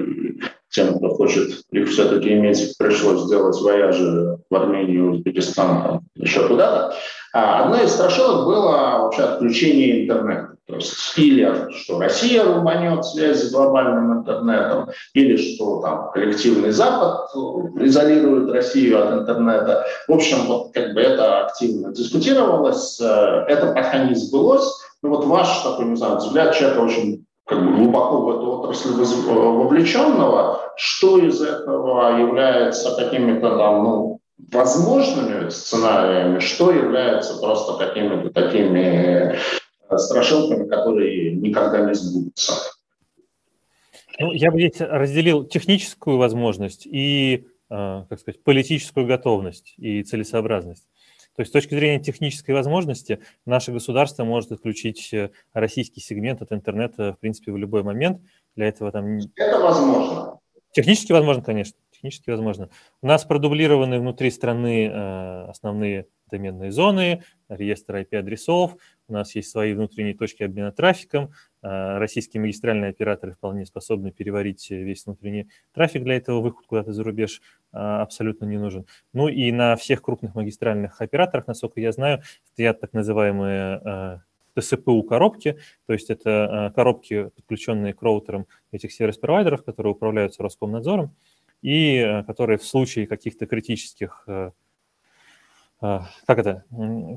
тем, 0.75 0.99
кто 0.99 1.11
хочет 1.11 1.63
их 1.71 1.89
все-таки 1.89 2.33
иметь, 2.35 2.77
пришлось 2.77 3.23
сделать 3.23 3.61
вояжи 3.61 4.39
в 4.51 4.55
Армению, 4.55 5.13
Узбекистан, 5.13 5.83
там, 5.83 6.01
еще 6.17 6.49
куда-то. 6.49 6.95
А 7.33 7.65
одна 7.65 7.83
из 7.83 7.93
страшилок 7.93 8.47
была 8.47 8.99
вообще 8.99 9.23
отключение 9.23 10.05
интернета. 10.05 10.55
То 10.67 10.77
есть 10.77 10.95
или 11.17 11.71
что 11.73 12.01
Россия 12.01 12.43
рубанет 12.43 13.05
связь 13.05 13.43
с 13.43 13.53
глобальным 13.53 14.21
интернетом, 14.21 14.89
или 15.13 15.37
что 15.37 15.81
там 15.81 16.11
коллективный 16.13 16.71
Запад 16.71 17.29
изолирует 17.81 18.51
Россию 18.51 19.05
от 19.05 19.21
интернета. 19.21 19.85
В 20.09 20.13
общем, 20.13 20.47
вот 20.47 20.73
как 20.73 20.95
бы 20.95 21.03
это 21.03 21.45
активно 21.45 21.93
дискутировалось, 21.93 22.99
э, 23.01 23.05
это 23.05 23.75
пока 23.75 24.05
не 24.05 24.15
сбылось. 24.15 24.67
Ну 25.03 25.11
вот 25.11 25.27
ваш 25.27 25.59
такой, 25.59 25.85
не 25.85 25.97
знаю, 25.97 26.17
взгляд 26.17 26.55
человека 26.55 26.81
очень 26.81 27.27
как 27.45 27.62
бы 27.62 27.77
глубоко 27.77 28.21
в 28.23 28.31
эту 28.31 28.53
отрасль 28.53 28.91
вовлеченного, 28.91 30.73
что 30.77 31.19
из 31.19 31.43
этого 31.43 32.19
является 32.19 32.97
какими-то 32.97 33.57
там, 33.57 33.85
ну, 33.85 34.21
возможными 34.51 35.49
сценариями, 35.51 36.39
что 36.39 36.73
является 36.73 37.39
просто 37.39 37.87
какими-то 37.87 38.31
такими 38.31 39.37
э, 39.91 39.99
страшилками, 39.99 40.69
которые 40.69 41.35
никогда 41.35 41.87
не 41.87 41.95
сбудутся. 41.95 42.55
Ну, 44.19 44.33
я 44.33 44.51
бы 44.51 44.61
здесь 44.61 44.81
разделил 44.81 45.45
техническую 45.45 46.19
возможность 46.19 46.87
и, 46.87 47.47
э, 47.71 48.05
как 48.09 48.19
сказать, 48.21 48.43
политическую 48.43 49.07
готовность 49.07 49.75
и 49.77 50.03
целесообразность. 50.03 50.87
То 51.36 51.40
есть 51.40 51.51
с 51.51 51.52
точки 51.52 51.74
зрения 51.74 52.01
технической 52.01 52.55
возможности 52.55 53.20
наше 53.44 53.73
государство 53.73 54.24
может 54.24 54.52
отключить 54.52 55.12
э, 55.12 55.31
российский 55.52 56.01
сегмент 56.01 56.43
от 56.43 56.52
интернета, 56.52 57.15
в 57.15 57.19
принципе, 57.19 57.51
в 57.51 57.56
любой 57.56 57.82
момент. 57.82 58.20
Для 58.55 58.66
этого 58.69 58.93
там... 58.93 59.19
Это 59.36 59.59
возможно. 59.59 60.40
Технически 60.70 61.12
возможно, 61.12 61.43
конечно. 61.43 61.77
Технически 61.90 62.31
возможно. 62.31 62.69
У 63.02 63.06
нас 63.06 63.24
продублированы 63.24 63.98
внутри 63.98 64.31
страны 64.31 64.86
э, 64.86 65.44
основные 65.48 66.06
доменные 66.31 66.73
зоны, 66.73 67.23
реестр 67.48 67.97
IP-адресов, 67.97 68.77
у 69.09 69.12
нас 69.12 69.35
есть 69.35 69.51
свои 69.51 69.73
внутренние 69.73 70.15
точки 70.15 70.43
обмена 70.43 70.73
трафиком, 70.73 71.32
российские 71.65 72.41
магистральные 72.41 72.91
операторы 72.91 73.32
вполне 73.32 73.65
способны 73.65 74.12
переварить 74.12 74.70
весь 74.70 75.07
внутренний 75.07 75.49
трафик, 75.73 76.03
для 76.05 76.16
этого 76.16 76.41
выход 76.41 76.66
куда-то 76.66 76.93
за 76.93 77.03
рубеж 77.03 77.41
э, 77.73 77.77
абсолютно 77.77 78.45
не 78.45 78.59
нужен. 78.59 78.86
Ну 79.12 79.28
и 79.28 79.51
на 79.53 79.77
всех 79.77 80.03
крупных 80.03 80.35
магистральных 80.35 81.01
операторах, 81.01 81.47
насколько 81.47 81.81
я 81.81 81.93
знаю, 81.93 82.23
стоят 82.53 82.81
так 82.81 82.93
называемые 82.93 83.81
э, 83.85 84.61
ТСПУ 84.61 85.03
коробки, 85.03 85.59
то 85.86 85.93
есть 85.93 86.11
это 86.11 86.73
коробки, 86.74 87.31
подключенные 87.35 87.95
к 87.95 88.03
роутерам 88.03 88.47
этих 88.70 88.93
сервис-провайдеров, 88.93 89.65
которые 89.65 89.93
управляются 89.93 90.43
Роскомнадзором, 90.43 91.15
и 91.62 92.23
которые 92.27 92.59
в 92.59 92.65
случае 92.65 93.07
каких-то 93.07 93.47
критических 93.47 94.23
а, 94.27 94.53
как 96.27 96.39
это, 96.39 96.65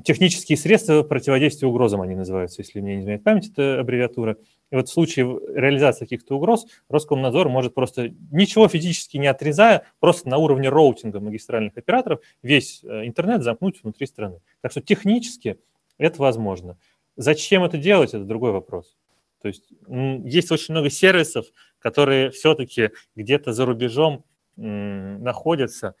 технические 0.04 0.58
средства 0.58 1.02
противодействия 1.02 1.68
угрозам 1.68 2.02
они 2.02 2.14
называются, 2.14 2.60
если 2.60 2.80
мне 2.80 2.96
не 2.96 3.00
изменяет 3.00 3.24
память, 3.24 3.50
это 3.50 3.80
аббревиатура. 3.80 4.36
И 4.70 4.76
вот 4.76 4.88
в 4.88 4.92
случае 4.92 5.26
реализации 5.54 6.04
каких-то 6.04 6.36
угроз 6.36 6.66
Роскомнадзор 6.90 7.48
может 7.48 7.72
просто, 7.72 8.10
ничего 8.30 8.68
физически 8.68 9.16
не 9.16 9.26
отрезая, 9.26 9.84
просто 10.00 10.28
на 10.28 10.36
уровне 10.36 10.68
роутинга 10.68 11.20
магистральных 11.20 11.78
операторов 11.78 12.20
весь 12.42 12.84
э, 12.84 13.06
интернет 13.06 13.42
замкнуть 13.42 13.82
внутри 13.82 14.06
страны. 14.06 14.40
Так 14.60 14.72
что 14.72 14.82
технически 14.82 15.58
это 15.96 16.20
возможно. 16.20 16.76
Зачем 17.16 17.64
это 17.64 17.78
делать, 17.78 18.10
это 18.10 18.24
другой 18.24 18.52
вопрос. 18.52 18.96
То 19.40 19.48
есть 19.48 19.64
есть 19.88 20.52
очень 20.52 20.74
много 20.74 20.90
сервисов, 20.90 21.46
которые 21.78 22.30
все-таки 22.30 22.90
где-то 23.16 23.52
за 23.52 23.64
рубежом 23.64 24.24
находятся, 24.56 25.94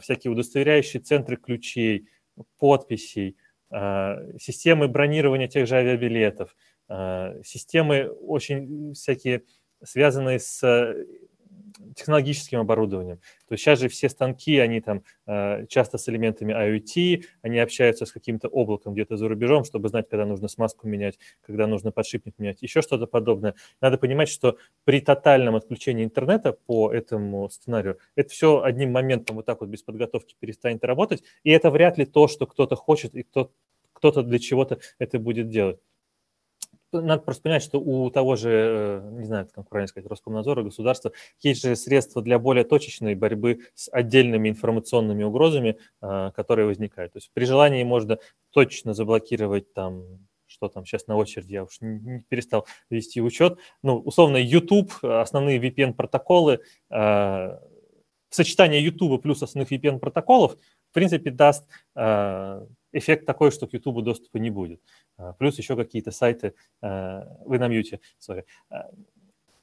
всякие 0.00 0.32
удостоверяющие 0.32 1.02
центры 1.02 1.36
ключей, 1.36 2.08
подписей, 2.58 3.36
э, 3.70 4.38
системы 4.38 4.88
бронирования 4.88 5.48
тех 5.48 5.66
же 5.66 5.76
авиабилетов, 5.76 6.54
э, 6.88 7.42
системы 7.44 8.08
очень 8.08 8.94
всякие 8.94 9.44
связанные 9.82 10.38
с 10.38 10.94
технологическим 11.96 12.60
оборудованием. 12.60 13.18
То 13.48 13.54
есть 13.54 13.64
сейчас 13.64 13.80
же 13.80 13.88
все 13.88 14.08
станки, 14.08 14.58
они 14.58 14.80
там 14.80 15.02
э, 15.26 15.66
часто 15.66 15.98
с 15.98 16.08
элементами 16.08 16.52
IoT, 16.52 17.24
они 17.42 17.58
общаются 17.58 18.06
с 18.06 18.12
каким-то 18.12 18.48
облаком 18.48 18.94
где-то 18.94 19.16
за 19.16 19.28
рубежом, 19.28 19.64
чтобы 19.64 19.88
знать, 19.88 20.08
когда 20.08 20.24
нужно 20.24 20.48
смазку 20.48 20.88
менять, 20.88 21.18
когда 21.42 21.66
нужно 21.66 21.92
подшипник 21.92 22.38
менять, 22.38 22.62
еще 22.62 22.82
что-то 22.82 23.06
подобное. 23.06 23.54
Надо 23.80 23.98
понимать, 23.98 24.28
что 24.28 24.56
при 24.84 25.00
тотальном 25.00 25.56
отключении 25.56 26.04
интернета 26.04 26.52
по 26.52 26.92
этому 26.92 27.48
сценарию 27.50 27.98
это 28.14 28.30
все 28.30 28.62
одним 28.62 28.92
моментом 28.92 29.36
вот 29.36 29.46
так 29.46 29.60
вот 29.60 29.68
без 29.68 29.82
подготовки 29.82 30.36
перестанет 30.38 30.84
работать, 30.84 31.22
и 31.44 31.50
это 31.50 31.70
вряд 31.70 31.98
ли 31.98 32.06
то, 32.06 32.28
что 32.28 32.46
кто-то 32.46 32.76
хочет 32.76 33.14
и 33.14 33.22
кто 33.22 33.50
кто-то 33.92 34.22
для 34.22 34.38
чего-то 34.38 34.78
это 34.98 35.18
будет 35.18 35.50
делать 35.50 35.78
надо 36.92 37.22
просто 37.22 37.42
понимать, 37.42 37.62
что 37.62 37.80
у 37.80 38.10
того 38.10 38.36
же, 38.36 38.50
э, 38.50 39.10
не 39.18 39.26
знаю, 39.26 39.48
как 39.52 39.68
правильно 39.68 39.88
сказать, 39.88 40.08
Роскомнадзора, 40.10 40.62
государства, 40.62 41.12
есть 41.40 41.62
же 41.62 41.76
средства 41.76 42.22
для 42.22 42.38
более 42.38 42.64
точечной 42.64 43.14
борьбы 43.14 43.60
с 43.74 43.88
отдельными 43.92 44.48
информационными 44.48 45.22
угрозами, 45.22 45.78
а, 46.00 46.30
которые 46.32 46.66
возникают. 46.66 47.12
То 47.12 47.18
есть 47.18 47.30
при 47.32 47.44
желании 47.44 47.84
можно 47.84 48.18
точно 48.50 48.94
заблокировать 48.94 49.72
там 49.72 50.04
что 50.50 50.68
там 50.68 50.84
сейчас 50.84 51.06
на 51.06 51.16
очереди, 51.16 51.52
я 51.52 51.62
уж 51.62 51.76
не 51.80 52.22
перестал 52.28 52.66
вести 52.90 53.20
учет. 53.20 53.58
Ну, 53.82 53.98
условно, 53.98 54.36
YouTube, 54.36 54.92
основные 55.02 55.60
VPN-протоколы, 55.60 56.60
а, 56.90 57.60
сочетание 58.30 58.82
YouTube 58.82 59.22
плюс 59.22 59.42
основных 59.42 59.70
VPN-протоколов, 59.70 60.56
в 60.90 60.92
принципе, 60.92 61.30
даст 61.30 61.68
а, 61.94 62.66
эффект 62.92 63.26
такой, 63.26 63.50
что 63.50 63.66
к 63.66 63.72
YouTube 63.72 64.02
доступа 64.02 64.38
не 64.38 64.50
будет. 64.50 64.82
А, 65.16 65.32
плюс 65.34 65.58
еще 65.58 65.76
какие-то 65.76 66.10
сайты, 66.10 66.54
а, 66.82 67.38
вы 67.44 67.58
на 67.58 67.68
мьюте, 67.68 68.00
сори. 68.18 68.44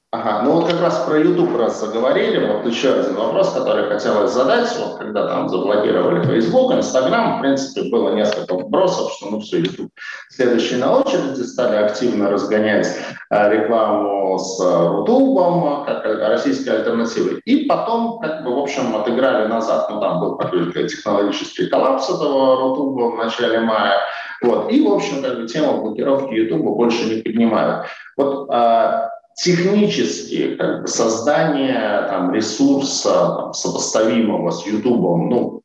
Ага, 0.09 0.43
ну 0.43 0.53
вот 0.53 0.71
как 0.71 0.79
раз 0.79 0.99
про 0.99 1.19
YouTube 1.19 1.57
раз 1.57 1.81
заговорили, 1.81 2.47
вот 2.47 2.65
еще 2.65 2.93
один 2.93 3.15
вопрос, 3.15 3.51
который 3.51 3.89
хотелось 3.89 4.31
задать, 4.31 4.73
вот 4.79 4.99
когда 4.99 5.27
там 5.27 5.49
заблокировали 5.49 6.25
Facebook, 6.25 6.71
Instagram, 6.71 7.37
в 7.37 7.41
принципе, 7.41 7.89
было 7.89 8.15
несколько 8.15 8.53
вопросов, 8.53 9.11
что 9.11 9.29
ну 9.29 9.41
все, 9.41 9.59
YouTube. 9.59 9.91
Следующий 10.29 10.77
на 10.77 10.97
очереди, 10.97 11.41
стали 11.41 11.75
активно 11.75 12.29
разгонять 12.31 12.87
рекламу 13.29 14.39
с 14.39 14.57
Рутубом, 14.61 15.83
как 15.83 16.05
российской 16.05 16.69
альтернативой, 16.69 17.41
и 17.43 17.65
потом, 17.65 18.19
как 18.19 18.45
бы, 18.45 18.55
в 18.55 18.59
общем, 18.59 18.95
отыграли 18.95 19.47
назад, 19.47 19.89
ну 19.89 19.99
там 19.99 20.21
был 20.21 20.37
какой-то 20.37 20.87
технологический 20.87 21.67
коллапс 21.67 22.09
этого 22.09 22.55
Рутуба 22.61 23.11
в 23.11 23.17
начале 23.17 23.59
мая, 23.59 23.97
вот. 24.41 24.71
И, 24.71 24.87
в 24.87 24.93
общем, 24.93 25.21
как 25.21 25.35
бы, 25.35 25.47
тему 25.47 25.81
блокировки 25.81 26.33
YouTube 26.33 26.63
больше 26.63 27.13
не 27.13 27.21
поднимают. 27.21 27.87
Вот 28.15 28.49
а, 28.49 29.09
технически 29.37 30.55
как 30.55 30.81
бы, 30.81 30.87
создание 30.87 32.07
там, 32.09 32.33
ресурса 32.33 33.35
там, 33.37 33.53
сопоставимого 33.53 34.51
с 34.51 34.65
YouTube, 34.65 35.29
ну, 35.29 35.61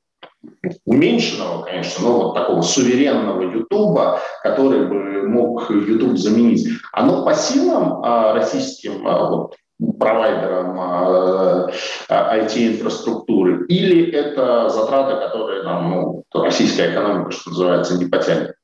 уменьшенного, 0.85 1.65
конечно, 1.65 2.05
но 2.05 2.19
вот 2.19 2.35
такого 2.35 2.62
суверенного 2.62 3.43
Ютуба, 3.43 4.20
который 4.43 4.86
бы 4.86 5.28
мог 5.28 5.70
YouTube 5.70 6.19
заменить, 6.19 6.69
оно 6.93 7.24
по 7.24 7.35
силам 7.35 8.05
а, 8.05 8.35
российским 8.35 9.07
а, 9.07 9.31
вот, 9.31 9.57
провайдерам 9.99 10.78
а, 10.78 11.70
а, 12.09 12.39
IT-инфраструктуры, 12.39 13.66
или 13.66 14.11
это 14.12 14.69
затраты, 14.69 15.27
которые 15.27 15.62
нам, 15.62 15.90
ну, 15.90 16.24
российская 16.35 16.93
экономика, 16.93 17.31
что 17.31 17.51
называется, 17.51 17.99
не 17.99 18.07
потянет? 18.07 18.55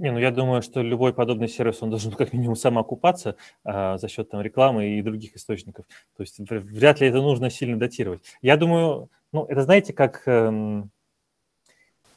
Не, 0.00 0.12
ну 0.12 0.18
я 0.18 0.30
думаю, 0.30 0.62
что 0.62 0.80
любой 0.80 1.12
подобный 1.12 1.46
сервис, 1.46 1.82
он 1.82 1.90
должен 1.90 2.12
как 2.16 2.32
минимум 2.32 2.56
самоокупаться 2.56 3.36
а, 3.64 3.98
за 3.98 4.08
счет 4.08 4.30
там, 4.30 4.40
рекламы 4.40 4.98
и 4.98 5.02
других 5.02 5.36
источников. 5.36 5.84
То 6.16 6.22
есть 6.22 6.38
вряд 6.38 7.00
ли 7.00 7.08
это 7.08 7.18
нужно 7.18 7.50
сильно 7.50 7.78
датировать. 7.78 8.22
Я 8.40 8.56
думаю, 8.56 9.10
ну 9.30 9.44
это 9.44 9.60
знаете, 9.60 9.92
как 9.92 10.22
эм, 10.26 10.90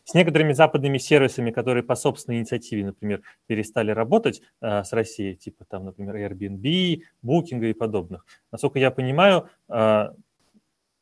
с 0.06 0.14
некоторыми 0.14 0.54
западными 0.54 0.98
сервисами, 0.98 1.52
которые 1.52 1.84
по 1.84 1.96
собственной 1.96 2.40
инициативе, 2.40 2.86
например, 2.86 3.22
перестали 3.48 3.92
работать 3.92 4.42
а, 4.62 4.86
с 4.86 4.94
Россией, 4.94 5.36
типа 5.36 5.66
там, 5.66 5.84
например, 5.84 6.16
Airbnb, 6.16 7.02
Booking 7.22 7.70
и 7.70 7.74
подобных. 7.74 8.26
Насколько 8.50 8.80
я 8.80 8.92
понимаю, 8.92 9.50
а, 9.68 10.14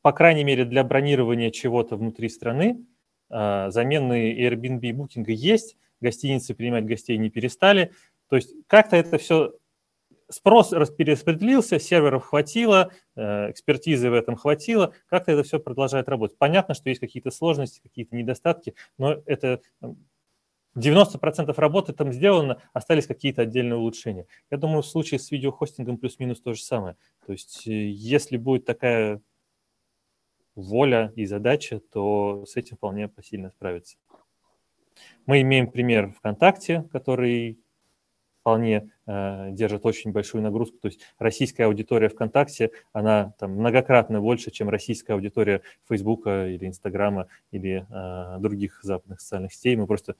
по 0.02 0.14
крайней 0.14 0.44
мере, 0.44 0.66
для 0.66 0.84
бронирования 0.84 1.52
чего-то 1.52 1.96
внутри 1.96 2.28
страны, 2.28 2.84
а, 3.30 3.70
заменные 3.70 4.36
Airbnb 4.50 4.82
и 4.82 4.94
Booking 4.94 5.26
есть, 5.32 5.78
гостиницы 6.02 6.54
принимать 6.54 6.86
гостей 6.86 7.18
не 7.18 7.30
перестали. 7.30 7.92
То 8.30 8.36
есть 8.36 8.54
как-то 8.68 8.96
это 8.96 9.18
все 9.18 9.54
спрос 10.30 10.70
перераспределился, 10.98 11.80
серверов 11.80 12.26
хватило, 12.26 12.92
э, 13.16 13.52
экспертизы 13.52 14.10
в 14.10 14.14
этом 14.14 14.36
хватило, 14.36 14.94
как-то 15.08 15.32
это 15.32 15.44
все 15.44 15.60
продолжает 15.60 16.10
работать. 16.10 16.38
Понятно, 16.38 16.74
что 16.74 16.90
есть 16.90 17.02
какие-то 17.02 17.32
сложности, 17.32 17.82
какие-то 17.82 18.16
недостатки, 18.16 18.74
но 18.98 19.22
это 19.26 19.62
90% 20.76 21.54
работы 21.58 21.94
там 21.94 22.14
сделано, 22.14 22.62
остались 22.74 23.08
какие-то 23.08 23.42
отдельные 23.42 23.78
улучшения. 23.78 24.26
Я 24.50 24.58
думаю, 24.58 24.82
в 24.82 24.88
случае 24.88 25.20
с 25.20 25.30
видеохостингом 25.32 25.98
плюс-минус 25.98 26.42
то 26.42 26.54
же 26.54 26.64
самое. 26.64 26.96
То 27.26 27.34
есть 27.34 27.68
э, 27.68 27.90
если 27.90 28.38
будет 28.38 28.66
такая 28.66 29.22
воля 30.56 31.12
и 31.16 31.26
задача, 31.26 31.80
то 31.80 32.46
с 32.46 32.56
этим 32.56 32.78
вполне 32.78 33.08
посильно 33.08 33.50
справиться. 33.50 33.98
Мы 35.26 35.42
имеем 35.42 35.70
пример 35.70 36.12
ВКонтакте, 36.18 36.88
который 36.92 37.60
вполне 38.42 38.90
э, 39.06 39.52
держит 39.52 39.86
очень 39.86 40.12
большую 40.12 40.44
нагрузку. 40.44 40.78
То 40.80 40.88
есть 40.88 41.02
российская 41.20 41.66
аудитория 41.66 42.10
ВКонтакте, 42.10 42.72
она 42.92 43.34
там 43.40 43.52
многократно 43.52 44.20
больше, 44.20 44.52
чем 44.52 44.70
российская 44.70 45.14
аудитория 45.14 45.62
Фейсбука 45.88 46.48
или 46.48 46.66
Инстаграма 46.66 47.28
или 47.52 47.86
э, 47.90 48.40
других 48.40 48.80
западных 48.84 49.22
социальных 49.22 49.54
сетей. 49.54 49.76
Мы 49.76 49.86
просто 49.86 50.16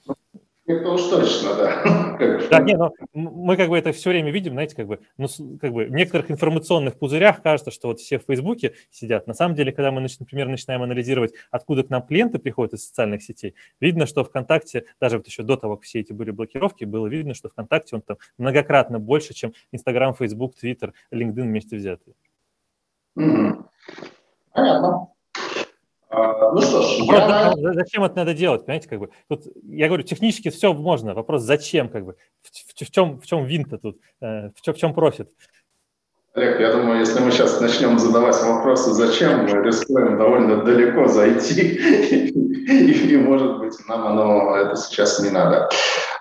это 0.72 0.90
уж 0.90 1.04
точно, 1.04 1.56
да. 1.56 2.18
Да, 2.52 2.60
не, 2.60 2.76
но 2.76 2.94
мы 3.14 3.58
как 3.58 3.70
бы 3.70 3.78
это 3.78 3.92
все 3.94 4.10
время 4.10 4.32
видим, 4.32 4.54
знаете, 4.54 4.76
как 4.76 4.88
бы, 4.88 5.00
ну, 5.18 5.28
как 5.60 5.72
бы 5.72 5.86
в 5.86 5.92
некоторых 5.92 6.30
информационных 6.30 7.00
пузырях 7.00 7.42
кажется, 7.42 7.72
что 7.72 7.88
вот 7.88 8.00
все 8.00 8.20
в 8.20 8.24
Фейсбуке 8.28 8.74
сидят. 8.92 9.26
На 9.26 9.34
самом 9.34 9.56
деле, 9.56 9.72
когда 9.72 9.92
мы, 9.92 10.02
например, 10.02 10.48
начинаем 10.48 10.84
анализировать, 10.84 11.34
откуда 11.50 11.84
к 11.84 11.90
нам 11.90 12.04
клиенты 12.04 12.40
приходят 12.40 12.74
из 12.74 12.86
социальных 12.86 13.24
сетей, 13.24 13.56
видно, 13.80 14.06
что 14.06 14.24
ВКонтакте, 14.24 14.86
даже 15.00 15.18
вот 15.18 15.28
еще 15.28 15.44
до 15.44 15.56
того, 15.56 15.78
как 15.78 15.86
все 15.86 16.02
эти 16.02 16.14
были 16.14 16.32
блокировки, 16.32 16.86
было 16.86 17.08
видно, 17.08 17.34
что 17.34 17.50
ВКонтакте 17.50 17.96
он 17.96 18.02
там 18.02 18.18
многократно 18.38 19.00
больше, 19.00 19.34
чем 19.34 19.54
Инстаграм, 19.72 20.14
Фейсбук, 20.14 20.56
Твиттер, 20.56 20.94
LinkedIn 21.12 21.44
вместе 21.44 21.76
взятые. 21.76 22.16
Понятно. 24.54 25.08
А, 26.14 26.52
ну 26.52 26.62
что 26.62 26.82
ж, 26.82 26.98
я... 27.04 27.54
зачем 27.74 28.04
это 28.04 28.18
надо 28.18 28.34
делать, 28.34 28.66
понимаете, 28.66 28.90
как 28.90 29.00
бы. 29.00 29.10
Тут, 29.30 29.44
я 29.64 29.88
говорю, 29.88 30.04
технически 30.04 30.50
все 30.50 30.74
можно, 30.74 31.14
вопрос 31.14 31.44
зачем, 31.44 31.88
как 31.88 32.06
бы, 32.06 32.16
в, 32.42 32.50
в, 32.50 32.86
в 32.86 32.92
чем, 32.92 33.22
в 33.22 33.26
чем 33.26 33.46
винта 33.46 33.78
тут, 33.78 33.98
э, 34.20 34.50
в, 34.50 34.62
чем, 34.62 34.74
в 34.74 34.78
чем 34.78 34.94
профит. 34.94 35.30
Олег, 36.34 36.60
я 36.60 36.74
думаю, 36.74 37.00
если 37.00 37.22
мы 37.22 37.32
сейчас 37.32 37.62
начнем 37.62 37.98
задавать 37.98 38.42
вопросы, 38.44 38.92
зачем, 38.92 39.46
мы 39.46 39.66
рискуем 39.66 40.18
довольно 40.18 40.64
далеко 40.66 41.08
зайти, 41.08 41.62
и, 42.30 43.18
может 43.18 43.60
быть, 43.60 43.78
нам 43.88 44.06
оно 44.08 44.58
это 44.58 44.76
сейчас 44.76 45.22
не 45.22 45.30
надо. 45.30 45.70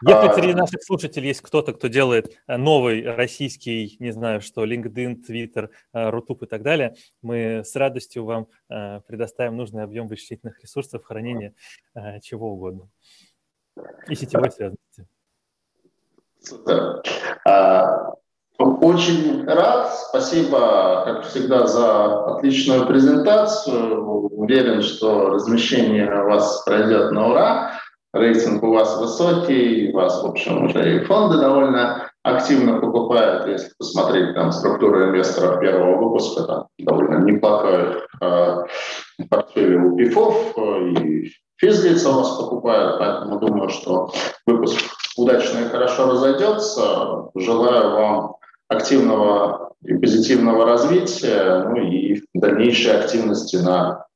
Если 0.06 0.28
а, 0.28 0.32
среди 0.32 0.55
наших 0.55 0.82
слушателей 0.82 1.28
есть 1.28 1.43
кто-то, 1.43 1.72
кто 1.72 1.89
делает 1.89 2.39
э, 2.47 2.56
новый 2.56 3.05
российский, 3.05 3.97
не 3.98 4.12
знаю 4.12 4.40
что, 4.40 4.64
LinkedIn, 4.64 5.18
Twitter, 5.28 5.68
Рутуб 5.93 6.43
и 6.43 6.47
так 6.47 6.62
далее, 6.62 6.94
мы 7.20 7.62
с 7.64 7.77
радостью 7.77 8.24
вам 8.24 8.48
э, 8.70 9.01
предоставим 9.06 9.56
нужный 9.56 9.82
объем 9.82 10.09
вычислительных 10.09 10.60
ресурсов 10.60 11.05
хранения 11.05 11.55
э, 11.94 12.20
чего 12.20 12.52
угодно 12.52 12.89
и 14.09 14.14
сетевой 14.14 14.51
связанности. 14.51 15.06
А, 17.47 18.14
очень 18.59 19.44
рад. 19.47 19.94
Спасибо, 20.09 21.05
как 21.05 21.27
всегда, 21.27 21.66
за 21.66 22.36
отличную 22.36 22.86
презентацию. 22.86 24.05
Уверен, 24.05 24.82
что 24.82 25.31
размещение 25.31 26.22
у 26.22 26.28
вас 26.28 26.62
пройдет 26.64 27.12
на 27.12 27.28
ура. 27.28 27.80
Рейтинг 28.12 28.62
у 28.65 28.73
вас 28.73 28.99
высокий, 28.99 29.93
вас, 29.93 30.23
в 30.23 30.27
общем, 30.27 30.65
уже 30.65 30.97
и 30.97 31.05
фонды 31.05 31.39
довольно 31.39 32.11
активно 32.24 32.81
покупают. 32.81 33.47
Если 33.47 33.70
посмотреть 33.78 34.35
там 34.35 34.51
структуру 34.51 35.05
инвесторов 35.05 35.61
первого 35.61 35.97
выпуска, 35.97 36.43
там 36.43 36.66
довольно 36.78 37.24
неплохой 37.24 38.03
э, 38.20 38.65
портфель 39.28 39.77
у 39.77 39.97
ПИФов, 39.97 40.59
и 40.59 41.32
физлица 41.57 42.11
у 42.11 42.15
вас 42.15 42.37
покупают, 42.37 42.99
поэтому 42.99 43.39
думаю, 43.39 43.69
что 43.69 44.11
выпуск 44.45 44.81
удачно 45.16 45.61
и 45.61 45.69
хорошо 45.69 46.11
разойдется. 46.11 47.31
Желаю 47.37 47.91
вам 47.93 48.37
активного 48.69 49.73
и 49.85 49.95
позитивного 49.95 50.65
развития, 50.65 51.65
ну 51.69 51.77
и 51.77 52.20
дальнейшей 52.35 52.99
активности 52.99 53.57
на 53.57 54.07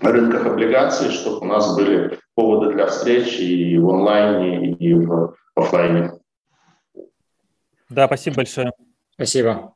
рынках 0.00 0.46
облигаций, 0.46 1.10
чтобы 1.10 1.40
у 1.40 1.44
нас 1.44 1.76
были 1.76 2.18
поводы 2.34 2.72
для 2.72 2.86
встреч 2.86 3.38
и 3.38 3.78
в 3.78 3.88
онлайне, 3.88 4.72
и 4.72 4.94
в 4.94 5.34
офлайне. 5.54 6.12
Да, 7.88 8.06
спасибо 8.06 8.36
большое. 8.36 8.72
Спасибо. 9.14 9.73